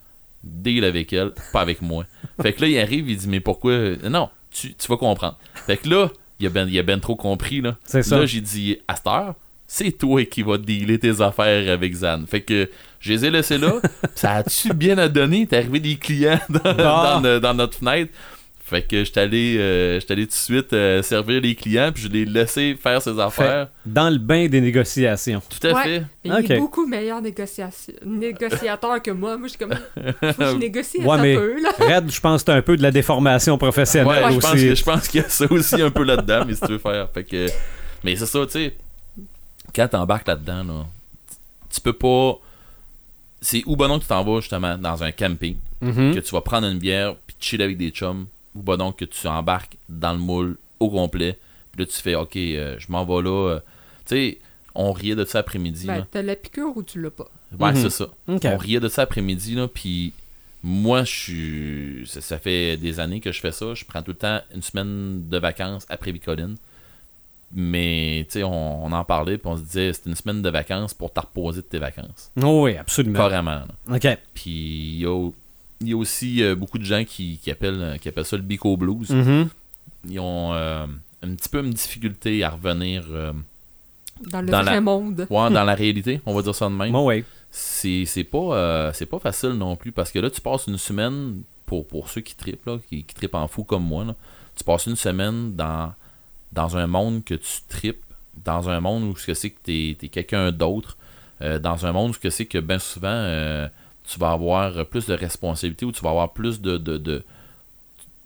Deal 0.44 0.86
avec 0.86 1.12
elle, 1.14 1.32
pas 1.54 1.62
avec 1.62 1.82
moi. 1.82 2.06
Fait 2.42 2.54
que 2.54 2.62
là, 2.62 2.68
il 2.68 2.80
arrive, 2.80 3.10
il 3.10 3.18
dit, 3.18 3.28
mais 3.28 3.40
pourquoi? 3.40 3.78
Non, 4.10 4.30
tu, 4.52 4.74
tu 4.74 4.88
vas 4.88 4.98
comprendre. 4.98 5.38
Fait 5.54 5.78
que 5.78 5.90
là, 5.90 6.10
il 6.40 6.48
a 6.48 6.50
ben, 6.50 6.68
il 6.70 6.80
a 6.80 6.84
ben 6.84 7.00
trop 7.00 7.16
compris, 7.16 7.62
là. 7.62 7.78
C'est 7.84 8.04
ça. 8.04 8.20
Là, 8.20 8.26
j'ai 8.26 8.42
dit, 8.42 8.78
à 8.88 8.96
cette 8.96 9.08
heure, 9.08 9.36
c'est 9.68 9.92
toi 9.92 10.24
qui 10.26 10.42
vas 10.42 10.58
dealer 10.58 10.98
tes 10.98 11.22
affaires 11.22 11.72
avec 11.72 11.94
Zan. 11.94 12.26
Fait 12.26 12.42
que 12.42 12.70
je 13.00 13.14
les 13.14 13.26
ai 13.26 13.30
laissés 13.32 13.58
là. 13.58 13.74
ça 14.16 14.32
a-tu 14.36 14.74
bien 14.74 14.98
à 14.98 15.08
donner? 15.10 15.46
T'es 15.46 15.58
arrivé 15.58 15.80
des 15.80 15.96
clients 15.98 16.40
dans, 16.50 16.60
Ah. 16.66 17.20
dans 17.22 17.40
dans 17.40 17.54
notre 17.54 17.78
fenêtre. 17.78 18.12
Fait 18.70 18.84
que 18.84 19.04
j'étais 19.04 19.22
allé, 19.22 19.58
euh, 19.58 20.00
j'étais 20.00 20.14
allé 20.14 20.26
tout 20.26 20.32
de 20.32 20.36
suite 20.36 20.74
euh, 20.74 21.02
servir 21.02 21.42
les 21.42 21.56
clients, 21.56 21.92
puis 21.92 22.04
je 22.04 22.08
les 22.08 22.24
laissé 22.26 22.78
faire 22.82 23.02
ses 23.02 23.20
affaires. 23.20 23.70
Dans 23.86 24.10
le 24.10 24.20
bain 24.20 24.48
des 24.48 24.62
négociations. 24.62 25.42
Tout 25.50 25.68
à 25.68 25.74
Ouais. 25.74 25.84
fait. 25.84 26.04
Il 26.24 26.32
est 26.52 26.58
beaucoup 26.60 26.86
meilleur 26.86 27.22
négociateur 27.22 29.02
que 29.02 29.12
moi. 29.12 29.38
Moi, 29.38 29.48
je 29.48 29.50
suis 29.50 29.58
comme. 29.60 29.74
Faut 29.74 30.28
que 30.44 30.52
je 30.52 30.56
négocie 30.60 31.00
Ouais, 31.02 31.18
un 31.18 31.22
mais- 31.22 31.36
peu, 31.36 31.62
là. 31.62 31.72
Red, 31.80 32.12
je 32.12 32.20
pense 32.20 32.44
que 32.44 32.52
c'est 32.52 32.58
un 32.58 32.62
peu 32.62 32.78
de 32.78 32.82
la 32.84 32.92
déformation 32.92 33.58
professionnelle 33.58 34.26
Ouais, 34.26 34.34
je 34.34 34.40
pense, 34.40 34.54
aussi. 34.54 34.68
que, 34.70 34.76
je 34.76 34.84
pense 34.84 35.08
qu'il 35.08 35.22
y 35.22 35.24
a 35.24 35.30
ça 35.30 35.46
aussi 35.50 35.82
un 35.82 35.92
peu 35.92 36.04
là-dedans, 36.04 36.44
mais 36.48 36.54
si 36.56 36.62
tu 36.62 36.68
veux 36.74 36.78
faire. 36.78 37.10
Fait 37.14 37.24
que, 37.24 37.48
mais 38.04 38.16
c'est 38.16 38.26
ça, 38.26 38.46
tu 38.46 38.52
sais. 38.52 38.74
Quand 39.76 39.88
t'embarques 39.88 40.28
là-dedans, 40.28 40.64
là, 40.64 40.86
tu 41.74 41.82
peux 41.82 41.94
pas. 41.94 42.40
C'est 43.42 43.64
ou 43.66 43.76
bon 43.76 43.88
non 43.88 43.98
que 44.00 44.04
tu 44.04 44.10
t'en 44.10 44.24
vas 44.24 44.42
justement 44.42 44.78
dans 44.78 45.02
un 45.04 45.12
camping, 45.12 45.56
Mhm. 45.82 46.14
que 46.16 46.20
tu 46.20 46.32
vas 46.32 46.42
prendre 46.42 46.68
une 46.68 46.78
bière 46.80 47.16
puis 47.26 47.36
chill 47.40 47.62
avec 47.62 47.78
des 47.78 47.90
chums, 47.90 48.26
Ou 48.60 48.62
bah 48.64 48.78
donc 48.78 48.98
que 48.98 49.06
tu 49.06 49.28
embarques 49.28 49.78
dans 49.88 50.12
le 50.12 50.20
moule 50.20 50.58
au 50.80 50.90
complet. 50.90 51.38
Puis 51.72 51.82
là, 51.82 51.86
tu 51.88 52.00
fais, 52.02 52.16
OK, 52.16 52.36
euh, 52.36 52.76
je 52.78 52.86
m'en 52.92 53.06
vais 53.06 53.22
là. 53.24 53.50
euh. 53.56 53.60
tu 54.06 54.16
sais, 54.16 54.38
on 54.76 54.92
riait 54.92 55.16
de 55.16 55.26
ça 55.26 55.40
après-midi. 55.40 55.88
Ben, 55.88 56.06
t'as 56.12 56.22
la 56.22 56.36
piqûre 56.36 56.76
ou 56.76 56.84
tu 56.84 57.02
l'as 57.02 57.10
pas? 57.12 57.28
Ouais, 57.60 57.72
Mhm. 57.72 57.76
c'est 57.82 57.90
ça. 57.90 58.08
On 58.28 58.58
riait 58.58 58.80
de 58.80 58.88
ça 58.90 59.02
après-midi, 59.04 59.56
là, 59.56 59.68
puis 59.68 60.14
moi, 60.64 61.04
je 61.04 61.12
suis... 61.14 62.08
Ça, 62.08 62.22
ça 62.22 62.38
fait 62.38 62.78
des 62.78 63.00
années 63.00 63.20
que 63.22 63.32
je 63.32 63.40
fais 63.40 63.52
ça. 63.52 63.74
Je 63.74 63.86
prends 63.86 64.02
tout 64.04 64.12
le 64.12 64.18
temps 64.18 64.42
une 64.54 64.62
semaine 64.62 65.28
de 65.30 65.38
vacances 65.38 65.86
après 65.90 66.12
Bicoline. 66.12 66.58
Mais, 67.52 68.26
tu 68.30 68.34
sais, 68.34 68.44
on, 68.44 68.86
on 68.86 68.92
en 68.92 69.04
parlait, 69.04 69.38
puis 69.40 69.48
on 69.48 69.58
se 69.58 69.64
disait, 69.64 69.92
c'est 69.94 70.06
une 70.06 70.16
semaine 70.16 70.42
de 70.44 70.50
vacances 70.50 70.94
pour 70.94 71.12
te 71.12 71.20
reposer 71.20 71.62
de 71.62 71.66
tes 71.66 71.80
vacances. 71.80 72.32
Oh, 72.42 72.66
oui, 72.66 72.78
absolument. 72.78 73.18
Carrément. 73.18 73.64
là. 73.88 73.96
OK. 73.96 74.18
Puis, 74.36 74.52
il 74.52 75.00
y 75.00 75.06
a, 75.08 75.30
il 75.82 75.90
y 75.90 75.94
a 75.94 75.98
aussi 75.98 76.44
euh, 76.44 76.56
beaucoup 76.56 76.78
de 76.78 76.84
gens 76.86 77.04
qui, 77.06 77.40
qui 77.42 77.52
appellent, 77.52 77.98
qui 78.02 78.10
appellent 78.10 78.26
ça 78.26 78.36
le 78.38 78.44
Bico 78.44 78.76
Blues. 78.78 79.10
Mhm. 79.10 79.50
Ils 80.10 80.20
ont 80.20 80.54
euh, 80.54 80.86
un 81.24 81.36
petit 81.36 81.50
peu 81.50 81.60
une 81.64 81.72
difficulté 81.72 82.44
à 82.44 82.50
revenir 82.52 83.04
euh, 83.12 83.34
Dans 84.32 84.42
le 84.42 84.48
Dans 84.48 84.62
vrai 84.64 84.76
la- 84.76 84.82
monde. 84.82 85.28
ouais, 85.30 85.50
dans 85.50 85.64
la 85.64 85.76
réalité, 85.84 86.22
on 86.26 86.34
va 86.34 86.42
dire 86.42 86.56
ça 86.56 86.68
de 86.70 86.74
même. 86.74 86.92
Bon, 86.92 87.08
oui. 87.08 87.24
c'est 87.52 88.06
c'est 88.06 88.24
pas 88.24 88.38
euh, 88.56 88.92
c'est 88.94 89.06
pas 89.06 89.20
facile 89.20 89.52
non 89.52 89.76
plus 89.76 89.92
parce 89.92 90.12
que 90.12 90.20
là 90.20 90.30
tu 90.30 90.42
passes 90.42 90.68
une 90.68 90.78
semaine 90.78 91.42
pour, 91.66 91.88
pour 91.88 92.10
ceux 92.10 92.22
qui 92.22 92.36
trippent 92.36 92.66
là, 92.66 92.78
qui, 92.90 93.04
qui 93.04 93.16
trippent 93.16 93.36
en 93.36 93.48
fou 93.48 93.64
comme 93.64 93.84
moi 93.84 94.04
là, 94.06 94.16
tu 94.56 94.64
passes 94.64 94.86
une 94.88 94.96
semaine 94.96 95.56
dans 95.56 95.94
dans 96.52 96.78
un 96.78 96.88
monde 96.88 97.24
que 97.24 97.36
tu 97.36 97.52
tripes 97.68 98.04
dans 98.44 98.70
un 98.70 98.80
monde 98.80 99.04
où 99.04 99.16
ce 99.16 99.26
que 99.28 99.34
c'est 99.34 99.50
que 99.52 99.60
t'es 99.64 99.98
es, 100.02 100.08
quelqu'un 100.10 100.52
d'autre 100.52 100.98
euh, 101.42 101.60
dans 101.60 101.86
un 101.86 101.92
monde 101.92 102.12
où 102.12 102.14
ce 102.14 102.20
que 102.20 102.30
c'est 102.30 102.46
que 102.46 102.58
bien 102.58 102.80
souvent 102.80 103.08
euh, 103.10 103.68
tu 104.12 104.20
vas 104.20 104.32
avoir 104.32 104.86
plus 104.88 105.06
de 105.06 105.14
responsabilités 105.14 105.86
ou 105.86 105.92
tu 105.92 106.02
vas 106.02 106.10
avoir 106.10 106.34
plus 106.34 106.60
de, 106.62 106.78
de, 106.78 106.98
de- 106.98 107.24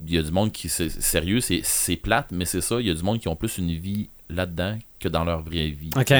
il 0.05 0.13
y 0.13 0.17
a 0.17 0.21
du 0.23 0.31
monde 0.31 0.51
qui 0.51 0.69
c'est 0.69 0.89
sérieux 0.89 1.39
c'est 1.41 1.61
c'est 1.63 1.95
plate 1.97 2.27
mais 2.31 2.45
c'est 2.45 2.61
ça 2.61 2.79
il 2.79 2.87
y 2.87 2.89
a 2.89 2.93
du 2.93 3.03
monde 3.03 3.19
qui 3.19 3.27
ont 3.27 3.35
plus 3.35 3.57
une 3.57 3.71
vie 3.71 4.09
là-dedans 4.29 4.77
que 4.99 5.07
dans 5.09 5.23
leur 5.23 5.41
vraie 5.41 5.69
vie 5.69 5.89
OK. 5.95 6.13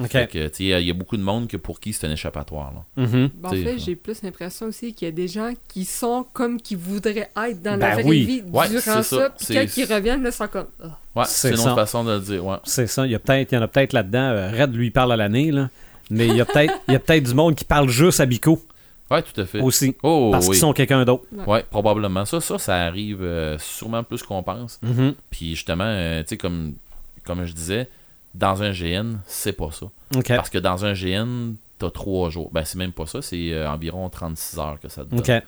OK. 0.00 0.10
Fait 0.12 0.28
que, 0.30 0.46
tu 0.46 0.54
sais, 0.70 0.80
il 0.80 0.86
y 0.86 0.90
a 0.90 0.94
beaucoup 0.94 1.16
de 1.16 1.22
monde 1.24 1.48
que 1.48 1.56
pour 1.56 1.80
qui 1.80 1.92
c'est 1.92 2.06
un 2.06 2.12
échappatoire 2.12 2.72
là. 2.72 3.04
Mhm. 3.04 3.30
Ben, 3.34 3.48
en 3.48 3.50
T'sais, 3.52 3.64
fait, 3.64 3.78
j'ai 3.80 3.96
plus 3.96 4.22
l'impression 4.22 4.66
aussi 4.66 4.94
qu'il 4.94 5.06
y 5.06 5.08
a 5.08 5.12
des 5.12 5.26
gens 5.26 5.52
qui 5.66 5.84
sont 5.84 6.24
comme 6.32 6.60
qui 6.60 6.76
voudraient 6.76 7.28
être 7.36 7.60
dans 7.62 7.76
Ben 7.76 7.78
la 7.78 7.94
vraie 7.94 8.04
oui. 8.04 8.24
vie 8.24 8.42
Ouais, 8.46 8.68
durant 8.68 8.80
c'est 8.80 9.02
ça. 9.02 9.02
ça. 9.02 9.30
Puis 9.30 9.46
C'est- 9.46 9.54
quand 9.54 9.76
ils 9.76 9.92
reviennent, 9.92 10.22
là, 10.22 10.28
ils 10.28 10.32
sont 10.32 10.46
comme. 10.46 10.68
Ah. 10.84 10.96
Ouais, 11.16 11.24
C'est 11.26 11.48
c'est 11.48 11.54
une 11.54 11.60
autre 11.66 11.74
façon 11.74 12.04
de 12.04 12.12
le 12.12 12.20
dire. 12.20 12.46
Ouais. 12.46 12.58
C'est 12.62 12.86
ça. 12.86 13.06
Il 13.06 13.10
y, 13.10 13.16
a 13.16 13.18
peut-être, 13.18 13.50
il 13.50 13.56
y 13.56 13.58
en 13.58 13.62
a 13.62 13.66
peut-être 13.66 13.92
là-dedans. 13.92 14.18
euh, 14.20 14.50
Red 14.52 14.72
lui 14.76 14.92
parle 14.92 15.10
à 15.14 15.16
l'année, 15.16 15.50
là. 15.50 15.68
Mais 16.10 16.28
il 16.28 16.36
y 16.36 16.40
a 16.40 16.44
peut-être 16.44 16.74
il 16.86 16.92
y 16.92 16.96
a 16.96 17.00
peut-être 17.00 17.24
du 17.24 17.34
monde 17.34 17.56
qui 17.56 17.64
parle 17.64 17.88
juste 17.88 18.20
à 18.20 18.26
Bico 18.26 18.62
ouais, 19.10 19.22
tout 19.22 19.40
à 19.40 19.46
fait. 19.46 19.60
aussi. 19.60 19.96
Oh, 20.02 20.30
parce 20.32 20.46
oui. 20.46 20.52
qu'ils 20.52 20.60
sont 20.60 20.72
quelqu'un 20.72 21.04
d'autre. 21.04 21.24
Ouais, 21.46 21.64
probablement. 21.68 22.24
Ça, 22.24 22.40
ça, 22.40 22.58
ça 22.58 22.76
arrive 22.76 23.22
euh, 23.22 23.58
sûrement 23.58 24.02
plus 24.02 24.22
qu'on 24.22 24.42
pense. 24.42 24.78
Mhm. 24.82 25.14
Puis 25.30 25.50
justement, 25.50 25.84
euh, 25.84 26.22
tu 26.22 26.28
sais, 26.30 26.36
comme, 26.36 26.74
comme 27.24 27.44
je 27.44 27.52
disais, 27.52 27.88
dans 28.34 28.62
un 28.62 28.72
GN, 28.72 29.18
c'est 29.26 29.52
pas 29.52 29.70
ça. 29.72 29.86
Parce 30.28 30.50
que 30.50 30.58
dans 30.58 30.84
un 30.84 30.92
GN, 30.92 31.54
t'as 31.78 31.90
trois 31.90 32.30
jours. 32.30 32.50
Ben, 32.52 32.64
c'est 32.64 32.78
même 32.78 32.92
pas 32.92 33.06
ça, 33.06 33.22
c'est 33.22 33.52
euh, 33.52 33.70
environ 33.70 34.08
36 34.08 34.58
heures 34.58 34.78
que 34.80 34.88
ça 34.88 35.04
te 35.04 35.14
donne. 35.14 35.42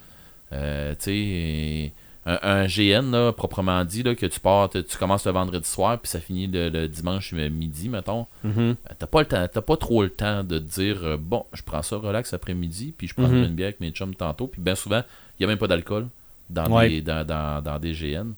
Euh, 0.52 0.94
tu 0.98 1.04
sais, 1.04 1.92
un, 2.26 2.38
un 2.42 2.66
GN, 2.66 3.10
là, 3.10 3.32
proprement 3.32 3.84
dit, 3.84 4.02
là, 4.02 4.14
que 4.14 4.26
tu 4.26 4.40
pars, 4.40 4.68
tu 4.70 4.82
commences 4.98 5.24
le 5.26 5.32
vendredi 5.32 5.66
soir, 5.68 5.98
puis 5.98 6.10
ça 6.10 6.20
finit 6.20 6.46
le, 6.46 6.68
le 6.68 6.86
dimanche 6.88 7.32
midi, 7.32 7.88
mettons. 7.88 8.26
Mhm. 8.44 8.58
Euh, 8.58 8.74
T'as 8.98 9.06
pas 9.06 9.20
le 9.20 9.26
temps, 9.26 9.46
t'as 9.52 9.60
pas 9.62 9.76
trop 9.76 10.02
le 10.02 10.10
temps 10.10 10.44
de 10.44 10.58
te 10.58 10.64
dire 10.64 11.02
euh, 11.02 11.16
bon, 11.16 11.46
je 11.54 11.62
prends 11.62 11.82
ça 11.82 11.96
relax 11.96 12.34
après-midi, 12.34 12.92
puis 12.96 13.08
je 13.08 13.14
prends 13.14 13.28
Mhm. 13.28 13.44
une 13.44 13.54
bière 13.54 13.68
avec 13.68 13.80
mes 13.80 13.90
chums 13.90 14.14
tantôt, 14.14 14.46
puis 14.48 14.60
bien 14.60 14.74
souvent, 14.74 15.02
il 15.38 15.42
y 15.42 15.44
a 15.44 15.48
même 15.48 15.58
pas 15.58 15.66
d'alcool 15.68 16.08
dans, 16.50 16.70
Ouais. 16.70 16.88
des, 16.90 17.00
dans, 17.02 17.24
dans, 17.26 17.62
dans 17.62 17.78
des 17.78 17.92
GN. 17.92 18.32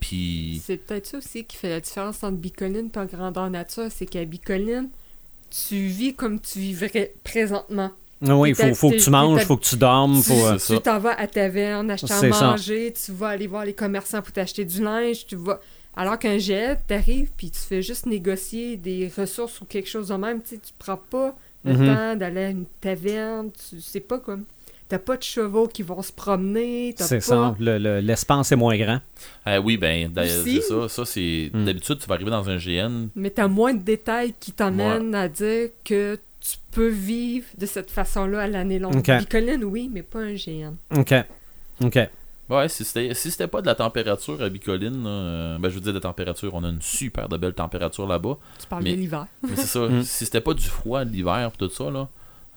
Puis 0.00 0.60
C'est 0.64 0.76
peut-être 0.76 1.06
ça 1.06 1.18
aussi 1.18 1.44
qui 1.44 1.56
fait 1.56 1.68
la 1.70 1.80
différence 1.80 2.22
entre 2.22 2.36
Bicoline 2.36 2.90
et 2.94 2.98
en 2.98 3.06
grandeur 3.06 3.50
nature. 3.50 3.86
C'est 3.90 4.06
qu'à 4.06 4.24
Bicoline, 4.24 4.88
tu 5.50 5.86
vis 5.86 6.14
comme 6.14 6.40
tu 6.40 6.60
vivrais 6.60 7.12
présentement. 7.24 7.90
Ah 8.28 8.36
oui, 8.36 8.50
il 8.50 8.54
faut, 8.54 8.74
faut 8.74 8.90
que 8.90 8.96
tu 9.02 9.10
manges, 9.10 9.40
t'es- 9.40 9.46
faut 9.46 9.56
que 9.56 9.64
tu 9.64 9.76
dormes. 9.76 10.16
Tu 10.22 10.28
Faut, 10.30 10.46
euh, 10.46 10.52
tu 10.54 10.58
ça. 10.60 10.80
t'en 10.80 10.98
vas 10.98 11.18
à 11.18 11.26
taverne, 11.26 11.90
acheter 11.90 12.12
à 12.12 12.16
C'est 12.16 12.32
ça. 12.32 12.50
manger, 12.50 12.92
tu 12.92 13.12
vas 13.12 13.28
aller 13.28 13.46
voir 13.46 13.64
les 13.64 13.72
commerçants 13.72 14.20
pour 14.22 14.32
t'acheter 14.32 14.64
du 14.64 14.82
linge, 14.82 15.26
tu 15.26 15.36
vas... 15.36 15.60
Alors 15.96 16.18
qu'un 16.18 16.38
jet, 16.38 16.78
t'arrives 16.86 17.30
puis 17.36 17.50
tu 17.50 17.58
fais 17.58 17.82
juste 17.82 18.06
négocier 18.06 18.76
des 18.76 19.10
ressources 19.16 19.60
ou 19.60 19.64
quelque 19.64 19.88
chose 19.88 20.08
de 20.08 20.14
même, 20.14 20.40
tu 20.42 20.58
tu 20.58 20.72
prends 20.78 20.96
pas 20.98 21.34
le 21.64 21.72
Mhm. 21.74 21.86
temps 21.86 22.16
d'aller 22.16 22.44
à 22.44 22.48
une 22.50 22.66
taverne, 22.80 23.50
tu 23.70 23.80
sais 23.80 24.00
pas 24.00 24.18
comme... 24.18 24.44
T'as 24.88 24.98
pas 24.98 25.16
de 25.16 25.22
chevaux 25.22 25.68
qui 25.68 25.82
vont 25.84 26.02
se 26.02 26.12
promener, 26.12 26.94
t'as 26.98 27.04
c'est 27.04 27.18
pas... 27.18 27.22
ça. 27.22 27.56
Le- 27.60 27.78
le- 27.78 28.00
L'espace 28.00 28.50
est 28.50 28.56
moins 28.56 28.76
grand. 28.76 28.98
ah 29.46 29.60
oui, 29.60 29.76
ben 29.76 30.10
c'est 30.16 30.60
ça. 30.62 30.88
Ça, 30.88 31.04
c'est. 31.04 31.48
Hmm. 31.54 31.64
D'habitude, 31.64 31.98
tu 32.00 32.08
vas 32.08 32.16
arriver 32.16 32.32
dans 32.32 32.48
un 32.50 32.56
GN. 32.56 33.06
Mais 33.14 33.30
t'as 33.30 33.46
moins 33.46 33.72
de 33.72 33.82
détails 33.84 34.34
qui 34.40 34.50
t'emmènent 34.50 35.14
à 35.14 35.28
dire 35.28 35.68
que 35.84 36.18
tu 36.40 36.56
peux 36.70 36.88
vivre 36.88 37.46
de 37.58 37.66
cette 37.66 37.90
façon-là 37.90 38.42
à 38.42 38.46
l'année 38.46 38.78
longue. 38.78 38.96
Ok. 38.96 39.10
Bicoline, 39.18 39.64
oui, 39.64 39.90
mais 39.92 40.02
pas 40.02 40.20
un 40.20 40.34
GN. 40.34 40.74
OK. 40.96 41.14
OK. 41.84 41.98
Ouais, 42.48 42.68
si 42.68 42.84
c'était 42.84 43.14
si 43.14 43.30
c'était 43.30 43.46
pas 43.46 43.60
de 43.60 43.66
la 43.66 43.76
température 43.76 44.42
à 44.42 44.48
Bicoline, 44.48 45.04
là, 45.04 45.08
euh, 45.10 45.58
ben 45.58 45.68
je 45.68 45.74
veux 45.76 45.80
dire 45.80 45.92
de 45.92 45.98
température, 46.00 46.52
on 46.54 46.64
a 46.64 46.68
une 46.68 46.82
super 46.82 47.28
de 47.28 47.36
belle 47.36 47.52
température 47.54 48.06
là-bas. 48.08 48.38
Tu 48.58 48.66
parles 48.66 48.82
Mais- 48.82 48.92
de 48.92 48.96
l'hiver. 48.96 49.26
Mais 49.48 49.54
c'est 49.54 49.66
ça, 49.66 49.80
Mm. 49.86 50.02
si 50.02 50.24
c'était 50.24 50.40
pas 50.40 50.54
du 50.54 50.64
froid 50.66 51.04
de 51.04 51.10
l'hiver 51.12 51.52
tout 51.56 51.68
ça, 51.68 51.90
là, 51.90 52.08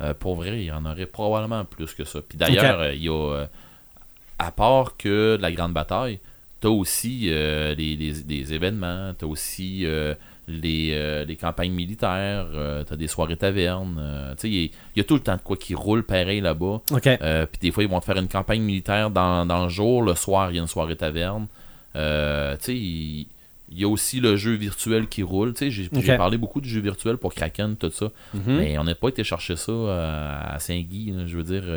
euh, 0.02 0.14
pour 0.16 0.36
vrai, 0.36 0.62
il 0.62 0.66
y 0.66 0.72
en 0.72 0.84
aurait 0.86 1.06
probablement 1.06 1.64
plus 1.66 1.94
que 1.94 2.04
ça. 2.06 2.22
Puis 2.28 2.38
d'ailleurs, 2.40 2.80
euh, 2.80 2.94
il 2.94 3.04
y 3.04 3.10
a, 3.10 3.14
euh, 3.34 3.46
à 4.40 4.52
part 4.52 4.98
que 4.98 5.38
la 5.40 5.52
grande 5.52 5.74
bataille, 5.74 6.20
t'as 6.60 6.70
aussi 6.70 7.28
euh, 7.30 7.76
les, 7.76 7.96
les- 7.96 8.24
les 8.28 8.54
événements, 8.54 9.14
t'as 9.16 9.28
aussi 9.28 9.86
euh, 9.86 10.16
les, 10.48 10.90
euh, 10.94 11.24
les 11.26 11.36
campagnes 11.36 11.72
militaires, 11.72 12.48
euh, 12.54 12.84
t'as 12.84 12.96
des 12.98 13.08
soirées 13.08 13.38
tavernes, 13.38 13.98
euh, 14.00 14.32
tu 14.36 14.42
sais, 14.42 14.50
il 14.50 14.54
y, 14.56 14.66
a- 14.66 14.70
il 14.96 14.98
y 14.98 15.02
a 15.02 15.04
tout 15.04 15.14
le 15.14 15.22
temps 15.22 15.36
de 15.38 15.42
quoi 15.42 15.56
qui 15.58 15.74
roule 15.76 16.04
pareil 16.04 16.42
là-bas. 16.42 16.82
Puis 17.46 17.60
des 17.62 17.72
fois, 17.72 17.84
ils 17.84 17.90
vont 17.90 18.00
te 18.00 18.06
faire 18.06 18.18
une 18.18 18.28
campagne 18.28 18.62
militaire 18.62 19.10
dans, 19.10 19.46
dans 19.46 19.64
le 19.64 19.70
jour. 19.70 20.02
Le 20.04 20.16
soir, 20.16 20.52
il 20.52 20.56
y 20.56 20.60
a 20.60 20.62
une 20.62 20.68
soirée 20.68 20.96
taverne. 20.98 21.48
Tu 21.94 22.00
sais, 22.02 22.76
il, 22.76 23.28
y 23.72 23.84
a 23.86 23.88
aussi 23.88 24.20
le 24.20 24.36
jeu 24.36 24.54
virtuel 24.54 25.08
qui 25.08 25.24
roule. 25.24 25.54
Tu 25.54 25.60
sais, 25.60 25.72
j'ai 25.72 25.90
parlé 26.18 26.38
beaucoup 26.38 26.62
du 26.62 26.70
jeu 26.70 26.82
virtuel 26.82 27.18
pour 27.18 27.34
Kraken, 27.34 27.76
tout 27.76 27.90
ça. 27.92 28.12
Mhm. 28.34 28.42
Mais 28.58 28.78
on 28.78 28.84
n'a 28.84 28.96
pas 28.96 29.08
été 29.10 29.24
chercher 29.24 29.56
ça 29.56 29.72
à 29.72 30.60
Saint-Guy. 30.60 31.14
Je 31.26 31.38
veux 31.38 31.44
dire, 31.44 31.64
tu 31.64 31.70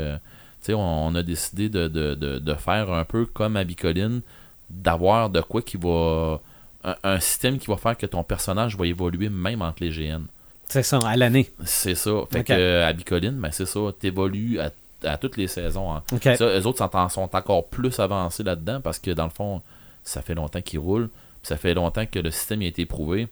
sais, 0.61 0.74
on, 0.74 1.07
on 1.07 1.14
a 1.14 1.22
décidé 1.22 1.68
de, 1.68 1.87
de- 1.88 2.14
de- 2.14 2.38
de 2.38 2.55
faire 2.55 2.90
un 2.92 3.05
peu 3.05 3.24
comme 3.26 3.57
à 3.57 3.64
Bicoline, 3.64 4.20
d'avoir 4.68 5.31
de 5.31 5.40
quoi 5.40 5.62
qui 5.62 5.76
va. 5.76 6.40
Un, 6.87 6.94
un 7.03 7.20
système 7.20 7.59
qui 7.59 7.66
va 7.66 7.77
faire 7.77 7.96
que 7.99 8.07
ton 8.07 8.22
personnage 8.22 8.77
va 8.77 8.87
évoluer 8.87 9.29
même 9.29 9.61
entre 9.61 9.83
les 9.83 9.90
GN. 9.90 10.22
C'est 10.68 10.83
ça, 10.83 10.99
à 11.05 11.16
l'année. 11.16 11.51
C'est 11.64 11.94
ça. 11.94 12.12
Fait 12.31 12.44
que 12.44 12.53
euh, 12.53 12.88
à 12.88 12.92
Bicoline, 12.92 13.38
ben, 13.38 13.51
c'est 13.51 13.66
ça. 13.66 13.81
T'évolues 13.99 14.59
à, 14.61 14.70
à 15.05 15.16
toutes 15.18 15.37
les 15.37 15.46
saisons. 15.49 15.92
hein. 15.94 16.03
OK. 16.12 16.22
Ça, 16.37 16.44
eux 16.59 16.66
autres 16.66 16.79
sont, 16.79 17.09
sont 17.09 17.37
encore 17.37 17.66
plus 17.68 17.99
avancés 18.01 18.42
là-dedans 18.42 18.81
parce 18.81 18.99
que 18.99 19.11
dans 19.11 19.25
le 19.25 19.31
fond, 19.31 19.62
ça 20.05 20.22
fait 20.22 20.35
longtemps 20.35 20.62
qu'ils 20.62 20.79
roulent. 20.79 21.11
Ça 21.42 21.57
fait 21.57 21.75
longtemps 21.75 22.07
que 22.07 22.18
le 22.18 22.31
système 22.31 22.62
a 22.62 22.66
été 22.66 22.83
éprouvé. 22.83 23.29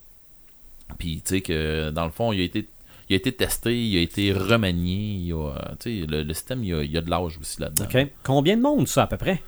Puis 0.98 1.22
tu 1.24 1.36
sais 1.36 1.40
que 1.40 1.90
dans 1.90 2.04
le 2.04 2.10
fond, 2.12 2.32
il 2.32 2.40
a 2.40 2.44
été, 2.44 2.68
il 3.08 3.14
a 3.14 3.16
été 3.16 3.32
testé, 3.32 3.76
il 3.84 3.96
a 3.96 4.00
été 4.00 4.32
remanié. 4.32 5.16
il 5.26 5.32
a, 5.32 5.74
tu 5.80 6.00
sais, 6.02 6.06
le, 6.06 6.22
le 6.22 6.34
système, 6.34 6.62
il 6.62 6.70
y 6.70 6.74
a, 6.74 6.82
il 6.82 6.90
y 6.92 6.98
a 6.98 7.00
de 7.00 7.10
l'âge 7.10 7.38
aussi 7.40 7.60
là-dedans. 7.60 7.86
OK. 7.92 8.06
Combien 8.22 8.56
de 8.56 8.62
monde, 8.62 8.86
ça, 8.86 9.04
à 9.04 9.06
peu 9.06 9.16
près? 9.16 9.42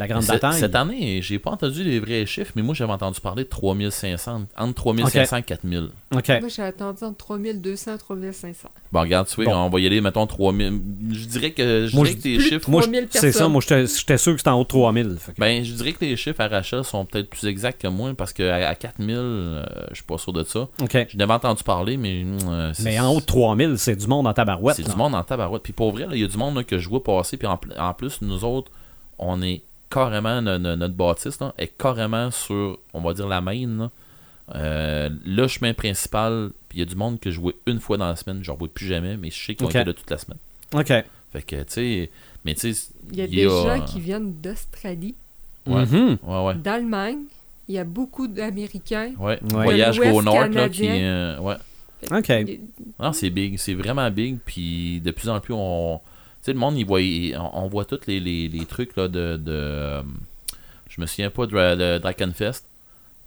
La 0.00 0.08
grande 0.08 0.22
Cette- 0.22 0.40
bataille? 0.40 0.58
Cette 0.58 0.74
année, 0.74 1.20
j'ai 1.22 1.38
pas 1.38 1.50
entendu 1.50 1.84
les 1.84 2.00
vrais 2.00 2.24
chiffres, 2.24 2.52
mais 2.56 2.62
moi 2.62 2.74
j'avais 2.74 2.92
entendu 2.92 3.20
parler 3.20 3.44
de 3.44 3.48
3500, 3.50 4.46
entre 4.56 4.74
3500 4.74 5.36
et 5.36 5.42
4000. 5.42 5.90
OK. 6.14 6.28
Moi, 6.40 6.48
j'ai 6.48 6.62
attendu 6.62 7.04
entre 7.04 7.16
3200 7.18 7.94
et 7.94 7.98
3500. 7.98 8.68
Bon, 8.92 9.00
regarde, 9.00 9.28
tu 9.28 9.36
vois, 9.36 9.44
Bon. 9.52 9.54
on 9.58 9.68
va 9.68 9.78
y 9.80 9.86
aller, 9.86 10.00
mettons 10.00 10.26
3000. 10.26 10.80
Je 11.12 11.24
dirais 11.26 11.50
que, 11.52 11.86
je 11.86 11.94
Moi, 11.94 12.06
dirais 12.06 12.12
je 12.12 12.16
que 12.16 12.22
tes 12.22 12.34
Plus 12.36 12.48
chiffres. 12.48 12.66
de 12.66 12.70
Moi, 12.70 12.80
je- 12.80 12.86
3000 12.88 13.08
c'est 13.10 13.32
ça. 13.32 13.48
Moi, 13.48 13.60
j'étais 13.60 13.86
sûr 14.18 14.32
que 14.32 14.38
c'était 14.38 14.48
en 14.50 14.58
haut 14.58 14.62
de 14.64 14.68
3000. 14.68 15.16
Fait 15.18 15.32
que- 15.32 15.40
Ben, 15.40 15.62
je 15.64 15.72
dirais 15.74 15.92
que 15.92 16.04
les 16.04 16.16
chiffres 16.16 16.40
à 16.40 16.48
Rachel 16.48 16.82
sont 16.82 17.04
peut-être 17.04 17.28
plus 17.30 17.46
exacts 17.46 17.82
que 17.82 17.88
moi 17.88 18.12
parce 18.16 18.32
qu'à 18.32 18.68
à 18.68 18.74
4000, 18.74 19.16
euh, 19.18 19.62
je 19.90 19.96
suis 19.96 20.04
pas 20.04 20.16
sûr 20.18 20.32
de 20.32 20.42
ça. 20.44 20.66
Je 20.80 21.16
n'avais 21.16 21.32
entendu 21.34 21.62
parler, 21.62 21.96
mais. 21.96 22.24
euh, 22.48 22.72
Mais 22.82 22.98
en 22.98 23.12
haut 23.14 23.20
de 23.20 23.26
3000, 23.26 23.74
c'est 23.76 23.96
du 23.96 24.06
monde 24.06 24.26
en 24.26 24.32
tabarouette. 24.32 24.76
C'est 24.76 24.88
du 24.90 24.96
monde 24.96 25.14
en 25.14 25.22
tabarouette. 25.22 25.62
Puis 25.62 25.72
pour 25.74 25.92
vrai, 25.92 26.06
il 26.12 26.18
y 26.20 26.24
a 26.24 26.28
du 26.28 26.38
monde 26.38 26.56
là, 26.56 26.64
que 26.64 26.78
je 26.78 26.88
vois 26.88 27.04
passer. 27.04 27.36
Puis 27.36 27.46
en 27.46 27.94
plus, 27.94 28.22
nous 28.22 28.44
autres, 28.44 28.72
on 29.18 29.42
est 29.42 29.62
carrément, 29.90 30.40
no- 30.40 30.58
no- 30.58 30.76
notre 30.76 30.94
bâtisse 30.94 31.40
là, 31.40 31.52
est 31.58 31.76
carrément 31.76 32.30
sur, 32.30 32.78
on 32.94 33.00
va 33.00 33.12
dire, 33.12 33.28
la 33.28 33.40
main. 33.40 33.66
Là. 33.78 33.90
Euh, 34.54 35.10
le 35.24 35.46
chemin 35.46 35.74
principal, 35.74 36.50
puis 36.68 36.78
il 36.78 36.80
y 36.80 36.82
a 36.82 36.86
du 36.86 36.96
monde 36.96 37.20
que 37.20 37.30
je 37.30 37.40
vois 37.40 37.52
une 37.66 37.78
fois 37.80 37.96
dans 37.98 38.06
la 38.08 38.16
semaine. 38.16 38.42
Je 38.42 38.50
ne 38.50 38.54
revois 38.54 38.68
plus 38.68 38.86
jamais, 38.86 39.16
mais 39.16 39.30
je 39.30 39.44
sais 39.44 39.54
qu'ils 39.54 39.64
ont 39.66 39.68
Ok. 39.68 39.76
été 39.76 39.84
là 39.84 39.92
toute 39.92 40.10
la 40.10 40.18
semaine. 40.18 40.38
OK. 40.74 40.86
Fait 41.32 41.42
que, 41.42 41.56
tu 41.56 41.64
sais. 41.68 42.10
Mais 42.44 42.54
tu 42.54 42.72
sais. 42.74 42.88
Il 43.12 43.18
y 43.18 43.20
a 43.20 43.24
il 43.26 43.30
des 43.30 43.36
y 43.42 43.46
a- 43.46 43.48
gens 43.78 43.84
qui 43.84 44.00
viennent 44.00 44.34
d'Australie, 44.40 45.14
Ouais. 45.66 45.84
Mhm. 45.86 46.16
Ouais, 46.22 46.44
ouais. 46.46 46.54
d'Allemagne. 46.54 47.18
Il 47.68 47.74
y 47.74 47.78
a 47.78 47.84
beaucoup 47.84 48.26
d'Américains. 48.26 49.12
Ouais, 49.20 49.38
Ouais. 49.52 49.62
voyage 49.64 50.00
au 50.00 50.22
nord 50.22 50.34
là, 50.40 50.48
qui 50.48 50.54
canadien. 50.82 50.94
euh, 50.94 51.38
ouais. 51.38 51.54
OK. 52.10 52.32
Non, 52.98 53.12
c'est 53.12 53.30
big, 53.30 53.58
c'est 53.58 53.74
vraiment 53.74 54.10
big, 54.10 54.38
puis 54.44 55.00
de 55.02 55.10
plus 55.12 55.28
en 55.28 55.38
plus, 55.38 55.54
on... 55.56 56.00
Tu 56.40 56.46
sais, 56.46 56.52
le 56.52 56.58
monde, 56.58 56.76
il 56.78 56.84
voit, 56.86 57.00
il- 57.02 57.36
on, 57.36 57.64
on 57.64 57.68
voit 57.68 57.84
tous 57.84 58.00
les, 58.06 58.18
les, 58.20 58.48
les 58.48 58.64
trucs 58.66 58.96
là, 58.96 59.08
de... 59.08 59.36
de 59.36 59.52
euh, 59.52 60.02
Je 60.88 61.00
me 61.00 61.06
souviens 61.06 61.30
pas 61.30 61.46
de, 61.46 61.52
Dra- 61.52 61.76
de 61.76 61.98
Drakenfest 61.98 62.62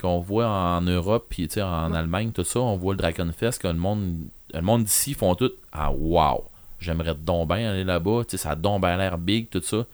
qu'on 0.01 0.19
voit 0.19 0.47
en 0.47 0.81
Europe 0.81 1.27
puis 1.29 1.47
en. 1.61 1.93
Allemagne 1.93 2.31
tout 2.31 2.43
ça, 2.43 2.59
on 2.59 2.75
voit 2.75 2.93
le 2.93 2.97
Drakenfest 2.97 3.59
que 3.61 3.67
le 3.67 3.73
monde 3.75 4.17
le 4.53 4.61
monde 4.61 4.83
d'ici 4.83 5.13
font 5.15 5.33
tout 5.35 5.51
ah 5.71 5.91
wow, 5.91 6.43
j'aimerais 6.79 7.15
donc 7.15 7.47
bien 7.47 7.71
aller 7.71 7.83
là-bas, 7.83 8.21
tu 8.25 8.31
sais 8.31 8.37
ça 8.43 8.51
a 8.51 8.55
donc 8.55 8.81
bien 8.81 8.97
l'air 8.97 9.17
big 9.17 9.49
tout 9.49 9.61
ça. 9.63 9.85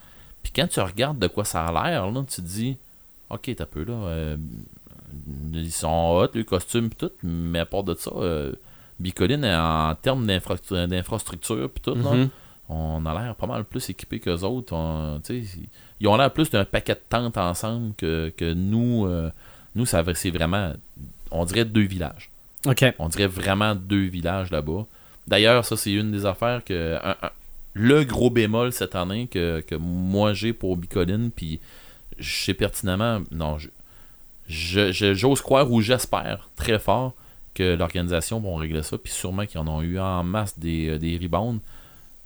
Puis 0.44 0.52
quand 0.56 0.68
tu 0.68 0.80
regardes 0.82 1.20
de 1.20 1.28
quoi 1.28 1.46
ça 1.46 1.66
a 1.66 1.72
l'air 1.90 2.10
là, 2.12 2.24
tu 2.28 2.42
te 2.42 2.48
dis 2.48 2.76
OK, 3.30 3.52
t'as 3.56 3.66
peu 3.66 3.84
là 3.84 3.94
euh, 3.94 4.38
ils 5.54 5.72
sont 5.72 6.18
hot 6.22 6.30
les 6.34 6.44
costumes 6.44 6.90
pis 6.90 6.96
tout, 6.98 7.12
mais 7.24 7.60
à 7.60 7.66
part 7.66 7.84
de 7.84 7.94
ça 7.96 8.12
euh, 8.16 8.54
Bicoline 9.00 9.46
en 9.46 9.96
termes 9.96 10.26
d'infra- 10.26 10.88
d'infrastructure 10.88 11.70
puis 11.70 11.82
tout 11.82 11.96
là, 11.96 12.12
Mhm. 12.14 12.30
On 12.70 13.06
a 13.06 13.20
l'air 13.22 13.36
pas 13.36 13.48
mal 13.48 13.66
plus 13.66 13.90
équipés 13.90 14.20
qu'eux 14.20 14.42
autres. 14.44 14.74
On- 14.74 15.20
ils 16.00 16.08
ont 16.08 16.16
l'air 16.16 16.32
plus 16.32 16.50
d'un 16.50 16.66
paquet 16.66 16.94
de 16.94 17.02
tentes 17.10 17.38
ensemble 17.38 17.94
que, 17.96 18.32
que 18.38 18.54
nous. 18.54 19.06
euh, 19.06 19.32
nous, 19.76 19.86
ça, 19.86 20.04
c'est 20.16 20.30
vraiment, 20.32 20.74
on 21.32 21.46
dirait 21.46 21.66
deux 21.66 21.82
villages. 21.86 22.30
OK. 22.66 22.86
On 23.00 23.10
dirait 23.10 23.28
vraiment 23.28 23.76
deux 23.76 24.06
villages 24.08 24.52
là-bas. 24.52 24.86
D'ailleurs, 25.28 25.66
ça, 25.66 25.76
c'est 25.78 25.92
une 25.92 26.12
des 26.12 26.26
affaires 26.26 26.64
que. 26.64 26.98
un- 27.04 27.16
un- 27.22 27.30
le 27.74 28.04
gros 28.04 28.30
bémol 28.32 28.72
cette 28.74 28.96
année 28.96 29.28
que, 29.28 29.62
que 29.62 29.76
moi 29.76 30.34
j'ai 30.34 30.54
pour 30.54 30.76
Bicoline, 30.76 31.30
puis 31.32 31.60
je 32.18 32.46
sais 32.46 32.54
pertinemment. 32.56 33.22
Non, 33.32 33.58
je- 33.60 33.70
je- 34.48 34.92
je- 34.92 35.14
j'ose 35.14 35.40
croire 35.42 35.72
ou 35.72 35.80
j'espère 35.80 36.50
très 36.56 36.80
fort 36.80 37.14
que 37.54 37.76
l'organisation 37.76 38.40
vont 38.40 38.56
régler 38.56 38.84
ça, 38.84 38.98
puis 38.98 39.12
sûrement 39.14 39.46
qu'ils 39.46 39.60
en 39.60 39.68
ont 39.68 39.82
eu 39.82 40.00
en 40.00 40.24
masse 40.24 40.58
des, 40.58 40.90
euh, 40.90 40.98
des 40.98 41.18
rebounds. 41.22 41.60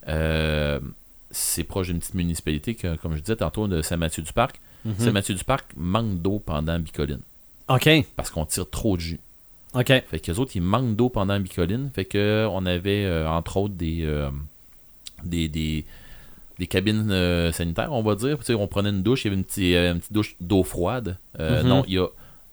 Euh, 0.08 0.80
c'est 1.32 1.64
proche 1.64 1.88
d'une 1.88 2.00
petite 2.00 2.14
municipalité, 2.14 2.76
que, 2.76 2.96
comme 2.98 3.16
je 3.16 3.22
disais 3.22 3.36
tantôt, 3.38 3.68
de 3.68 3.82
Saint-Mathieu-du-Parc. 3.82 4.60
Mhm. 4.86 4.96
Saint-Mathieu-du-Parc 5.00 5.66
manque 5.78 6.22
d'eau 6.22 6.40
pendant 6.40 6.78
Bicoline, 6.80 7.22
OK. 7.70 7.90
parce 8.16 8.30
qu'on 8.30 8.46
tire 8.46 8.70
trop 8.70 8.96
de 8.98 9.02
jus. 9.02 9.20
OK. 9.74 9.88
Fait 9.88 10.20
que 10.20 10.32
les 10.32 10.38
autres, 10.40 10.52
ils 10.56 10.62
manquent 10.62 10.96
d'eau 10.96 11.10
pendant 11.10 11.40
Bicoline. 11.40 11.90
Fait 11.96 12.06
que 12.06 12.48
on 12.52 12.66
avait, 12.68 13.06
euh, 13.06 13.28
entre 13.28 13.58
autres, 13.58 13.74
des, 13.74 14.02
euh, 14.04 14.30
des, 15.24 15.48
des, 15.48 15.84
des 16.60 16.68
cabines 16.68 17.10
euh, 17.12 17.52
sanitaires, 17.52 17.92
on 17.92 18.04
va 18.04 18.14
dire. 18.16 18.38
On 18.50 18.68
prenait 18.68 18.90
une 18.92 19.02
douche, 19.02 19.26
il 19.26 19.30
y 19.30 19.32
avait 19.32 19.38
une, 19.38 19.44
petite- 19.46 19.74
une 19.76 20.00
petite 20.00 20.14
douche 20.14 20.36
d'eau 20.40 20.64
froide. 20.64 21.18
Mhm. 21.40 21.62
Non, 21.68 21.84
il 21.88 21.94
y 21.96 21.98
a, 21.98 22.06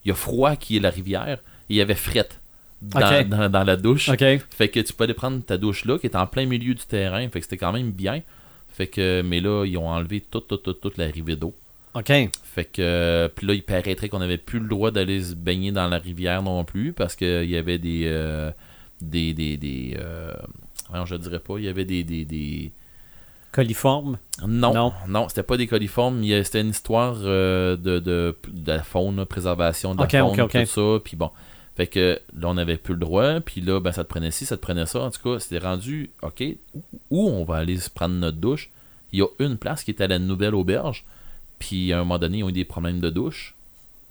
y 0.05 0.09
a 0.11 0.15
froid 0.15 0.55
qui 0.55 0.77
est 0.77 0.79
la 0.79 0.89
rivière, 0.89 1.37
et 1.69 1.73
il 1.73 1.75
y 1.75 1.81
avait 1.81 1.93
frette 1.93 2.39
dans, 2.81 2.99
Ok. 2.99 3.27
dans, 3.27 3.49
dans 3.49 3.63
la 3.63 3.75
douche. 3.77 4.09
Fait 4.09 4.67
que 4.69 4.79
tu 4.79 4.93
peux 4.93 5.03
aller 5.03 5.13
prendre 5.13 5.43
ta 5.43 5.57
douche 5.57 5.85
là, 5.85 5.97
qui 5.99 6.07
est 6.07 6.15
en 6.15 6.25
plein 6.27 6.45
milieu 6.45 6.73
du 6.73 6.83
terrain. 6.85 7.21
Fait 7.29 7.39
que 7.39 7.45
c'était 7.45 7.57
quand 7.57 7.71
même 7.73 7.91
bien. 7.91 8.21
Fait 8.69 8.87
que, 8.87 9.21
mais 9.21 9.39
là, 9.41 9.65
ils 9.65 9.77
ont 9.77 9.87
enlevé 9.89 10.21
toute, 10.21 10.47
toute, 10.47 10.63
toute, 10.63 10.81
toute 10.81 10.97
la 10.97 11.05
rivée 11.05 11.35
d'eau. 11.35 11.53
OK. 11.93 12.07
Fait 12.07 12.65
que, 12.65 12.81
euh, 12.81 13.27
puis 13.27 13.45
là, 13.45 13.53
il 13.53 13.63
paraîtrait 13.63 14.07
qu'on 14.07 14.19
n'avait 14.19 14.37
plus 14.37 14.59
le 14.59 14.67
droit 14.67 14.91
d'aller 14.91 15.21
se 15.21 15.35
baigner 15.35 15.71
dans 15.73 15.87
la 15.89 15.97
rivière 15.97 16.41
non 16.41 16.63
plus 16.63 16.93
parce 16.93 17.15
qu'il 17.15 17.49
y 17.49 17.57
avait 17.57 17.77
des. 17.79 18.03
euh, 18.05 18.49
des. 19.01 19.33
des. 19.33 19.57
des 19.57 19.97
euh, 19.99 20.31
voyons, 20.89 21.05
je 21.05 21.15
dirais 21.15 21.39
pas, 21.39 21.55
il 21.57 21.65
y 21.65 21.67
avait 21.67 21.83
des. 21.85 22.03
des, 22.03 22.23
des- 22.25 22.71
Coliforme. 23.51 24.17
Non, 24.47 24.73
Non. 24.73 24.93
non, 25.09 25.27
c'était 25.27 25.43
pas 25.43 25.57
des 25.57 25.67
coliformes, 25.67 26.23
c'était 26.43 26.61
une 26.61 26.69
histoire 26.69 27.17
euh, 27.19 27.75
de, 27.75 27.99
de, 27.99 28.33
de 28.47 28.71
la 28.71 28.81
faune, 28.81 29.25
préservation 29.25 29.93
de 29.93 30.01
la 30.01 30.07
faune, 30.07 30.39
ok, 30.39 30.39
ok. 30.55 30.61
tout 30.63 30.65
ça, 30.67 30.99
puis 31.03 31.17
bon. 31.17 31.31
Fait 31.75 31.87
que 31.87 32.19
là, 32.37 32.49
on 32.49 32.53
n'avait 32.55 32.77
plus 32.77 32.93
le 32.93 32.99
droit, 32.99 33.39
puis 33.39 33.61
là, 33.61 33.79
ben, 33.79 33.91
ça 33.91 34.03
te 34.03 34.09
prenait 34.09 34.31
ci, 34.31 34.45
ça 34.45 34.57
te 34.57 34.61
prenait 34.61 34.85
ça. 34.85 35.01
En 35.01 35.09
tout 35.11 35.21
cas, 35.23 35.39
c'était 35.39 35.65
rendu, 35.65 36.09
OK, 36.21 36.43
où, 37.09 37.29
on 37.29 37.43
va 37.45 37.57
aller 37.57 37.77
se 37.77 37.89
prendre 37.89 38.15
notre 38.15 38.37
douche? 38.37 38.69
Il 39.13 39.19
y 39.19 39.21
a 39.21 39.27
une 39.39 39.57
place 39.57 39.83
qui 39.83 39.91
est 39.91 40.01
à 40.01 40.07
la 40.07 40.19
nouvelle 40.19 40.53
auberge, 40.55 41.05
puis 41.59 41.93
à 41.93 41.97
un 41.97 41.99
moment 41.99 42.19
donné, 42.19 42.39
ils 42.39 42.43
ont 42.43 42.49
eu 42.49 42.53
des 42.53 42.65
problèmes 42.65 42.99
de 42.99 43.09
douche. 43.09 43.55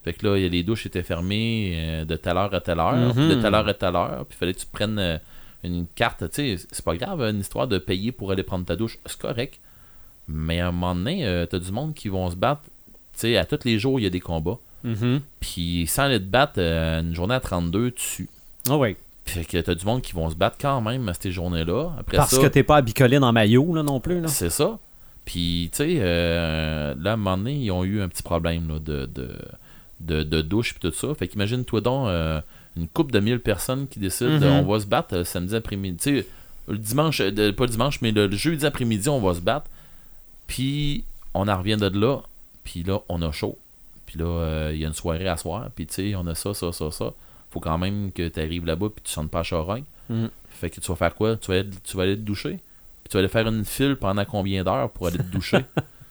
Fait 0.05 0.15
que 0.15 0.27
là, 0.27 0.39
il 0.39 0.43
y 0.43 0.47
a- 0.47 0.49
les 0.49 0.63
douches 0.63 0.87
étaient 0.87 1.03
fermées 1.03 1.73
euh, 1.77 2.05
de 2.07 2.17
telle 2.17 2.39
heure 2.39 2.55
à 2.55 2.61
telle 2.63 2.81
heure, 2.81 3.15
Mhm. 3.15 3.29
de 3.29 3.35
telle 3.43 3.55
heure 3.55 3.69
à 3.69 3.75
telle 3.75 3.95
heure, 3.97 4.25
puis 4.27 4.37
il 4.37 4.39
fallait 4.39 4.55
que 4.55 4.61
tu 4.61 4.67
prennes 4.67 4.99
euh, 4.99 5.19
une 5.63 5.87
carte. 5.95 6.21
Tu 6.31 6.57
sais, 6.57 6.67
c'est 6.73 6.85
pas 6.85 6.97
grave, 6.97 7.21
une 7.21 7.41
histoire 7.41 7.69
de 7.69 7.77
payer 7.77 8.11
pour 8.13 8.33
aller 8.33 8.43
prendre 8.43 8.65
ta 8.65 8.77
douche, 8.77 8.99
c'est 9.05 9.19
correct. 9.21 9.61
Mais 10.29 10.61
à 10.61 10.69
un 10.69 10.73
moment 10.73 10.95
donné, 10.95 11.27
euh, 11.27 11.45
t'as 11.45 11.59
du 11.59 11.71
monde 11.73 11.93
qui 11.93 12.09
vont 12.09 12.31
se 12.31 12.37
battre. 12.37 12.63
Tu 13.13 13.21
sais, 13.21 13.37
à 13.37 13.45
tous 13.45 13.65
les 13.67 13.79
jours, 13.79 14.01
il 14.01 14.05
y 14.05 14.07
a 14.07 14.11
des 14.11 14.21
combats. 14.21 14.59
Mhm. 14.85 15.21
Puis 15.41 15.87
sans 15.87 16.05
aller 16.05 16.19
te 16.19 16.25
battre 16.25 16.55
euh, 16.59 17.01
une 17.01 17.15
journée 17.15 17.35
à 17.35 17.41
32, 17.41 17.91
tu. 17.93 18.29
Ah 18.69 18.77
oui. 18.77 18.97
Fait 19.25 19.45
que 19.45 19.59
t'as 19.59 19.75
du 19.75 19.85
monde 19.85 20.03
qui 20.03 20.13
vont 20.13 20.29
se 20.31 20.35
battre 20.35 20.57
quand 20.61 20.81
même 20.81 21.09
à 21.09 21.15
ces 21.15 21.31
journées-là. 21.31 21.91
Parce 22.11 22.35
ça, 22.35 22.41
que 22.43 22.47
t'es 22.49 22.63
pas 22.63 22.77
à 22.79 22.83
bicoline 22.83 23.23
en 23.23 23.33
maillot, 23.33 23.75
là, 23.75 23.83
non 23.83 24.01
plus, 24.01 24.21
c'est 24.27 24.51
ça. 24.51 24.79
Puis, 25.25 25.69
tu 25.73 25.77
sais, 25.79 25.97
euh, 26.01 26.95
là, 26.99 27.11
à 27.11 27.15
un 27.15 27.17
moment 27.17 27.37
donné, 27.39 27.55
ils 27.55 27.71
ont 27.71 27.85
eu 27.85 28.01
un 28.01 28.09
petit 28.09 28.23
problème 28.25 28.67
là, 28.69 28.79
de, 28.81 29.07
de, 29.07 29.37
de, 30.01 30.23
de 30.25 30.41
douche 30.43 30.75
et 30.75 30.81
tout 30.81 30.91
ça. 30.93 31.15
Fait 31.15 31.29
qu'imagine-toi 31.29 31.81
donc 31.83 32.09
euh, 32.09 32.41
une 32.77 32.89
couple 32.89 33.13
de 33.13 33.21
mille 33.21 33.39
personnes 33.39 33.87
qui 33.87 34.01
décident 34.01 34.39
de, 34.39 34.47
Mhm. 34.47 34.53
on 34.53 34.63
va 34.73 34.81
se 34.81 34.87
battre 34.87 35.15
euh, 35.19 35.25
samedi 35.25 35.55
après-midi. 35.55 35.99
Tu 36.03 36.21
sais, 36.23 36.27
le 36.67 36.79
dimanche, 36.79 37.19
pas 37.19 37.65
le 37.65 37.69
dimanche, 37.71 38.01
mais 38.01 38.11
le, 38.11 38.27
le 38.27 38.37
jeudi 38.37 38.67
après-midi, 38.67 39.09
on 39.09 39.21
va 39.21 39.35
se 39.35 39.41
battre. 39.41 39.67
Puis, 40.49 41.05
on 41.35 41.47
en 41.47 41.57
revient 41.59 41.77
de 41.77 41.87
là. 41.89 42.19
Puis 42.65 42.83
là, 42.83 42.99
on 43.09 43.23
a 43.23 43.31
chaud. 43.31 43.59
Puis 44.11 44.19
là, 44.19 44.25
euh, 44.27 44.71
il 44.75 44.81
y 44.81 44.85
a 44.85 44.89
une 44.89 44.93
soirée 44.95 45.29
à 45.29 45.37
soir. 45.37 45.69
Puis, 45.73 45.87
tu 45.87 45.95
sais, 45.95 46.15
on 46.17 46.27
a 46.27 46.35
ça, 46.35 46.53
ça, 46.53 46.73
ça, 46.73 46.91
ça. 46.91 47.13
Faut 47.51 47.61
quand 47.61 47.79
même 47.79 48.11
que 48.11 48.27
tu 48.27 48.41
arrives 48.41 48.67
là-bas 48.67 48.89
puis 48.93 49.05
tu 49.05 49.13
sonnes 49.13 49.29
pas 49.29 49.41
à 49.41 49.43
charogne. 49.45 49.85
Mhm. 50.09 50.31
Fait 50.51 50.69
que 50.69 50.81
tu 50.81 50.89
vas 50.89 50.97
faire 50.97 51.15
quoi? 51.15 51.37
Tu 51.37 51.49
vas 51.53 51.59
aller, 51.61 51.71
tu 51.85 51.97
vas 51.97 52.03
aller 52.03 52.17
te 52.17 52.23
doucher? 52.23 52.59
Puis 52.59 53.09
tu 53.11 53.13
vas 53.17 53.21
aller 53.21 53.29
faire 53.29 53.47
une 53.47 53.65
file 53.65 53.95
pendant 53.95 54.25
combien 54.25 54.65
d'heures 54.65 54.91
pour 54.91 55.07
aller 55.07 55.19
te 55.19 55.23
doucher? 55.23 55.65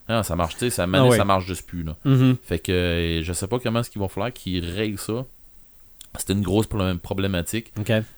non, 0.08 0.24
ça 0.24 0.38
marche, 0.38 0.54
tu 0.54 0.60
sais, 0.60 0.70
ça, 0.70 0.86
Ah 0.92 1.06
ouais. 1.06 1.18
ça 1.18 1.26
marche 1.26 1.46
juste 1.46 1.68
plus, 1.68 1.84
là. 1.84 1.98
Mhm. 2.06 2.38
Fait 2.42 2.60
que 2.60 2.72
euh, 2.72 3.22
je 3.22 3.34
sais 3.34 3.48
pas 3.48 3.60
comment 3.60 3.82
est-ce 3.82 3.90
qu'ils 3.90 4.00
vont 4.02 4.08
falloir 4.08 4.32
qu'ils 4.32 4.66
règlent 4.66 4.98
ça. 4.98 5.26
C'était 6.18 6.34
une 6.34 6.42
grosse 6.42 6.66
problé- 6.68 6.98
problématique. 6.98 7.72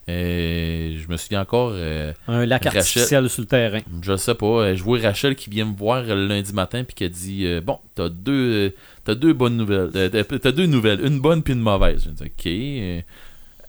Et 0.08 0.96
je 0.98 1.08
me 1.10 1.18
souviens 1.18 1.42
encore, 1.42 1.72
euh, 1.74 2.14
Un 2.28 2.46
lac 2.46 2.64
Rachel- 2.64 2.80
artificiel 2.80 3.30
sur 3.30 3.42
le 3.42 3.48
terrain. 3.48 3.80
je 4.02 4.16
sais 4.18 4.34
pas, 4.34 4.46
euh, 4.46 4.76
je 4.76 4.84
vois 4.84 5.00
Rachel 5.00 5.36
qui 5.36 5.50
vient 5.50 5.66
me 5.66 5.76
voir 5.76 6.04
le 6.04 6.26
lundi 6.28 6.54
matin 6.54 6.84
puis 6.86 6.96
qui 6.96 7.04
a 7.04 7.10
dit 7.10 7.46
euh, 7.46 7.60
Bon, 7.62 7.80
t'as 7.96 8.08
deux, 8.10 8.32
euh, 8.72 8.76
t'as 9.04 9.14
deux 9.16 9.34
bonnes 9.34 9.58
nouvelles. 9.58 9.92
Euh, 9.96 10.24
t'as- 10.24 10.52
deux 10.52 10.68
nouvelles, 10.68 11.06
une 11.06 11.20
bonne 11.20 11.44
puis 11.44 11.54
une 11.54 11.60
mauvaise. 11.60 12.06
Je 12.06 12.10
dis 12.12 12.24
Ok. 12.24 12.46
euh, 12.48 13.02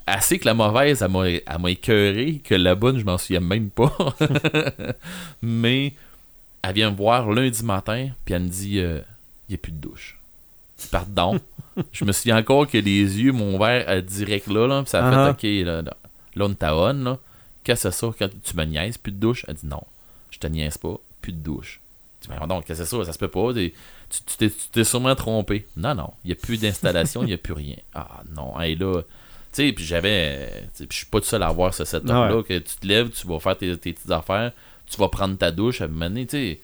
Assez 0.06 0.38
que 0.40 0.46
la 0.46 0.54
mauvaise, 0.54 1.00
elle 1.02 1.58
m'a, 1.61 1.70
écœuré, 1.70 2.40
que 2.44 2.56
la 2.56 2.74
bonne, 2.74 2.98
je 2.98 3.04
m'en 3.04 3.18
souviens 3.18 3.38
même 3.40 3.70
pas. 3.70 3.94
Mais 5.42 5.92
elle 6.62 6.74
vient 6.74 6.90
me 6.90 6.96
voir 6.96 7.30
lundi 7.30 7.64
matin, 7.64 8.08
puis 8.24 8.35
elle 8.35 8.42
me 8.42 8.48
dit 8.48 8.78
Il 8.78 9.02
n'y 9.48 9.54
a 9.54 9.58
plus 9.58 9.72
de 9.72 9.78
douche. 9.78 10.18
Pardon. 10.90 11.38
je 11.92 12.05
me 12.05 12.12
souviens 12.12 12.37
encore 12.38 12.66
que 12.66 12.79
les 12.79 13.21
yeux 13.21 13.33
m'ont 13.33 13.55
ouvert 13.57 14.03
direct 14.03 14.47
là, 14.49 14.66
là 14.66 14.83
puis 14.83 14.90
ça 14.90 15.07
a 15.07 15.11
fait 15.27 15.31
Ok, 15.31 15.66
là, 15.66 15.83
là, 15.83 15.95
là, 16.37 16.45
on 16.45 16.55
t'a 16.55 16.77
on, 16.77 16.92
là. 16.92 17.18
Qu'est-ce 17.64 17.85
que 17.85 17.90
c'est 17.90 17.99
ça? 17.99 18.11
Quand 18.18 18.29
tu 18.42 18.57
me 18.57 18.64
niaises 18.64 18.99
Plus 18.99 19.12
de 19.12 19.18
douche? 19.18 19.45
Elle 19.49 19.55
dit 19.55 19.66
Non, 19.66 19.83
je 20.31 20.38
te 20.38 20.47
niaise 20.47 20.79
pas, 20.79 20.97
plus 21.21 21.33
de 21.33 21.38
douche. 21.38 21.81
Je 22.23 22.29
dis, 22.29 22.35
Mais 22.40 22.47
donc, 22.47 22.64
qu'est-ce 22.64 22.81
que 22.81 22.85
c'est 22.87 22.97
ça? 22.97 23.05
Ça 23.05 23.12
se 23.12 23.18
peut 23.18 23.29
pas. 23.29 23.53
Tu 23.55 23.73
tu 24.11 24.37
t'es 24.37 24.53
tu 24.73 24.85
sûrement 24.85 25.14
trompé. 25.14 25.66
Non, 25.77 25.95
non, 25.95 26.11
il 26.25 26.29
n'y 26.29 26.33
a 26.33 26.37
plus 26.37 26.61
d'installation, 26.61 27.23
il 27.23 27.27
n'y 27.29 27.33
a 27.33 27.38
plus 27.38 27.55
rien. 27.55 27.77
Ah 27.95 28.21
non, 28.37 28.61
et 28.61 28.75
là. 28.75 29.01
Tu 29.55 29.66
sais, 29.66 29.73
puis 29.73 29.85
j'avais. 29.85 30.51
tu 30.77 30.87
Je 30.90 30.97
suis 30.97 31.07
pas 31.07 31.21
tout 31.21 31.27
seul 31.27 31.42
à 31.42 31.49
avoir 31.49 31.73
ce 31.75 31.85
setup-là. 31.85 32.29
Ah 32.31 32.37
ouais. 32.37 32.42
Que 32.42 32.59
tu 32.59 32.77
te 32.77 32.87
lèves, 32.87 33.11
tu 33.11 33.27
vas 33.27 33.38
faire 33.38 33.57
tes, 33.57 33.77
tes 33.79 33.92
petites 33.92 34.11
affaires, 34.11 34.53
tu 34.90 34.97
vas 34.99 35.09
prendre 35.09 35.37
ta 35.38 35.51
douche. 35.51 35.81
À 35.81 35.85
un 35.85 35.88
moment 35.88 36.07
donné, 36.07 36.27
tu 36.27 36.59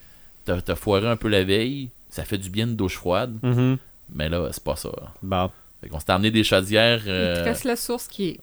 sais, 0.46 0.60
t'as 0.64 0.74
foiré 0.74 1.06
un 1.06 1.16
peu 1.16 1.28
la 1.28 1.44
veille, 1.44 1.90
ça 2.10 2.24
fait 2.24 2.38
du 2.38 2.48
bien 2.50 2.66
de 2.66 2.72
douche 2.72 2.96
froide, 2.96 3.36
Mhm. 3.42 3.76
Mais 4.14 4.28
là, 4.28 4.48
c'est 4.52 4.62
pas 4.64 4.76
ça. 4.76 4.90
Bon. 5.22 5.50
Fait 5.80 5.88
qu'on 5.88 6.00
s'est 6.00 6.10
amené 6.10 6.30
des 6.30 6.44
chaudières 6.44 7.00
Il 7.04 7.10
euh, 7.10 7.42
te 7.44 7.48
reste 7.48 7.64
la 7.64 7.76
source 7.76 8.08
qui 8.08 8.28
est 8.30 8.40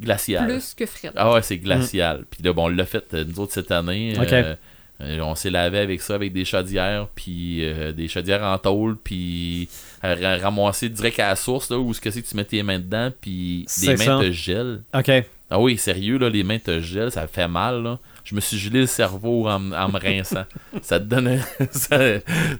glaciales. 0.00 0.46
plus 0.46 0.74
que 0.74 0.86
frette. 0.86 1.12
Ah 1.16 1.32
ouais, 1.32 1.42
c'est 1.42 1.58
glacial. 1.58 2.24
Puis 2.30 2.42
là, 2.42 2.52
bon, 2.52 2.64
on 2.66 2.68
l'a 2.68 2.86
fait, 2.86 3.04
euh, 3.14 3.24
nous 3.26 3.40
autres, 3.40 3.52
cette 3.52 3.70
année. 3.72 4.14
Ok. 4.20 4.32
Euh, 4.32 4.54
euh, 5.02 5.18
on 5.20 5.34
s'est 5.34 5.48
lavé 5.50 5.78
avec 5.78 6.02
ça, 6.02 6.14
avec 6.14 6.32
des 6.34 6.44
chaudières, 6.44 7.08
puis 7.14 7.64
euh, 7.64 7.90
des 7.92 8.06
chaudières 8.06 8.42
en 8.42 8.58
tôle, 8.58 8.96
puis 8.98 9.66
ra- 10.02 10.36
ramasser 10.36 10.90
direct 10.90 11.18
à 11.20 11.28
la 11.30 11.36
source, 11.36 11.70
là, 11.70 11.78
où 11.78 11.94
ce 11.94 12.00
que 12.02 12.10
c'est 12.10 12.20
que 12.20 12.28
tu 12.28 12.36
mets 12.36 12.44
tes 12.44 12.62
mains 12.62 12.78
dedans, 12.78 13.10
puis 13.18 13.66
les 13.82 13.96
mains 13.96 14.04
ça. 14.04 14.18
te 14.20 14.30
gèlent. 14.30 14.82
OK. 14.94 15.10
Ah 15.48 15.58
oui, 15.58 15.78
sérieux, 15.78 16.18
là, 16.18 16.28
les 16.28 16.44
mains 16.44 16.58
te 16.58 16.80
gèlent, 16.80 17.10
ça 17.10 17.26
fait 17.26 17.48
mal, 17.48 17.82
là. 17.82 17.98
Je 18.30 18.36
me 18.36 18.40
suis 18.40 18.58
gelé 18.58 18.80
le 18.80 18.86
cerveau 18.86 19.48
en, 19.48 19.72
en 19.72 19.88
me 19.88 19.98
rinçant. 19.98 20.44
ça 20.82 21.00
te 21.00 21.04
donne 21.04 21.40
ça, 21.72 21.98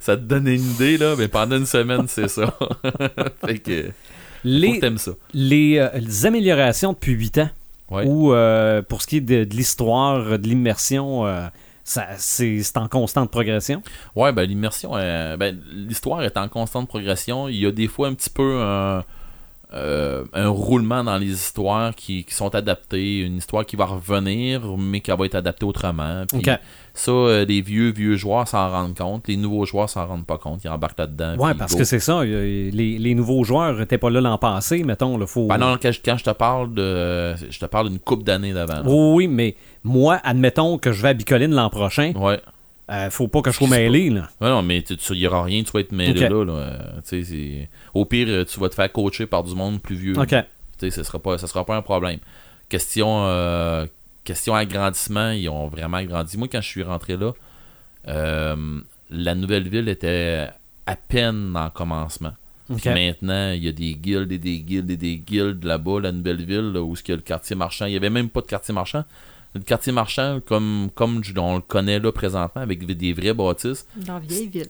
ça 0.01 0.17
te 0.17 0.23
donne 0.23 0.49
une 0.49 0.69
idée, 0.73 0.99
là, 0.99 1.15
mais 1.17 1.29
pendant 1.29 1.57
une 1.57 1.67
semaine, 1.67 2.07
c'est 2.09 2.27
ça. 2.27 2.59
fait 3.47 3.59
que, 3.61 3.91
Les, 4.43 4.81
ça. 4.97 5.13
les, 5.33 5.79
euh, 5.79 5.89
les 5.95 6.27
améliorations 6.27 6.93
depuis 6.93 7.13
8 7.13 7.39
ans, 7.39 7.51
Ouais. 7.89 8.05
ou 8.07 8.33
euh, 8.33 8.83
pour 8.83 9.03
ce 9.03 9.07
qui 9.07 9.17
est 9.19 9.21
de, 9.21 9.43
l'histoire, 9.55 10.39
de 10.39 10.47
l'immersion, 10.49 11.27
euh, 11.27 11.47
c'est 11.85 12.77
en 12.77 12.89
constante 12.89 13.31
progression? 13.31 13.83
Ouais, 14.17 14.33
ben 14.33 14.45
l'immersion, 14.45 14.93
ben, 14.93 15.61
l'histoire 15.73 16.23
est 16.23 16.37
en 16.37 16.49
constante 16.49 16.87
progression. 16.89 17.49
Il 17.49 17.57
y 17.57 17.67
a 17.67 17.73
des 17.73 17.89
fois 17.89 18.09
un 18.09 18.15
petit 18.15 18.31
peu 18.31 18.61
un, 18.63 19.05
euh, 19.73 20.25
un 20.33 20.49
roulement 20.49 21.05
dans 21.05 21.17
les 21.17 21.31
histoires 21.31 21.95
qui, 21.95 22.25
qui 22.25 22.35
sont 22.35 22.55
adaptées, 22.55 23.21
une 23.21 23.37
histoire 23.37 23.65
qui 23.65 23.77
va 23.77 23.85
revenir, 23.85 24.63
mais 24.77 25.01
qui 25.01 25.11
va 25.13 25.25
être 25.27 25.37
adaptée 25.37 25.65
autrement. 25.65 26.25
Puis 26.29 26.43
ça, 26.93 27.13
euh, 27.13 27.45
les 27.45 27.61
vieux, 27.61 27.93
vieux 27.93 28.17
joueurs 28.17 28.49
s'en 28.49 28.69
rendent 28.69 28.97
compte, 28.97 29.29
les 29.29 29.37
nouveaux 29.37 29.65
joueurs 29.65 29.89
s'en 29.89 30.07
rendent 30.07 30.27
pas 30.27 30.39
compte, 30.39 30.65
ils 30.65 30.69
embarquent 30.69 30.99
là-dedans. 30.99 31.37
Ouais, 31.37 31.55
parce 31.55 31.73
go. 31.73 31.79
que 31.79 31.85
c'est 31.85 32.01
ça. 32.01 32.25
Les, 32.25 32.71
les 32.71 33.15
nouveaux 33.15 33.45
joueurs 33.45 33.77
n'étaient 33.79 33.99
pas 33.99 34.11
là 34.11 34.21
l'an 34.21 34.39
passé, 34.39 34.83
mettons. 34.83 35.17
Là, 35.17 35.27
faut... 35.27 35.47
Ben 35.47 35.59
non, 35.59 35.77
quand 35.81 35.93
je, 35.93 36.01
quand 36.05 36.17
je 36.17 36.25
te 36.25 36.31
parle 36.31 36.75
de. 36.75 37.35
Je 37.37 37.59
te 37.59 37.67
parle 37.67 37.91
d'une 37.91 38.01
coupe 38.01 38.25
d'années 38.25 38.53
d'avant. 38.53 38.83
oui, 39.15 39.29
mais 39.29 39.55
moi, 39.85 40.19
admettons 40.25 40.79
que 40.79 40.91
je 40.93 41.01
vais 41.03 41.11
à 41.11 41.15
Bicoline 41.15 41.53
l'an 41.53 41.71
prochain, 41.71 42.13
Ouais. 42.17 42.41
Euh, 42.91 43.11
faut 43.11 43.29
pas 43.29 43.41
que 43.43 43.51
je 43.51 43.57
sois 43.57 43.69
mêlé. 43.69 44.11
Là. 44.11 44.29
Ouais, 44.41 44.49
non, 44.49 44.63
mais 44.63 44.79
il 44.79 45.17
y 45.17 45.27
aura 45.27 45.45
rien, 45.45 45.63
tu 45.63 45.71
vas 45.71 45.81
être 45.81 45.93
mêlé 45.93 46.29
là. 46.29 46.45
là. 46.45 46.93
Au 47.95 48.05
pire, 48.05 48.27
euh, 48.29 48.45
tu 48.45 48.59
vas 48.59 48.69
te 48.69 48.75
faire 48.75 48.91
coacher 48.91 49.27
par 49.27 49.45
du 49.45 49.55
monde 49.55 49.81
plus 49.81 49.97
vieux. 49.97 50.19
OK. 50.19 50.35
Ce 50.81 51.03
sera 51.03 51.19
pas, 51.19 51.39
sera 51.39 51.65
pas 51.65 51.77
un 51.77 51.83
problème. 51.83 52.19
Question, 52.69 53.27
euh, 53.27 53.87
question 54.25 54.55
agrandissement, 54.55 55.31
ils 55.31 55.49
ont 55.49 55.69
vraiment 55.69 55.99
agrandi. 55.99 56.39
Moi, 56.39 56.49
quand 56.51 56.61
je 56.61 56.69
suis 56.69 56.83
rentré 56.83 57.17
là, 57.17 57.33
euh, 58.09 58.81
la 59.11 59.35
nouvelle 59.35 59.69
ville 59.69 59.89
était 59.89 60.49
à 60.87 60.97
peine 60.97 61.53
en 61.57 61.71
commencement. 61.71 62.33
Maintenant, 62.69 63.53
il 63.53 63.65
y 63.65 63.69
a 63.69 63.73
des 63.73 63.95
guildes 63.95 64.31
et 64.31 64.39
des 64.39 64.61
guildes 64.61 64.91
et 64.91 64.97
des 64.97 65.19
guildes 65.19 65.65
là-bas, 65.65 66.01
la 66.01 66.13
nouvelle 66.13 66.45
ville, 66.45 66.73
là, 66.73 66.81
où 66.81 66.95
il 66.95 67.09
y 67.09 67.13
a 67.13 67.17
le 67.17 67.23
quartier 67.23 67.57
marchand. 67.57 67.87
Il 67.87 67.91
n'y 67.91 67.97
avait 67.97 68.11
même 68.11 68.31
pas 68.31 68.41
de 68.41 68.47
quartier 68.47 68.73
marchand. 68.73 69.05
Le 69.55 69.61
quartier 69.63 69.93
marchand, 69.93 70.41
comme, 70.47 70.91
comme 70.95 71.23
on 71.37 71.57
le 71.57 71.61
connaît 71.61 71.99
là 71.99 72.13
présentement, 72.13 72.63
avec 72.63 72.87
des 72.87 73.13
vraies 73.13 73.35
bâtisses, 73.35 73.87
Dans 73.97 74.19
Vieilleville. 74.21 74.69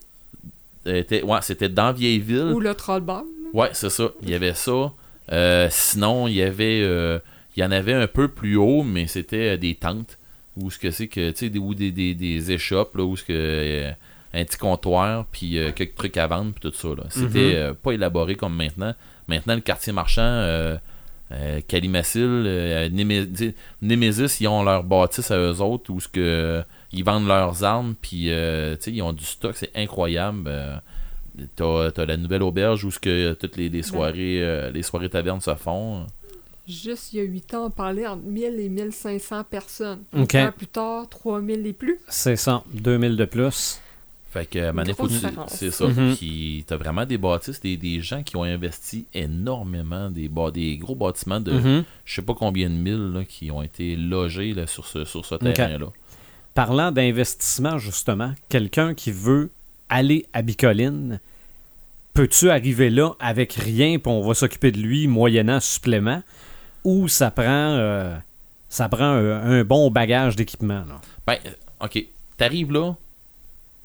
était, 0.87 1.23
ouais, 1.23 1.39
c'était 1.43 1.69
dans 1.69 1.93
Vieilleville. 1.93 2.53
Ou 2.55 2.61
le 2.61 2.75
Trollball. 2.75 3.25
Ouais, 3.53 3.69
c'est 3.73 3.91
ça. 3.91 4.11
Il 4.23 4.31
y 4.31 4.35
avait 4.35 4.55
ça. 4.55 4.93
Euh, 5.33 5.69
sinon, 5.71 6.29
il 6.29 6.35
y 6.35 6.43
avait 6.43 6.81
euh, 6.83 7.19
il 7.57 7.61
y 7.63 7.65
en 7.67 7.71
avait 7.73 7.93
un 7.95 8.07
peu 8.07 8.29
plus 8.29 8.57
haut, 8.57 8.83
mais 8.83 9.07
c'était 9.07 9.55
euh, 9.55 9.57
des 9.57 9.75
tentes. 9.75 10.17
Où 10.57 10.71
ce 10.71 10.79
que 10.79 10.91
c'est 10.91 11.07
que, 11.09 11.31
tu 11.31 11.51
sais, 11.53 11.59
ou 11.59 11.75
des, 11.75 11.91
des, 11.93 12.15
des 12.15 12.51
échoppes, 12.51 12.97
là, 12.97 13.05
où 13.05 13.17
ce 13.17 13.23
que 13.25 13.33
euh, 13.33 13.91
un 14.35 14.45
petit 14.45 14.59
comptoir, 14.59 15.27
puis 15.31 15.59
quelques 15.77 15.95
trucs 15.95 16.17
à 16.17 16.27
vendre, 16.27 16.53
puis 16.53 16.71
tout 16.71 16.75
ça. 16.77 16.89
là. 16.89 17.05
C'était 17.11 17.39
Mhm. 17.39 17.55
euh, 17.55 17.75
pas 17.75 17.93
élaboré 17.93 18.35
comme 18.35 18.55
maintenant. 18.57 18.95
Maintenant, 19.29 19.55
le 19.55 19.61
quartier 19.61 19.93
marchand, 19.93 20.23
euh, 21.33 21.61
Calimacil, 21.67 22.23
euh, 22.47 22.89
Némésis, 23.83 24.41
ils 24.41 24.49
ont 24.49 24.63
leur 24.63 24.85
bâtisse 24.85 25.31
à 25.31 25.39
eux 25.39 25.61
autres, 25.61 25.91
où 25.93 26.01
ce 26.01 26.09
que 26.09 26.21
euh, 26.21 26.63
ils 26.93 27.05
vendent 27.05 27.27
leurs 27.29 27.63
armes, 27.65 27.95
puis 28.01 28.31
euh, 28.31 28.75
tu 28.77 28.83
sais, 28.85 28.93
ils 28.93 29.03
ont 29.03 29.13
du 29.13 29.25
stock, 29.25 29.55
c'est 29.57 29.71
incroyable. 29.77 30.45
euh, 30.47 30.77
T'as 31.57 31.91
t'as 31.93 32.05
la 32.05 32.17
nouvelle 32.17 32.43
auberge 32.43 32.85
où 32.85 32.91
ce 32.91 32.99
que 32.99 33.33
toutes 33.35 33.57
les, 33.57 33.69
les 33.71 33.83
soirées 33.83 34.43
euh, 34.43 34.71
les 34.73 34.83
soirées 34.83 35.09
tavernes 35.09 35.41
se 35.41 35.55
font. 35.55 36.05
Juste 36.69 37.13
il 37.13 37.17
y 37.19 37.21
a 37.21 37.25
8 37.25 37.55
ans, 37.55 37.67
on 37.67 37.71
parlait 37.71 38.07
entre 38.07 38.25
1000 38.25 38.61
et 38.61 38.69
1500 38.69 39.45
personnes. 39.45 40.01
OK. 40.19 40.35
Un 40.35 40.49
an 40.49 40.53
plus 40.55 40.67
tard, 40.67 41.09
3000 41.09 41.67
et 41.67 41.73
plus. 41.73 41.99
C'est 42.09 42.37
ça. 42.37 42.63
2000 42.75 43.17
de 43.17 43.25
plus. 43.25 43.81
Fait 44.31 44.47
que 44.47 44.59
euh, 44.61 44.73
c'est 45.49 45.73
ça. 45.73 45.89
Mhm. 45.89 46.15
Puis 46.15 46.65
t'as 46.67 46.77
vraiment 46.77 47.05
des 47.05 47.19
bâtisses, 47.19 47.61
des, 47.61 47.77
des 47.77 48.01
gens 48.01 48.23
qui 48.23 48.37
ont 48.37 48.45
investi 48.45 49.07
énormément, 49.13 50.09
des, 50.09 50.77
gros 50.77 50.95
bâtiments 50.95 51.41
de 51.41 51.51
Mhm. 51.53 51.85
je 52.05 52.15
sais 52.15 52.23
pas 52.23 52.35
combien 52.35 52.71
de 52.71 52.75
mille 52.75 53.13
là, 53.13 53.25
qui 53.25 53.51
ont 53.51 53.61
été 53.61 53.97
logés 53.97 54.55
là, 54.55 54.69
sur 54.69 54.87
ce, 54.87 55.05
sur 55.05 55.27
ce 55.27 55.35
terrain-là. 55.35 55.87
Parlant 56.55 56.93
d'investissement, 56.93 57.79
justement, 57.79 58.33
quelqu'un 58.49 58.95
qui 58.95 59.11
veut 59.11 59.51
aller 59.89 60.27
à 60.33 60.43
Bicoline, 60.43 61.19
peux-tu 62.15 62.51
arriver 62.51 62.91
là 62.91 63.13
avec 63.19 63.55
rien 63.55 63.99
puis 63.99 64.13
on 64.13 64.21
va 64.27 64.35
s'occuper 64.35 64.71
de 64.71 64.79
lui 64.79 65.09
moyennant 65.09 65.59
supplément? 65.59 66.23
Ou 66.85 67.09
ça 67.09 67.33
prend 67.33 67.45
euh, 67.47 68.17
ça 68.69 68.89
prend 68.89 69.05
un, 69.05 69.61
un 69.61 69.65
bon 69.65 69.91
bagage 69.91 70.37
d'équipement 70.37 70.85
là? 70.89 71.01
Ben, 71.27 71.37
euh, 71.47 71.85
ok, 71.85 72.05
t'arrives 72.37 72.73
là, 72.73 72.95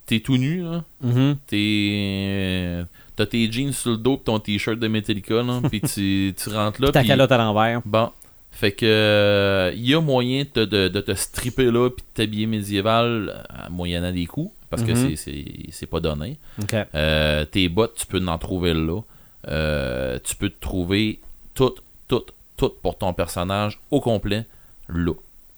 t'es 0.05 0.19
tout 0.19 0.37
nu, 0.37 0.61
là, 0.63 0.83
Mhm. 1.01 1.37
t'es. 1.47 1.89
euh, 1.91 2.83
T'as 3.15 3.25
tes 3.25 3.49
jeans 3.49 3.71
sur 3.71 3.91
le 3.91 3.97
dos 3.97 4.17
pis 4.17 4.23
ton 4.25 4.39
t-shirt 4.39 4.77
de 4.77 4.87
Metallica, 4.89 5.41
là, 5.41 5.61
puis 5.69 5.79
tu, 5.79 6.33
tu 6.37 6.49
rentres 6.49 6.81
là. 6.81 6.91
Ta 6.91 7.03
calotte 7.03 7.31
à 7.31 7.37
l'envers. 7.37 7.81
Bon. 7.85 8.09
Fait 8.51 8.71
que 8.73 9.71
il 9.75 9.85
y 9.89 9.93
a 9.95 10.01
moyen 10.01 10.43
de, 10.43 10.47
te- 10.49 10.59
de, 10.65 10.87
de 10.89 11.01
te 11.01 11.13
stripper 11.13 11.71
là 11.71 11.89
puis 11.89 12.03
de 12.03 12.13
t'habiller 12.13 12.45
médiéval 12.45 13.29
euh, 13.35 13.69
moyennant 13.69 14.11
des 14.13 14.25
coups 14.25 14.51
parce 14.69 14.81
que 14.83 14.91
Mhm. 14.91 15.15
c'est- 15.15 15.85
pas 15.87 15.99
donné. 16.01 16.37
OK. 16.61 16.75
Euh, 16.93 17.45
tes 17.45 17.67
bottes, 17.69 17.95
tu 17.95 18.05
peux 18.05 18.25
en 18.27 18.37
trouver 18.37 18.73
là. 18.73 18.99
Euh, 19.47 20.19
tu 20.23 20.35
peux 20.35 20.49
te 20.49 20.59
trouver 20.59 21.19
tout, 21.53 21.75
tout, 22.07 22.23
tout 22.57 22.71
pour 22.81 22.97
ton 22.97 23.13
personnage 23.13 23.79
au 23.91 23.99
complet 24.01 24.45
là. 24.89 25.13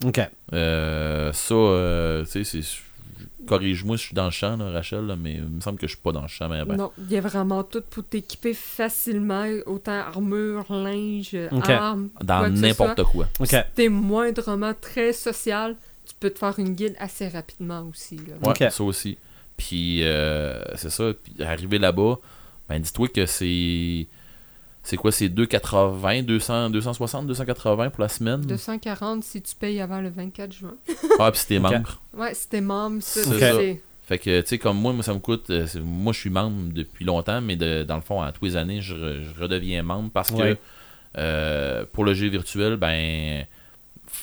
OK. 0.05 0.19
Euh, 0.53 1.31
ça, 1.33 1.55
euh, 1.55 2.23
tu 2.25 2.43
sais, 2.43 2.61
c'est. 2.61 2.77
Corrige-moi 3.47 3.97
si 3.97 4.03
je 4.03 4.07
suis 4.07 4.15
dans 4.15 4.25
le 4.25 4.31
champ, 4.31 4.57
là, 4.57 4.69
Rachel, 4.71 5.05
là, 5.05 5.15
mais 5.15 5.35
il 5.35 5.43
me 5.43 5.61
semble 5.61 5.77
que 5.79 5.87
je 5.87 5.93
suis 5.93 6.01
pas 6.01 6.11
dans 6.11 6.21
le 6.21 6.27
champ. 6.27 6.49
Mais 6.49 6.63
ben. 6.65 6.75
Non, 6.75 6.91
il 6.97 7.11
y 7.11 7.17
a 7.17 7.21
vraiment 7.21 7.63
tout 7.63 7.83
pour 7.89 8.03
t'équiper 8.03 8.53
facilement, 8.53 9.45
autant 9.65 9.91
armure, 9.93 10.65
linge, 10.69 11.35
armes. 11.51 12.09
quoi 12.09 12.25
Dans 12.25 12.49
n'importe 12.49 13.03
quoi. 13.03 13.27
OK. 13.39 13.47
Si 13.47 13.57
t'es 13.75 13.89
moindrement 13.89 14.73
très 14.79 15.13
social, 15.13 15.75
tu 16.05 16.13
peux 16.19 16.29
te 16.29 16.39
faire 16.39 16.57
une 16.59 16.73
guilde 16.73 16.95
assez 16.99 17.27
rapidement 17.27 17.85
aussi. 17.89 18.17
Là. 18.17 18.49
Ouais, 18.49 18.69
ça 18.69 18.83
aussi. 18.83 19.17
Puis, 19.57 20.03
euh, 20.03 20.63
c'est 20.75 20.91
ça. 20.91 21.11
Puis, 21.21 21.43
arrivé 21.43 21.79
là-bas, 21.79 22.19
ben, 22.69 22.79
dis-toi 22.79 23.07
que 23.07 23.25
c'est. 23.25 24.07
C'est 24.89 24.95
quoi, 24.95 25.11
c'est 25.11 25.27
280, 25.27 26.23
200, 26.23 26.69
260, 26.69 27.27
280 27.27 27.89
pour 27.89 28.01
la 28.01 28.07
semaine? 28.07 28.39
240 28.39 29.21
si 29.21 29.41
tu 29.41 29.53
payes 29.53 29.81
avant 29.81 29.99
le 29.99 30.07
24 30.09 30.53
juin. 30.53 30.75
Ah, 31.19 31.29
puis 31.29 31.41
si 31.41 31.47
t'es 31.47 31.59
membre. 31.59 31.99
Ouais, 32.15 32.33
si 32.33 32.47
t'es 32.47 32.61
membre, 32.61 33.01
ça, 33.01 33.19
c'est... 33.21 33.81
Fait 34.03 34.17
que, 34.17 34.39
tu 34.39 34.47
sais, 34.47 34.57
comme 34.57 34.77
moi, 34.79 34.93
moi, 34.93 35.03
ça 35.03 35.13
me 35.13 35.19
coûte. 35.19 35.49
euh, 35.49 35.67
moi, 35.83 36.13
je 36.13 36.19
suis 36.21 36.29
membre 36.29 36.71
depuis 36.73 37.03
longtemps, 37.03 37.41
mais 37.41 37.57
de- 37.57 37.83
dans 37.83 37.97
le 37.97 38.01
fond, 38.01 38.21
à 38.21 38.31
tous 38.31 38.45
les 38.45 38.55
années, 38.55 38.79
je, 38.79 38.95
re- 38.95 39.21
je 39.23 39.41
redeviens 39.41 39.83
membre 39.83 40.09
parce 40.13 40.31
Ouais. 40.31 40.53
que 40.55 40.57
euh, 41.17 41.83
pour 41.91 42.05
le 42.05 42.13
jeu 42.13 42.29
virtuel, 42.29 42.77
ben. 42.77 43.45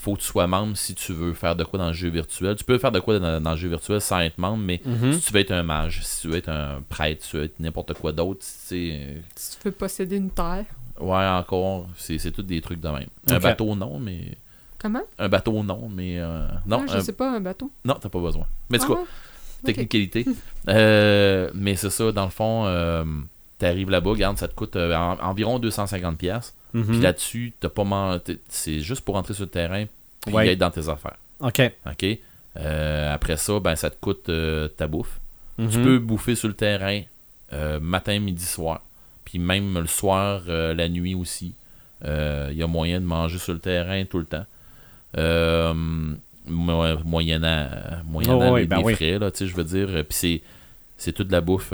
Faut 0.05 0.15
que 0.15 0.21
tu 0.21 0.27
sois 0.27 0.47
membre 0.47 0.77
si 0.77 0.95
tu 0.95 1.13
veux 1.15 1.33
faire 1.33 1.57
de 1.57 1.65
quoi 1.65 1.79
dans 1.79 1.87
le 1.89 1.93
jeu 1.95 2.11
virtuel. 2.11 2.55
Tu 2.57 2.65
peux 2.65 2.77
faire 2.77 2.93
de 2.93 3.01
quoi 3.01 3.19
dans, 3.19 3.41
dans 3.41 3.51
le 3.53 3.57
jeu 3.57 3.69
virtuel 3.69 4.01
sans 4.03 4.21
être 4.21 4.37
membre, 4.37 4.59
mais 4.59 4.83
Mhm. 4.85 5.15
si 5.15 5.21
tu 5.23 5.33
veux 5.33 5.41
être 5.41 5.51
un 5.53 5.63
mage, 5.63 6.01
si 6.05 6.21
tu 6.21 6.29
veux 6.29 6.37
être 6.37 6.51
un 6.51 6.83
prêtre, 6.91 7.23
si 7.25 7.31
tu 7.31 7.37
veux 7.39 7.45
être 7.45 7.59
n'importe 7.59 7.95
quoi 7.95 8.13
d'autre, 8.13 8.41
c'est. 8.43 9.17
Si 9.35 9.57
tu 9.59 9.65
veux 9.65 9.73
posséder 9.73 10.17
une 10.17 10.29
terre. 10.31 10.67
Ouais, 11.01 11.25
encore, 11.27 11.89
c'est 11.97 12.19
c'est 12.19 12.31
tout 12.33 12.43
des 12.43 12.61
trucs 12.61 12.81
de 12.81 12.89
même. 12.89 13.09
Un 13.31 13.39
bateau, 13.39 13.75
non, 13.75 13.99
mais. 13.99 14.37
Comment? 14.79 15.01
Un 15.19 15.29
bateau, 15.31 15.63
non, 15.63 15.89
mais. 15.89 16.19
euh, 16.21 16.47
non, 16.67 16.83
Ah, 16.87 16.93
je 16.93 16.99
un- 16.99 17.01
sais 17.01 17.15
pas, 17.15 17.31
un 17.35 17.41
bateau. 17.41 17.71
non, 17.87 17.95
t'as 17.95 18.11
pas 18.11 18.21
besoin. 18.21 18.47
Mais 18.69 18.79
en 18.79 18.83
Ah 18.83 18.87
tout 18.87 18.93
cas, 18.95 19.01
ouais? 19.01 19.07
Ok. 19.07 19.65
technicalité. 19.65 20.27
Euh, 20.69 21.51
mais 21.55 21.77
c'est 21.77 21.89
ça, 21.91 22.13
dans 22.13 22.25
le 22.25 22.31
fond, 22.31 22.65
euh, 22.67 23.05
t'arrives 23.59 23.91
là-bas, 23.91 24.11
regarde, 24.11 24.37
ça 24.39 24.49
te 24.49 24.55
coûte 24.55 24.77
euh, 24.77 24.95
en- 24.95 25.19
environ 25.21 25.59
250$. 25.59 26.53
Pièces 26.75 26.87
Mhm. 26.87 26.93
Puis 26.95 27.01
là-dessus, 27.03 27.53
t'as 27.61 27.69
pas 27.69 27.85
man- 27.85 28.21
C'est 28.49 28.81
juste 28.81 29.03
pour 29.03 29.17
entrer 29.17 29.35
sur 29.35 29.45
le 29.45 29.51
terrain, 29.51 29.85
puis 30.27 30.35
Ouais. 30.35 30.49
être 30.49 30.59
dans 30.59 30.71
tes 30.71 30.89
affaires. 30.89 31.17
OK. 31.41 31.61
OK? 31.87 32.07
Euh, 32.57 33.13
après 33.15 33.37
ça, 33.37 33.59
ben, 33.61 33.75
ça 33.77 33.91
te 33.91 33.97
coûte 34.01 34.29
euh, 34.29 34.69
ta 34.69 34.87
bouffe. 34.87 35.21
Tu 35.59 35.63
Mhm. 35.79 35.83
peux 35.85 35.99
bouffer 35.99 36.35
sur 36.35 36.49
le 36.49 36.55
terrain 36.55 37.01
euh, 37.53 37.79
matin, 37.81 38.19
midi, 38.19 38.45
soir. 38.45 38.81
Puis 39.25 39.39
même 39.39 39.79
le 39.79 39.87
soir, 39.87 40.43
la 40.47 40.89
nuit 40.89 41.15
aussi. 41.15 41.55
Il 42.05 42.55
y 42.57 42.63
a 42.63 42.67
moyen 42.67 43.01
de 43.01 43.07
manger 43.07 43.39
sur 43.39 43.53
le 43.55 43.59
terrain 43.61 44.05
tout 44.05 44.19
le 44.19 44.25
temps. 44.27 44.45
Euh, 45.17 45.73
mo- 46.47 46.99
moyennant 47.05 47.69
moyennant 48.05 48.51
Oh, 48.51 48.55
oui, 48.55 48.61
les, 48.63 48.67
ben 48.67 48.79
les 48.79 48.85
oui. 48.85 48.95
frais, 48.95 49.19
là, 49.19 49.31
tu 49.31 49.39
sais, 49.39 49.47
je 49.47 49.55
veux 49.57 49.65
dire. 49.65 49.87
Puis 50.05 50.05
c'est, 50.11 50.43
c'est 50.99 51.13
toute 51.13 51.31
la 51.31 51.41
bouffe. 51.41 51.71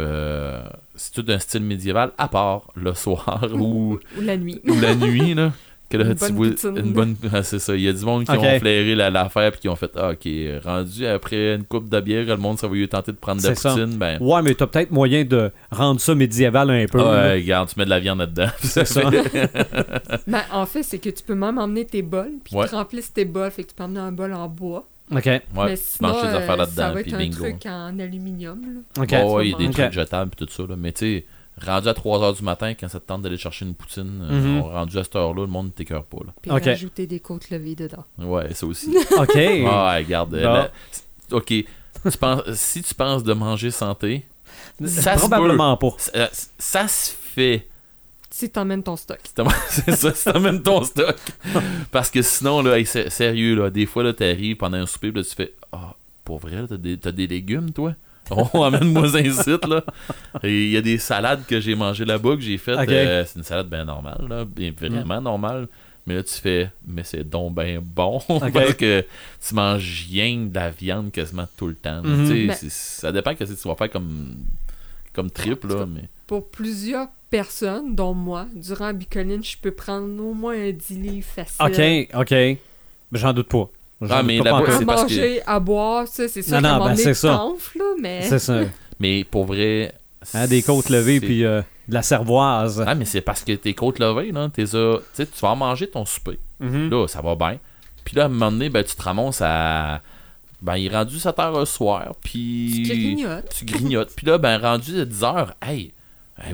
C'est 1.01 1.23
tout 1.23 1.25
un 1.33 1.39
style 1.39 1.63
médiéval, 1.63 2.13
à 2.19 2.29
part 2.29 2.63
le 2.77 2.93
soir 2.95 3.47
ou, 3.55 3.99
Ou 4.19 4.21
la 4.21 4.37
nuit. 4.37 4.61
ou 4.69 4.75
la 4.81 4.95
nuit, 4.95 5.35
là. 5.35 5.53
Que 5.89 5.97
là, 5.97 6.05
Une 6.05 6.15
tu 6.15 6.21
bonne 6.33 6.35
vois- 6.37 6.81
une 6.81 6.93
bonne 6.93 7.17
ah, 7.33 7.43
c'est 7.43 7.59
ça 7.59 7.75
il 7.75 7.81
y 7.83 7.89
a 7.89 7.93
du 7.93 8.05
monde 8.05 8.23
qui 8.25 8.31
ont 8.31 8.59
flairé 8.61 8.95
la- 8.95 9.11
l'affaire 9.11 9.51
puis 9.51 9.63
qui 9.63 9.69
ont 9.69 9.75
fait 9.75 9.91
ah, 9.97 10.11
ok 10.13 10.29
rendu 10.65 11.05
après 11.05 11.57
une 11.57 11.65
coupe 11.65 11.89
de 11.89 12.01
bière 12.01 12.27
le 12.27 12.37
monde 12.37 12.61
ça 12.61 12.69
va 12.69 12.75
lui 12.75 12.89
tenter 12.89 13.11
de 13.11 13.17
prendre 13.17 13.43
de 13.43 13.49
la 13.49 13.55
poutine 13.55 13.97
ben 13.99 14.17
Ouais, 14.21 14.41
mais 14.41 14.55
t'as 14.55 14.69
peut-être 14.69 14.93
moyen 14.93 15.25
de 15.25 15.51
rendre 15.73 16.01
ça 16.01 16.15
médiéval 16.15 16.71
un 16.71 16.87
peu. 16.87 17.01
Ouais, 17.01 17.33
regarde, 17.41 17.71
tu 17.71 17.77
mets 17.77 17.87
de 17.87 17.91
la 17.91 17.99
viande 17.99 18.21
là-dedans. 18.21 18.51
C'est 18.61 18.85
ça. 18.87 19.01
Mais 20.29 20.39
en 20.53 20.65
fait, 20.67 20.85
c'est 20.85 20.99
que 21.01 21.11
tu 21.11 21.25
peux 21.25 21.35
même 21.35 21.59
emmener 21.59 21.85
tes 21.85 22.03
bols, 22.03 22.35
puis 22.45 22.55
Ouais. 22.55 22.69
tu 22.69 22.75
remplissent 22.77 23.13
tes 23.13 23.25
bols, 23.25 23.51
fait 23.51 23.65
que 23.65 23.71
tu 23.71 23.75
peux 23.75 23.83
emmener 23.83 23.99
un 23.99 24.13
bol 24.13 24.33
en 24.33 24.47
bois. 24.49 24.87
OK. 25.13 25.25
Ouais, 25.27 25.41
mais 25.57 25.77
tu 25.77 25.83
sinon, 25.85 26.09
manges 26.11 26.23
tes 26.23 26.27
affaires 26.29 26.41
euh, 26.41 26.47
ça 26.47 26.57
là-dedans, 26.57 26.95
va 26.95 27.03
puis 27.03 27.11
être 27.11 27.15
un 27.15 27.19
bingo. 27.19 27.39
truc 27.43 27.67
en 27.67 27.99
aluminium. 27.99 28.61
Là. 28.97 29.03
OK. 29.03 29.11
Ouais, 29.13 29.23
ouais, 29.25 29.47
il 29.49 29.51
y 29.51 29.55
a 29.55 29.59
des 29.59 29.67
Ok. 29.67 29.73
trucs 29.73 29.93
jetables 29.93 30.31
et 30.41 30.45
tout 30.47 30.53
ça. 30.53 30.63
Là. 30.69 30.77
Mais 30.77 30.93
tu 30.93 30.99
sais, 31.19 31.27
rendu 31.67 31.89
à 31.89 31.93
3h 31.95 32.37
du 32.37 32.43
matin, 32.45 32.75
quand 32.75 32.89
ça 32.89 33.01
te 33.01 33.07
tente 33.07 33.23
d'aller 33.23 33.37
chercher 33.37 33.65
une 33.67 33.75
poutine, 33.75 34.21
euh, 34.23 34.41
Mhm. 34.41 34.61
rendu 34.63 34.99
à 34.99 35.05
cette 35.05 35.17
heure-là, 35.17 35.43
le 35.43 35.47
monde 35.49 35.67
ne 35.67 35.71
t'écœure 35.73 36.05
pas. 36.05 36.19
Là. 36.27 36.33
Puis 36.41 36.51
Ok. 36.51 36.65
rajouter 36.65 37.07
des 37.07 37.21
côtes 37.21 37.51
levées 37.51 37.75
dedans. 37.75 38.05
Ouais, 38.19 38.55
ça 38.55 38.67
aussi. 38.67 38.89
OK. 39.19 39.31
Ah, 39.37 39.37
ouais, 39.37 39.99
regarde. 40.05 40.35
euh, 40.35 40.45
Bon. 40.45 40.53
la- 40.53 40.71
Ok, 41.33 41.47
tu 41.47 42.19
penses, 42.19 42.43
si 42.55 42.83
tu 42.83 42.95
penses 42.95 43.23
de 43.23 43.33
manger 43.33 43.71
santé, 43.71 44.27
ça 44.85 45.15
se 45.15 45.21
Probablement 45.21 45.77
pas. 45.77 45.91
ça, 45.99 46.29
ça 46.59 46.89
se 46.89 47.13
fait 47.15 47.69
Si 48.31 48.49
t'emmènes 48.49 48.83
ton 48.83 48.97
stock. 48.97 49.19
C'est 49.69 49.93
ça, 49.93 50.15
si 50.15 50.25
t'emmènes 50.25 50.63
ton 50.63 50.85
stock. 50.85 51.17
Parce 51.91 52.11
que 52.11 52.23
sinon, 52.23 52.63
là, 52.63 52.79
hey, 52.79 52.87
sérieux, 52.87 53.57
là, 53.57 53.71
des 53.71 53.87
fois, 53.87 54.05
là, 54.05 54.13
t'arrives 54.13 54.57
pendant 54.57 54.79
un 54.79 54.87
souper, 54.87 55.11
là, 55.11 55.23
tu 55.23 55.35
fais 55.35 55.53
Ah, 55.73 55.95
pour 56.25 56.39
vrai, 56.39 56.65
t'as 56.69 56.77
des, 56.77 56.97
t'as 56.97 57.13
des 57.13 57.27
légumes, 57.27 57.73
toi? 57.73 57.95
On 58.55 58.63
amène-moi 58.63 59.17
un 59.17 59.33
site, 59.33 59.67
là. 59.67 59.83
Et 60.43 60.67
il 60.67 60.71
y 60.71 60.77
a 60.77 60.81
des 60.81 60.99
salades 60.99 61.45
que 61.47 61.61
j'ai 61.61 61.75
mangées 61.75 62.05
là-bas, 62.05 62.37
que 62.37 62.43
j'ai 62.43 62.59
faites. 62.59 62.79
Euh, 62.89 63.25
c'est 63.27 63.39
une 63.39 63.45
salade 63.45 63.69
bien 63.69 63.85
normale, 63.85 64.25
là, 64.29 64.45
bien 64.45 64.73
vraiment 64.79 65.21
normale. 65.21 65.67
Mais 66.07 66.15
là, 66.15 66.23
tu 66.23 66.35
fais, 66.35 66.71
mais 66.87 67.03
c'est 67.05 67.29
donc 67.29 67.55
bien 67.55 67.81
bon. 67.83 68.21
Parce 68.29 68.75
que 68.75 69.05
tu 69.47 69.55
manges 69.55 70.07
rien 70.11 70.47
de 70.47 70.55
la 70.55 70.71
viande 70.71 71.13
quasiment 71.13 71.47
tout 71.57 71.67
le 71.67 71.75
temps. 71.75 72.03
Mhm. 72.03 72.29
Tu 72.29 72.53
sais, 72.53 72.67
ça 72.71 73.13
dépend 73.13 73.35
que 73.35 73.45
tu 73.45 73.69
vas 73.69 73.75
faire 73.75 73.91
comme, 73.91 74.37
comme 75.13 75.31
trip, 75.31 75.65
là. 75.65 75.87
Mais... 75.87 76.09
Pour 76.31 76.49
plusieurs 76.49 77.09
personnes, 77.29 77.97
dont 77.97 78.15
moi, 78.15 78.47
durant 78.55 78.93
bicoline, 78.93 79.43
je 79.43 79.57
peux 79.61 79.73
prendre 79.73 80.07
au 80.25 80.33
moins 80.33 80.55
un 80.55 80.71
10 80.71 80.91
livres 81.01 81.27
facile. 81.27 82.09
OK, 82.15 82.21
OK. 82.21 82.31
Mais 82.31 82.59
J'en 83.15 83.33
doute 83.33 83.49
pas. 83.49 83.69
J'en 84.01 84.09
Ah, 84.15 84.19
doute 84.23 84.27
mais 84.29 84.37
c'est 84.79 84.85
parce 84.87 85.03
manger, 85.03 85.43
à 85.45 85.59
boire, 85.59 86.07
ça, 86.07 86.29
c'est 86.29 86.43
sûr 86.43 86.55
Non, 86.55 86.63
qu'à 86.63 86.69
non, 86.69 86.75
moment 86.79 86.91
ben, 86.91 86.97
c'est 86.97 87.13
tu 87.13 87.15
ça. 87.17 87.29
là, 87.75 87.85
mais... 88.01 88.23
C'est 88.23 88.39
ça. 88.39 88.61
mais 89.01 89.25
pour 89.25 89.45
vrai. 89.45 89.93
Hein, 90.33 90.47
des 90.47 90.63
côtes 90.63 90.89
levées 90.89 91.19
puis 91.19 91.45
euh, 91.45 91.63
de 91.89 91.95
la 91.95 92.03
cervoise. 92.03 92.81
Ah, 92.87 92.95
mais 92.95 93.07
c'est 93.07 93.23
parce 93.23 93.43
que 93.43 93.51
tes 93.53 93.75
côtes 93.75 93.99
levées, 93.99 94.31
là, 94.31 94.49
t'es 94.55 94.63
a- 94.77 94.99
tu 94.99 95.03
sais, 95.15 95.27
tu 95.27 95.41
vas 95.41 95.49
en 95.49 95.57
manger 95.57 95.89
ton 95.91 96.05
souper. 96.07 96.39
Mhm. 96.61 96.91
Là, 96.91 97.09
ça 97.09 97.21
va 97.23 97.35
bien. 97.35 97.59
Puis 98.05 98.15
là, 98.15 98.23
à 98.23 98.27
un 98.27 98.29
moment 98.29 98.53
donné, 98.53 98.71
ben, 98.71 98.85
tu 98.85 98.95
te 98.95 99.03
ramasses 99.03 99.43
à. 99.43 100.01
Ben, 100.63 100.77
il 100.77 100.87
est 100.87 100.97
rendu 100.97 101.19
7 101.19 101.37
heures 101.41 101.59
le 101.59 101.65
soir. 101.65 102.15
Puis. 102.23 102.85
Tu 102.87 102.93
grignotes. 102.93 103.49
Tu 103.59 103.65
grignotes. 103.65 104.11
Puis 104.15 104.27
là, 104.29 104.39
ben, 104.39 104.59
rendu 104.59 105.01
à 105.01 105.05
10 105.05 105.25
heures, 105.25 105.55
hey, 105.63 105.93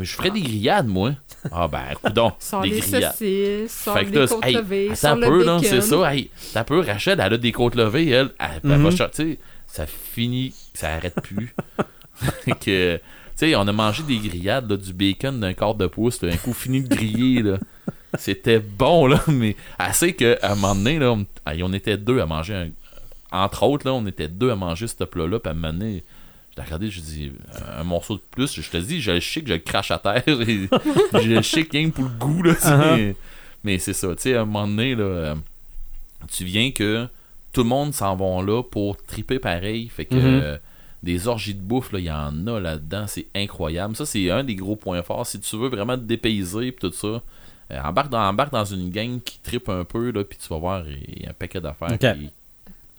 je 0.03 0.12
ferais 0.12 0.30
des 0.30 0.41
grillades, 0.41 0.87
moi. 0.89 1.12
Ah, 1.53 1.68
ben, 1.68 1.82
coudon. 2.03 2.32
Sors 2.39 2.62
des 2.62 2.70
les 2.70 2.80
grillades. 2.80 3.12
saucisses, 3.12 3.72
sors 3.72 3.95
Fait 3.97 4.05
que 4.07 4.11
les 4.11 4.18
là, 4.20 4.26
côtes 4.26 4.45
hey, 4.47 4.55
levées, 4.57 4.91
attends 4.93 5.09
un 5.12 5.20
peu, 5.20 5.45
là, 5.45 5.59
c'est 5.62 5.80
ça. 5.80 6.12
Hey, 6.14 6.30
t'as 6.53 6.61
un 6.61 6.64
peu, 6.64 6.80
Rachel, 6.80 7.20
elle 7.20 7.32
a 7.34 7.39
des 7.39 7.53
côtes 7.53 7.74
levées, 7.74 8.09
elle. 8.11 8.30
Elle, 8.39 8.61
elle 8.70 8.82
va 8.82 8.91
cher- 8.91 9.11
tu 9.11 9.32
sais, 9.32 9.39
ça 9.66 9.87
finit, 9.87 10.55
ça 10.74 10.95
arrête 10.95 11.20
plus. 11.22 11.55
que, 12.61 12.97
tu 12.97 13.01
sais, 13.37 13.55
on 13.57 13.66
a 13.68 13.72
mangé 13.72 14.03
des 14.03 14.18
grillades, 14.18 14.70
là, 14.70 14.76
du 14.76 14.93
bacon 14.93 15.39
d'un 15.41 15.55
quart 15.55 15.74
de 15.74 15.87
pouce, 15.87 16.22
là, 16.22 16.32
un 16.32 16.37
coup 16.37 16.53
fini 16.53 16.82
de 16.82 16.89
griller, 16.95 17.43
là. 17.43 17.59
C'était 18.18 18.61
bon, 18.61 19.07
là, 19.07 19.22
mais 19.28 19.57
assez 19.78 20.14
qu'à 20.14 20.37
un 20.43 20.55
moment 20.55 20.74
donné, 20.74 20.99
là, 20.99 21.12
on, 21.12 21.26
hey, 21.51 21.62
on 21.62 21.72
était 21.72 21.97
deux 21.97 22.20
à 22.20 22.26
manger 22.26 22.55
un. 22.55 22.68
Entre 23.32 23.62
autres, 23.64 23.87
là, 23.87 23.93
on 23.93 24.07
était 24.07 24.28
deux 24.28 24.51
à 24.51 24.57
manger 24.57 24.87
ce 24.87 25.05
plat-là, 25.05 25.39
puis 25.41 25.49
à 25.49 25.53
un 25.53 25.55
moment 25.55 25.72
donné, 25.72 26.03
je 26.57 26.61
l'ai 26.61 26.65
regardé, 26.65 26.91
je 26.91 27.01
dis 27.01 27.33
un 27.79 27.85
morceau 27.85 28.15
de 28.17 28.23
plus, 28.31 28.61
je 28.61 28.71
te 28.71 28.77
dis, 28.79 29.01
je 29.01 29.13
le 29.13 29.19
que 29.19 29.25
je 29.49 29.53
le 29.55 29.59
crache 29.59 29.91
à 29.91 29.99
terre, 29.99 30.23
et 30.27 30.69
je 31.23 31.29
le 31.29 31.43
sais 31.43 31.67
rien 31.71 31.91
pour 31.91 32.05
le 32.05 32.11
goût, 32.11 32.43
là. 32.43 32.53
Uh-huh. 32.55 33.15
Mais 33.65 33.79
c'est 33.79 33.93
ça, 33.93 34.09
tu 34.15 34.23
sais, 34.23 34.35
à 34.37 34.43
un 34.43 34.45
moment 34.45 34.67
donné, 34.67 34.95
là, 34.95 35.05
euh, 35.05 35.35
tu 36.33 36.45
viens 36.45 36.71
que 36.71 37.07
tout 37.53 37.63
le 37.63 37.69
monde 37.69 37.93
s'en 37.95 38.17
va 38.17 38.43
là 38.43 38.63
pour 38.63 38.97
triper 39.05 39.39
pareil. 39.39 39.89
Fait 39.89 40.05
que 40.05 40.15
Mhm. 40.15 40.21
euh, 40.25 40.59
des 41.03 41.27
orgies 41.29 41.55
de 41.55 41.61
bouffe, 41.61 41.91
il 41.95 42.01
y 42.01 42.11
en 42.11 42.47
a 42.47 42.59
là-dedans, 42.61 43.07
c'est 43.07 43.27
incroyable. 43.35 43.97
Ça, 43.97 44.07
c'est 44.07 44.31
un 44.31 44.45
des 44.45 44.55
gros 44.55 44.77
points 44.77 45.03
forts. 45.03 45.27
Si 45.27 45.41
tu 45.41 45.57
veux 45.57 45.69
vraiment 45.69 45.97
te 45.97 46.03
dépayser 46.03 46.69
et 46.69 46.73
tout 46.73 46.93
ça, 46.93 47.07
euh, 47.73 47.81
embarque, 47.83 48.11
dans, 48.11 48.21
embarque 48.29 48.53
dans 48.53 48.65
une 48.65 48.91
gang 48.91 49.21
qui 49.21 49.39
tripe 49.41 49.69
un 49.69 49.85
peu, 49.85 50.11
là, 50.11 50.23
puis 50.25 50.39
tu 50.41 50.49
vas 50.49 50.59
voir, 50.59 50.85
il 50.89 51.23
y 51.23 51.27
a 51.27 51.31
un 51.31 51.33
paquet 51.35 51.61
d'affaires. 51.61 51.99
Qui- 51.99 52.31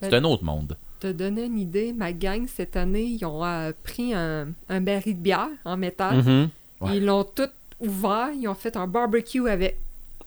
C'est 0.01 0.13
un 0.13 0.23
autre 0.25 0.43
monde. 0.43 0.75
Te 0.99 1.11
donner 1.11 1.45
une 1.45 1.59
idée, 1.59 1.93
ma 1.93 2.11
gang, 2.11 2.45
cette 2.47 2.75
année, 2.75 3.03
ils 3.03 3.23
ont 3.25 3.45
euh, 3.45 3.71
pris 3.83 4.13
un, 4.15 4.47
un 4.69 4.81
baril 4.81 5.15
de 5.17 5.21
bière 5.21 5.49
en 5.63 5.77
métal. 5.77 6.17
Mhm. 6.23 6.49
Ouais. 6.81 6.97
Ils 6.97 7.05
l'ont 7.05 7.23
tout 7.23 7.49
ouvert. 7.79 8.29
Ils 8.39 8.47
ont 8.47 8.55
fait 8.55 8.75
un 8.75 8.87
barbecue 8.87 9.47
avec, 9.47 9.77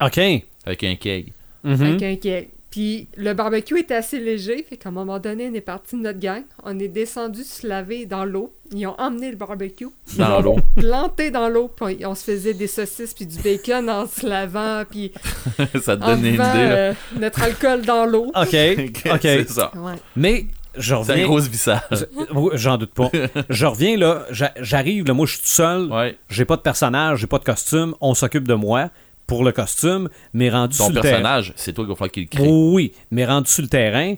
OK. 0.01 0.19
Avec 0.65 0.85
un 0.85 0.95
keg. 0.97 1.33
Mhm. 1.65 1.83
avec 1.83 2.03
un 2.03 2.17
keg. 2.17 2.49
Puis 2.71 3.09
le 3.17 3.35
barbecue 3.35 3.81
était 3.81 3.97
assez 3.97 4.21
léger, 4.21 4.63
fait 4.63 4.77
qu'à 4.77 4.91
un 4.91 4.93
moment 4.93 5.19
donné, 5.19 5.49
on 5.51 5.55
est 5.55 5.61
parti 5.61 5.97
de 5.97 6.03
notre 6.03 6.21
gang. 6.21 6.43
On 6.63 6.79
est 6.79 6.87
descendu 6.87 7.43
se 7.43 7.67
laver 7.67 8.07
dans 8.07 8.25
l'eau. 8.25 8.53
Ils 8.73 8.87
ont 8.87 8.95
emmené 8.97 9.31
le 9.33 9.37
barbecue. 9.37 9.89
Ils 10.13 10.19
Dans 10.19 10.41
l'eau. 10.41 10.57
Planté 10.77 11.33
dans 11.33 11.49
l'eau, 11.49 11.67
puis 11.67 12.07
on 12.07 12.15
se 12.15 12.23
faisait 12.23 12.55
des 12.55 12.69
saucisses 12.69 13.13
puis 13.13 13.27
du 13.27 13.39
bacon 13.41 13.91
en 13.91 14.07
se 14.07 14.25
lavant, 14.25 14.85
puis 14.89 15.11
ça 15.83 15.97
te 15.97 16.07
donne 16.07 16.21
une 16.21 16.35
idée, 16.35 16.37
là. 16.39 16.77
euh, 16.77 16.95
notre 17.19 17.43
alcool 17.43 17.83
dans 17.83 18.05
l'eau. 18.05 18.27
OK. 18.29 18.35
OK. 19.13 19.21
c'est 19.21 19.49
ça. 19.51 19.73
Ouais. 19.77 19.95
Mais 20.15 20.47
je 20.77 20.95
C'est 21.05 21.13
un 21.23 21.25
gros 21.27 21.41
oui, 22.35 22.51
J'en 22.55 22.77
doute 22.79 22.93
pas. 22.95 23.11
je 23.51 23.67
reviens 23.67 23.97
là, 23.97 24.25
j'a- 24.31 24.53
j'arrive, 24.61 25.07
là, 25.07 25.15
moi 25.15 25.27
je 25.27 25.33
suis 25.33 25.43
tout 25.43 25.49
seul, 25.49 25.91
Ouais. 25.93 26.17
j'ai 26.29 26.45
pas 26.45 26.57
de 26.57 26.63
personnage, 26.63 27.19
j'ai 27.21 27.27
pas 27.27 27.39
de 27.39 27.45
costume, 27.45 27.95
on 28.01 28.15
s'occupe 28.15 28.47
de 28.47 28.55
moi 28.55 28.91
pour 29.27 29.45
le 29.45 29.53
costume, 29.53 30.09
mais 30.33 30.51
rendu 30.51 30.77
Ton 30.77 30.85
sur 30.87 30.95
le 30.95 31.01
terrain. 31.01 31.15
personnage, 31.19 31.53
c'est 31.57 31.73
toi 31.73 31.85
qui 31.85 31.91
va 31.91 31.95
falloir 31.97 32.11
qu'il 32.13 32.23
le 32.25 32.29
crée. 32.29 32.49
Oui, 32.49 32.93
mais 33.11 33.25
rendu 33.27 33.51
sur 33.51 33.63
le 33.63 33.69
terrain, 33.69 34.15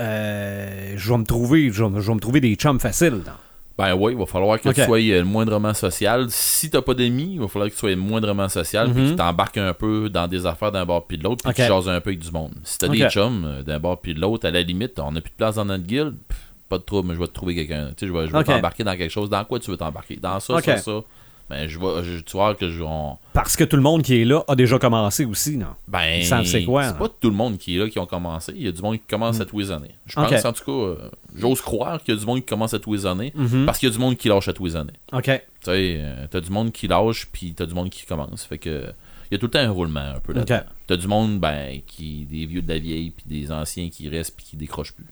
euh, 0.00 0.92
je 0.96 1.10
vais 1.12 1.18
me 1.18 1.24
trouver, 1.24 1.70
je 1.72 1.84
vais, 1.84 1.90
me- 1.90 2.00
je 2.00 2.06
vais 2.08 2.14
me 2.14 2.20
trouver 2.20 2.40
des 2.40 2.54
chums 2.54 2.80
faciles. 2.80 3.22
là. 3.24 3.36
Ben 3.78 3.94
oui, 3.94 4.12
il 4.12 4.18
va 4.18 4.24
falloir 4.24 4.58
que 4.58 4.70
tu 4.70 4.82
sois 4.84 4.98
euh, 4.98 5.22
moindrement 5.24 5.74
social. 5.74 6.26
Si 6.30 6.70
t'as 6.70 6.80
pas 6.80 6.94
d'amis, 6.94 7.32
il 7.34 7.40
va 7.40 7.46
falloir 7.48 7.68
que 7.68 7.74
tu 7.74 7.78
sois 7.80 7.94
moindrement 7.94 8.48
social, 8.48 8.90
puis 8.90 9.00
Mhm. 9.00 9.04
que 9.06 9.10
tu 9.10 9.16
t'embarques 9.16 9.58
un 9.58 9.74
peu 9.74 10.08
dans 10.08 10.26
des 10.28 10.46
affaires 10.46 10.72
d'un 10.72 10.86
bord 10.86 11.06
puis 11.06 11.18
de 11.18 11.24
l'autre, 11.24 11.44
puis 11.44 11.52
que 11.52 11.60
Ok. 11.62 11.66
tu 11.68 11.72
jases 11.74 11.88
un 11.88 12.00
peu 12.00 12.08
avec 12.10 12.20
du 12.20 12.30
monde. 12.30 12.52
Si 12.64 12.78
t'as 12.78 12.86
Ok. 12.88 12.94
des 12.94 13.08
chums 13.10 13.44
euh, 13.44 13.62
d'un 13.62 13.78
bord 13.78 14.00
puis 14.00 14.14
de 14.14 14.20
l'autre, 14.20 14.46
à 14.48 14.50
la 14.50 14.62
limite, 14.62 14.98
on 14.98 15.12
n'a 15.12 15.20
plus 15.20 15.30
de 15.30 15.36
place 15.36 15.56
dans 15.56 15.66
notre 15.66 15.84
guilde, 15.84 16.16
pff, 16.26 16.38
pas 16.70 16.78
de 16.78 16.84
trouble, 16.84 17.08
mais 17.08 17.14
je 17.14 17.20
vais 17.20 17.26
te 17.26 17.32
trouver 17.34 17.54
quelqu'un. 17.54 17.88
Tu 17.88 17.94
sais, 18.00 18.06
je 18.06 18.12
vais, 18.18 18.26
je 18.26 18.32
vais 18.32 18.38
Ok. 18.38 18.46
t'embarquer 18.46 18.82
dans 18.82 18.96
quelque 18.96 19.10
chose. 19.12 19.28
Dans 19.28 19.44
quoi 19.44 19.58
tu 19.60 19.70
veux 19.70 19.76
t'embarquer? 19.76 20.16
Dans 20.16 20.40
ça, 20.40 20.60
ça, 20.62 20.76
ça. 20.78 21.00
Ben, 21.48 21.68
je 21.68 21.78
vais, 21.78 22.02
je, 22.02 22.18
tu 22.22 22.32
vois 22.36 22.56
que 22.56 22.68
je. 22.68 22.82
on- 22.82 23.18
Parce 23.32 23.54
que 23.56 23.62
tout 23.62 23.76
le 23.76 23.82
monde 23.82 24.02
qui 24.02 24.20
est 24.20 24.24
là 24.24 24.42
a 24.48 24.56
déjà 24.56 24.80
commencé 24.80 25.24
aussi, 25.24 25.56
non? 25.56 25.68
ben, 25.86 26.20
c'est 26.44 26.64
quoi, 26.64 26.82
C'est 26.82 26.88
hein? 26.90 26.92
pas 26.94 27.08
tout 27.08 27.30
le 27.30 27.36
monde 27.36 27.56
qui 27.56 27.76
est 27.76 27.78
là 27.78 27.88
qui 27.88 28.00
ont 28.00 28.06
commencé. 28.06 28.52
Il 28.56 28.62
y 28.64 28.68
a 28.68 28.72
du 28.72 28.82
monde 28.82 28.94
qui 28.96 29.04
commence 29.08 29.40
à 29.40 29.44
tous 29.44 29.60
les 29.60 29.70
années. 29.70 29.94
Je 30.06 30.16
pense, 30.16 30.44
en 30.44 30.52
tout 30.52 30.64
cas, 30.64 30.72
euh, 30.72 31.08
j'ose 31.36 31.60
croire 31.60 32.02
qu'il 32.02 32.14
y 32.14 32.16
a 32.16 32.20
du 32.20 32.26
monde 32.26 32.40
qui 32.40 32.46
commence 32.46 32.74
à 32.74 32.80
tous 32.80 32.92
les 32.94 33.06
années, 33.06 33.32
Mhm. 33.36 33.64
parce 33.64 33.78
qu'il 33.78 33.88
y 33.88 33.92
a 33.92 33.94
du 33.94 34.00
monde 34.00 34.16
qui 34.16 34.28
lâche 34.28 34.48
à 34.48 34.52
tous 34.52 34.66
les 34.66 34.74
années. 34.76 34.92
OK. 35.12 35.22
Tu 35.24 35.30
sais, 35.62 35.96
euh, 36.00 36.26
t'as 36.28 36.40
du 36.40 36.50
monde 36.50 36.72
qui 36.72 36.88
lâche, 36.88 37.28
puis 37.30 37.54
t'as 37.54 37.66
du 37.66 37.74
monde 37.74 37.90
qui 37.90 38.04
commence. 38.06 38.44
Fait 38.44 38.58
que 38.58 38.86
il 39.30 39.34
y 39.34 39.36
a 39.36 39.38
tout 39.38 39.46
le 39.46 39.50
temps 39.52 39.58
un 39.60 39.70
roulement 39.70 40.00
un 40.16 40.20
peu 40.20 40.32
là 40.32 40.42
Ok. 40.42 40.52
T'as 40.88 40.96
du 40.96 41.06
monde, 41.06 41.38
ben, 41.38 41.80
qui 41.86 42.24
des 42.28 42.46
vieux 42.46 42.62
de 42.62 42.68
la 42.68 42.78
vieille, 42.80 43.10
puis 43.10 43.24
des 43.26 43.52
anciens 43.52 43.88
qui 43.88 44.08
restent, 44.08 44.34
puis 44.36 44.46
qui 44.46 44.56
décrochent 44.56 44.94
plus. 44.94 45.06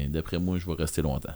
Et 0.00 0.06
D'après 0.06 0.38
moi, 0.38 0.56
je 0.58 0.64
vais 0.66 0.74
rester 0.74 1.02
longtemps. 1.02 1.34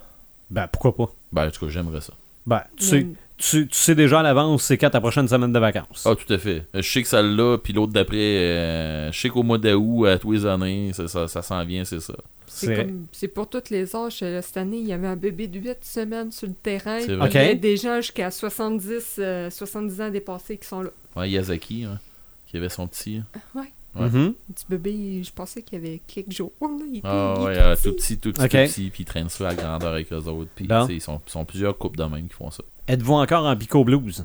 Ben, 0.51 0.66
pourquoi 0.68 0.97
pas? 0.97 1.12
Ben, 1.33 1.49
en 1.49 1.51
tout 1.51 1.66
cas, 1.66 1.70
j'aimerais 1.72 2.01
ça. 2.01 2.12
Ben, 2.47 2.62
tu 2.77 2.85
sais, 2.85 3.07
tu, 3.39 3.66
tu 3.68 3.76
sais 3.76 3.95
déjà 3.95 4.20
à 4.20 4.22
l'avance 4.22 4.62
c'est 4.64 4.78
quand 4.78 4.91
ta 4.91 5.01
prochaine 5.01 5.28
semaine 5.28 5.53
de 5.53 5.59
vacances. 5.59 6.05
Ah, 6.07 6.14
tout 6.14 6.32
à 6.32 6.39
fait. 6.39 6.64
Je 6.74 6.80
sais 6.82 7.03
que 7.03 7.09
celle-là, 7.09 7.59
puis 7.59 7.72
l'autre 7.72 7.93
d'après, 7.93 8.16
euh, 8.16 9.12
je 9.12 9.18
sais 9.20 9.28
qu'au 9.28 9.43
mois 9.43 9.59
d'août, 9.59 10.07
à 10.07 10.18
tous 10.18 10.32
les 10.32 10.47
années, 10.47 10.93
ça, 10.93 11.07
ça, 11.09 11.28
ça 11.28 11.43
s'en 11.43 11.64
vient, 11.64 11.84
c'est 11.84 12.01
ça. 12.01 12.14
C'est 12.49 12.66
C'est- 12.66 12.76
comme- 12.76 13.07
c'est 13.12 13.28
pour 13.28 13.49
tous 13.51 13.70
les 13.70 13.95
âges. 13.95 14.20
Euh, 14.22 14.41
Cette 14.41 14.57
année, 14.57 14.78
il 14.78 14.87
y 14.87 14.93
avait 14.93 15.09
un 15.09 15.16
bébé 15.16 15.49
de 15.49 15.59
8 15.59 15.84
semaines 15.84 16.30
sur 16.30 16.47
le 16.47 16.55
terrain. 16.55 16.99
Il 17.01 17.11
y 17.11 17.20
a 17.20 17.24
Ok. 17.55 17.61
des 17.61 17.76
gens 17.76 17.97
jusqu'à 17.97 18.30
70, 18.30 19.16
euh, 19.18 19.51
70 19.51 20.01
ans 20.01 20.11
dépassés 20.11 20.57
qui 20.57 20.66
sont 20.66 20.80
là. 20.82 20.91
Ouais, 21.16 21.28
Yazaki, 21.30 21.84
hein, 21.84 21.99
qui 22.47 22.57
avait 22.57 22.68
son 22.68 22.87
petit. 22.87 23.20
Ouais. 23.55 23.72
Ouais. 23.99 24.09
Mhm. 24.09 24.34
Un 24.51 24.53
petit 24.53 24.64
bébé, 24.68 25.22
je 25.24 25.32
pensais 25.32 25.62
qu'il 25.62 25.78
y 25.78 25.86
avait 25.86 26.01
quelques 26.07 26.32
jours. 26.32 26.53
Là. 26.61 26.68
Il 26.90 26.99
était, 26.99 27.09
Ah 27.09 27.34
il 27.38 27.42
ouais, 27.44 27.53
était 27.53 27.62
euh, 27.62 27.74
petit. 27.74 27.82
tout 27.84 27.92
petit, 27.94 28.16
tout 28.18 28.32
petit, 28.32 28.84
tout 28.84 28.90
puis 28.92 29.03
ils 29.03 29.05
traînent 29.05 29.28
ça 29.28 29.49
à 29.49 29.55
grandeur 29.55 29.92
avec 29.92 30.12
eux 30.12 30.16
autres. 30.16 30.51
Puis, 30.55 30.66
Bon. 30.66 30.82
tu 30.86 30.99
sais, 31.01 31.09
ils 31.09 31.20
sont, 31.30 31.44
plusieurs 31.44 31.76
couples 31.78 31.99
de 31.99 32.05
même 32.05 32.28
qui 32.28 32.34
font 32.34 32.51
ça. 32.51 32.62
Êtes-vous 32.88 33.14
encore 33.14 33.44
en 33.47 33.55
Bico 33.57 33.82
Blues? 33.84 34.24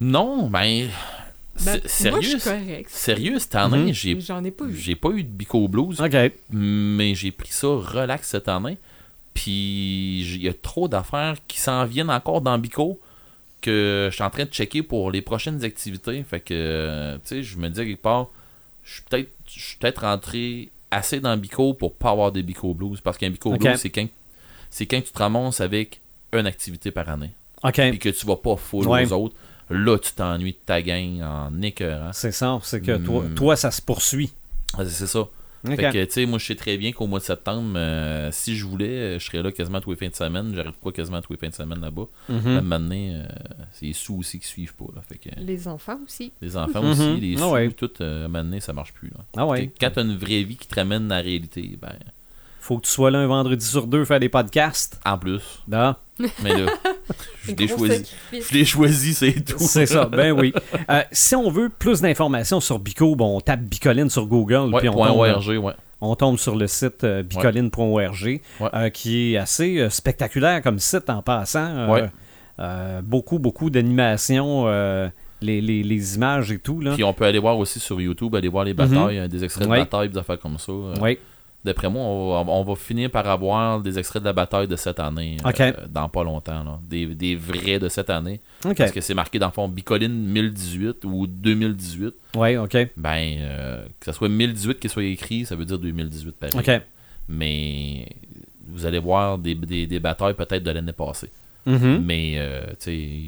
Non, 0.00 0.48
ben. 0.48 0.88
Ben, 1.64 1.72
moi, 1.72 1.80
sérieux? 1.84 2.38
Sérieux, 2.88 3.38
cette 3.38 3.54
année, 3.54 3.86
Mhm. 3.88 3.92
j'ai 3.92 4.14
Mais 4.14 4.20
J'en 4.20 4.42
ai 4.44 4.50
pas 4.50 4.64
eu. 4.64 4.74
j'ai 4.74 4.96
pas 4.96 5.10
eu 5.10 5.22
de 5.24 5.28
Bico 5.28 5.68
Blues, 5.68 6.00
OK. 6.00 6.32
mais 6.50 7.14
j'ai 7.14 7.30
pris 7.32 7.50
ça 7.52 7.66
relax 7.68 8.28
cette 8.28 8.48
année. 8.48 8.78
Puis 9.34 10.22
il 10.22 10.42
y 10.42 10.48
a 10.48 10.54
trop 10.54 10.88
d'affaires 10.88 11.36
qui 11.46 11.58
s'en 11.60 11.84
viennent 11.84 12.10
encore 12.10 12.40
dans 12.40 12.56
Bico 12.58 12.98
que 13.60 14.08
je 14.10 14.14
suis 14.14 14.24
en 14.24 14.30
train 14.30 14.44
de 14.44 14.50
checker 14.50 14.82
pour 14.82 15.10
les 15.10 15.20
prochaines 15.20 15.62
activités. 15.64 16.22
Fait 16.24 16.40
que, 16.40 17.16
tu 17.16 17.20
sais, 17.28 17.42
je 17.42 17.58
me 17.58 17.68
dis 17.68 17.80
à 17.80 17.84
quelque 17.84 18.00
part, 18.00 18.28
je 18.84 18.92
suis 19.60 19.76
peut-être 19.78 20.02
rentré 20.02 20.70
assez 20.90 21.20
dans 21.20 21.36
Bico 21.36 21.74
pour 21.74 21.94
pas 21.94 22.10
avoir 22.10 22.32
des 22.32 22.42
Bico 22.42 22.74
Blues. 22.74 23.00
Parce 23.00 23.16
qu'un 23.18 23.30
Bico. 23.30 23.56
Blues, 23.56 23.76
c'est 23.76 23.90
quand, 23.90 24.06
c'est 24.70 24.86
quand 24.86 25.00
tu 25.00 25.12
te 25.12 25.18
ramasses 25.18 25.60
avec 25.60 26.00
une 26.32 26.46
activité 26.46 26.90
par 26.90 27.08
année. 27.08 27.30
OK. 27.62 27.74
Puis 27.74 27.98
que 27.98 28.08
tu 28.08 28.26
vas 28.26 28.36
pas 28.36 28.56
full 28.56 28.86
Ouais. 28.88 29.06
aux 29.06 29.12
autres. 29.24 29.36
Là, 29.68 29.98
tu 29.98 30.12
t'ennuies 30.12 30.52
de 30.52 30.58
ta 30.66 30.82
gang 30.82 31.20
en 31.22 31.62
écœurant. 31.62 32.12
C'est 32.12 32.32
ça. 32.32 32.58
C'est 32.62 32.80
que 32.80 32.96
toi, 32.96 33.22
Hmm. 33.22 33.34
toi, 33.34 33.54
ça 33.56 33.70
se 33.70 33.80
poursuit. 33.80 34.32
C'est 34.78 35.06
ça. 35.06 35.28
OK. 35.62 35.76
Fait 35.76 35.90
que, 35.92 36.04
tu 36.06 36.12
sais, 36.12 36.26
moi, 36.26 36.38
je 36.38 36.46
sais 36.46 36.54
très 36.54 36.78
bien 36.78 36.90
qu'au 36.92 37.06
mois 37.06 37.18
de 37.18 37.24
septembre, 37.24 37.74
euh, 37.76 38.30
si 38.32 38.56
je 38.56 38.64
voulais, 38.64 38.88
euh, 38.88 39.18
je 39.18 39.26
serais 39.26 39.42
là 39.42 39.52
quasiment 39.52 39.80
tous 39.80 39.90
les 39.90 39.96
fins 39.96 40.08
de 40.08 40.14
semaine. 40.14 40.54
J'arrête 40.54 40.74
quoi 40.80 40.90
quasiment 40.92 41.20
tous 41.20 41.32
les 41.34 41.38
fins 41.38 41.48
de 41.50 41.54
semaine 41.54 41.80
là-bas. 41.80 42.04
Moment 42.30 42.80
donné, 42.80 43.12
euh, 43.14 43.24
c'est 43.72 43.86
les 43.86 43.92
sous 43.92 44.16
aussi 44.18 44.38
qui 44.38 44.46
suivent 44.48 44.74
pas. 44.74 44.86
Là. 44.94 45.02
Fait 45.06 45.18
que, 45.18 45.28
Les 45.38 45.68
enfants 45.68 45.98
aussi. 46.04 46.32
les 46.40 46.56
enfants 46.56 46.82
Mhm. 46.82 46.90
aussi, 46.90 47.20
les 47.20 47.34
Ah 47.36 47.40
sous, 47.40 47.50
ouais. 47.50 47.70
tout, 47.72 47.90
euh, 48.00 48.26
donné, 48.28 48.60
ça 48.60 48.72
marche 48.72 48.92
plus. 48.94 49.08
Là. 49.10 49.20
Ah 49.36 49.46
ouais. 49.46 49.70
Quand 49.80 49.90
t'as 49.92 50.02
une 50.02 50.16
vraie 50.16 50.42
vie 50.44 50.56
qui 50.56 50.66
te 50.66 50.74
ramène 50.74 51.12
à 51.12 51.16
la 51.16 51.22
réalité, 51.22 51.78
ben, 51.80 51.92
Faut 52.62 52.78
que 52.78 52.86
tu 52.86 52.90
sois 52.92 53.10
là 53.10 53.18
un 53.18 53.26
vendredi 53.26 53.64
sur 53.66 53.86
deux 53.86 54.04
faire 54.04 54.20
des 54.20 54.28
podcasts. 54.28 55.00
en 55.04 55.18
plus. 55.18 55.42
Ah. 55.72 55.98
Mais 56.42 56.54
là, 56.58 56.66
Je 57.46 57.54
l'ai 57.54 57.68
choisi. 57.68 58.04
Je 58.32 58.54
l'ai 58.54 58.64
choisi, 58.64 59.14
c'est 59.14 59.44
tout. 59.44 59.58
C'est 59.58 59.86
ça, 59.86 60.04
ben 60.06 60.32
oui. 60.32 60.52
Euh, 60.90 61.02
si 61.12 61.34
on 61.36 61.50
veut 61.50 61.68
plus 61.68 62.00
d'informations 62.00 62.60
sur 62.60 62.78
Bico, 62.78 63.14
bon, 63.16 63.36
on 63.36 63.40
tape 63.40 63.60
Bicoline 63.60 64.10
sur 64.10 64.26
Google, 64.26 64.72
Ouais, 64.74 64.80
puis 64.80 64.88
on 64.88 64.94
tombe, 64.94 65.18
ORG, 65.18 65.58
ouais. 65.64 65.72
on 66.00 66.14
tombe 66.14 66.38
sur 66.38 66.56
le 66.56 66.66
site 66.66 67.04
euh, 67.04 67.22
bicoline.org, 67.22 68.24
Ouais. 68.24 68.40
euh, 68.74 68.90
qui 68.90 69.34
est 69.34 69.36
assez 69.36 69.78
euh, 69.78 69.90
spectaculaire 69.90 70.62
comme 70.62 70.78
site 70.78 71.08
en 71.10 71.22
passant. 71.22 71.66
Euh, 71.66 71.88
Ouais. 71.88 72.10
euh, 72.60 73.00
beaucoup, 73.02 73.38
beaucoup 73.38 73.70
d'animations, 73.70 74.64
euh, 74.66 75.08
les, 75.42 75.60
les- 75.62 75.82
les 75.82 76.14
images 76.16 76.52
et 76.52 76.58
tout. 76.58 76.80
Là. 76.80 76.92
Puis 76.94 77.04
on 77.04 77.14
peut 77.14 77.24
aller 77.24 77.38
voir 77.38 77.56
aussi 77.58 77.80
sur 77.80 77.98
YouTube, 78.00 78.34
aller 78.34 78.48
voir 78.48 78.64
les 78.64 78.74
batailles, 78.74 79.18
euh, 79.20 79.28
des 79.28 79.42
extraits 79.44 79.66
de 79.66 79.72
batailles, 79.72 80.10
des 80.10 80.18
affaires 80.18 80.38
comme 80.38 80.58
ça. 80.58 80.70
Euh, 80.72 80.94
Oui, 81.00 81.18
D'après 81.62 81.90
moi, 81.90 82.02
on 82.02 82.42
va, 82.44 82.52
on 82.52 82.64
va 82.64 82.74
finir 82.74 83.10
par 83.10 83.28
avoir 83.28 83.80
des 83.82 83.98
extraits 83.98 84.22
de 84.22 84.26
la 84.28 84.32
bataille 84.32 84.66
de 84.66 84.76
cette 84.76 84.98
année, 84.98 85.36
euh, 85.44 85.72
dans 85.90 86.08
pas 86.08 86.24
longtemps. 86.24 86.64
là. 86.64 86.78
Des, 86.88 87.04
des 87.06 87.36
vrais 87.36 87.78
de 87.78 87.88
cette 87.90 88.08
année. 88.08 88.40
Parce 88.62 88.92
que 88.92 89.00
c'est 89.02 89.12
marqué 89.14 89.38
dans 89.38 89.48
le 89.48 89.52
fond 89.52 89.68
Bicoline 89.68 90.10
1018 90.26 91.04
ou 91.04 91.26
2018. 91.26 92.14
Oui, 92.36 92.56
OK. 92.56 92.76
Ben, 92.96 93.36
euh, 93.40 93.84
que 93.98 94.06
ce 94.06 94.12
soit 94.12 94.28
1018 94.30 94.80
qui 94.80 94.88
soit 94.88 95.04
écrit, 95.04 95.44
ça 95.44 95.54
veut 95.54 95.66
dire 95.66 95.78
2018 95.78 96.32
pareil. 96.36 96.58
OK. 96.58 96.82
Mais 97.28 98.06
vous 98.66 98.86
allez 98.86 98.98
voir 98.98 99.36
des, 99.38 99.54
des, 99.54 99.86
des 99.86 100.00
batailles 100.00 100.34
peut-être 100.34 100.62
de 100.62 100.70
l'année 100.70 100.92
passée. 100.92 101.30
Mhm. 101.66 102.02
Mais 102.04 102.34
euh, 102.38 102.62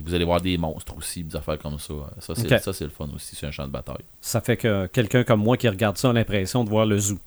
vous 0.05 0.15
allez 0.15 0.25
voir 0.25 0.41
des 0.41 0.57
monstres 0.57 0.97
aussi, 0.97 1.23
des 1.23 1.37
affaires 1.37 1.59
comme 1.59 1.79
ça. 1.79 1.93
Ça, 2.19 2.35
c'est 2.35 2.51
Ok. 2.53 2.61
ça, 2.61 2.73
c'est 2.73 2.85
le 2.85 2.91
fun 2.91 3.09
aussi, 3.15 3.37
c'est 3.37 3.47
un 3.47 3.51
champ 3.51 3.67
de 3.67 3.73
bataille. 3.73 4.05
Ça 4.21 4.41
fait 4.41 4.57
que 4.57 4.87
quelqu'un 4.87 5.23
comme 5.23 5.41
moi 5.43 5.57
qui 5.59 5.69
regarde 5.69 5.99
ça 5.99 6.09
a 6.11 6.13
l'impression 6.15 6.65
de 6.65 6.71
voir 6.71 6.87
le 6.87 6.99
zoo. 6.99 7.19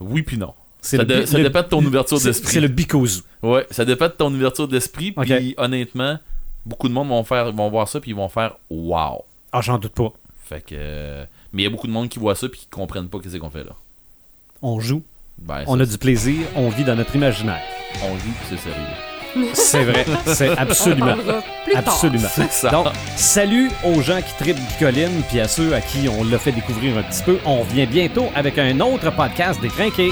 Oui, 0.00 0.22
puis 0.22 0.38
non. 0.38 0.54
Ça, 0.80 0.98
de- 1.04 1.42
dépend 1.42 1.62
de 1.62 1.68
ton 1.68 1.84
ouverture 1.84 2.20
d'esprit. 2.20 2.52
C'est 2.52 2.60
le 2.60 3.06
Zoo. 3.06 3.22
Ouais, 3.42 3.66
ça 3.70 3.84
dépend 3.84 4.06
de 4.06 4.12
ton 4.12 4.32
ouverture 4.32 4.68
d'esprit. 4.68 5.12
Puis 5.12 5.54
honnêtement, 5.56 6.18
beaucoup 6.64 6.88
de 6.88 6.94
monde 6.94 7.08
vont 7.08 7.24
faire, 7.24 7.52
vont 7.52 7.68
voir 7.70 7.88
ça 7.88 8.00
puis 8.00 8.12
ils 8.12 8.16
vont 8.16 8.28
faire 8.28 8.56
wow. 8.70 9.24
Ah, 9.52 9.60
j'en 9.60 9.78
doute 9.78 9.92
pas. 9.92 10.12
Fait 10.44 10.60
que, 10.60 10.74
euh, 10.78 11.24
mais 11.52 11.62
il 11.62 11.64
y 11.64 11.68
a 11.68 11.70
beaucoup 11.70 11.86
de 11.86 11.92
monde 11.92 12.08
qui 12.08 12.18
voit 12.18 12.34
ça 12.34 12.48
puis 12.48 12.60
qui 12.60 12.66
comprennent 12.68 13.08
pas 13.08 13.18
qu'est-ce 13.18 13.36
qu'on 13.36 13.50
fait 13.50 13.64
là. 13.64 13.72
On 14.62 14.80
joue, 14.80 15.02
Ben, 15.38 15.64
on 15.66 15.76
ça, 15.76 15.82
a 15.82 15.86
du 15.86 15.98
plaisir, 15.98 16.46
on 16.56 16.68
vit 16.68 16.84
dans 16.84 16.96
notre 16.96 17.14
imaginaire. 17.14 17.62
on 18.04 18.14
joue 18.16 18.32
puis 18.32 18.46
c'est 18.50 18.56
sérieux. 18.58 18.84
C'est 19.52 19.84
vrai, 19.84 20.04
c'est 20.26 20.56
absolument. 20.56 21.16
Absolument. 21.74 22.28
Donc, 22.72 22.86
salut 23.16 23.70
aux 23.84 24.00
gens 24.00 24.20
qui 24.20 24.34
tripent 24.42 24.60
Bicoline, 24.68 25.22
puis 25.28 25.40
à 25.40 25.48
ceux 25.48 25.74
à 25.74 25.80
qui 25.80 26.08
on 26.08 26.24
l'a 26.24 26.38
fait 26.38 26.52
découvrir 26.52 26.96
un 26.98 27.02
petit 27.02 27.22
peu. 27.22 27.38
On 27.44 27.60
revient 27.60 27.86
bientôt 27.86 28.26
avec 28.34 28.58
un 28.58 28.80
autre 28.80 29.10
podcast 29.14 29.60
décrinqué. 29.60 30.10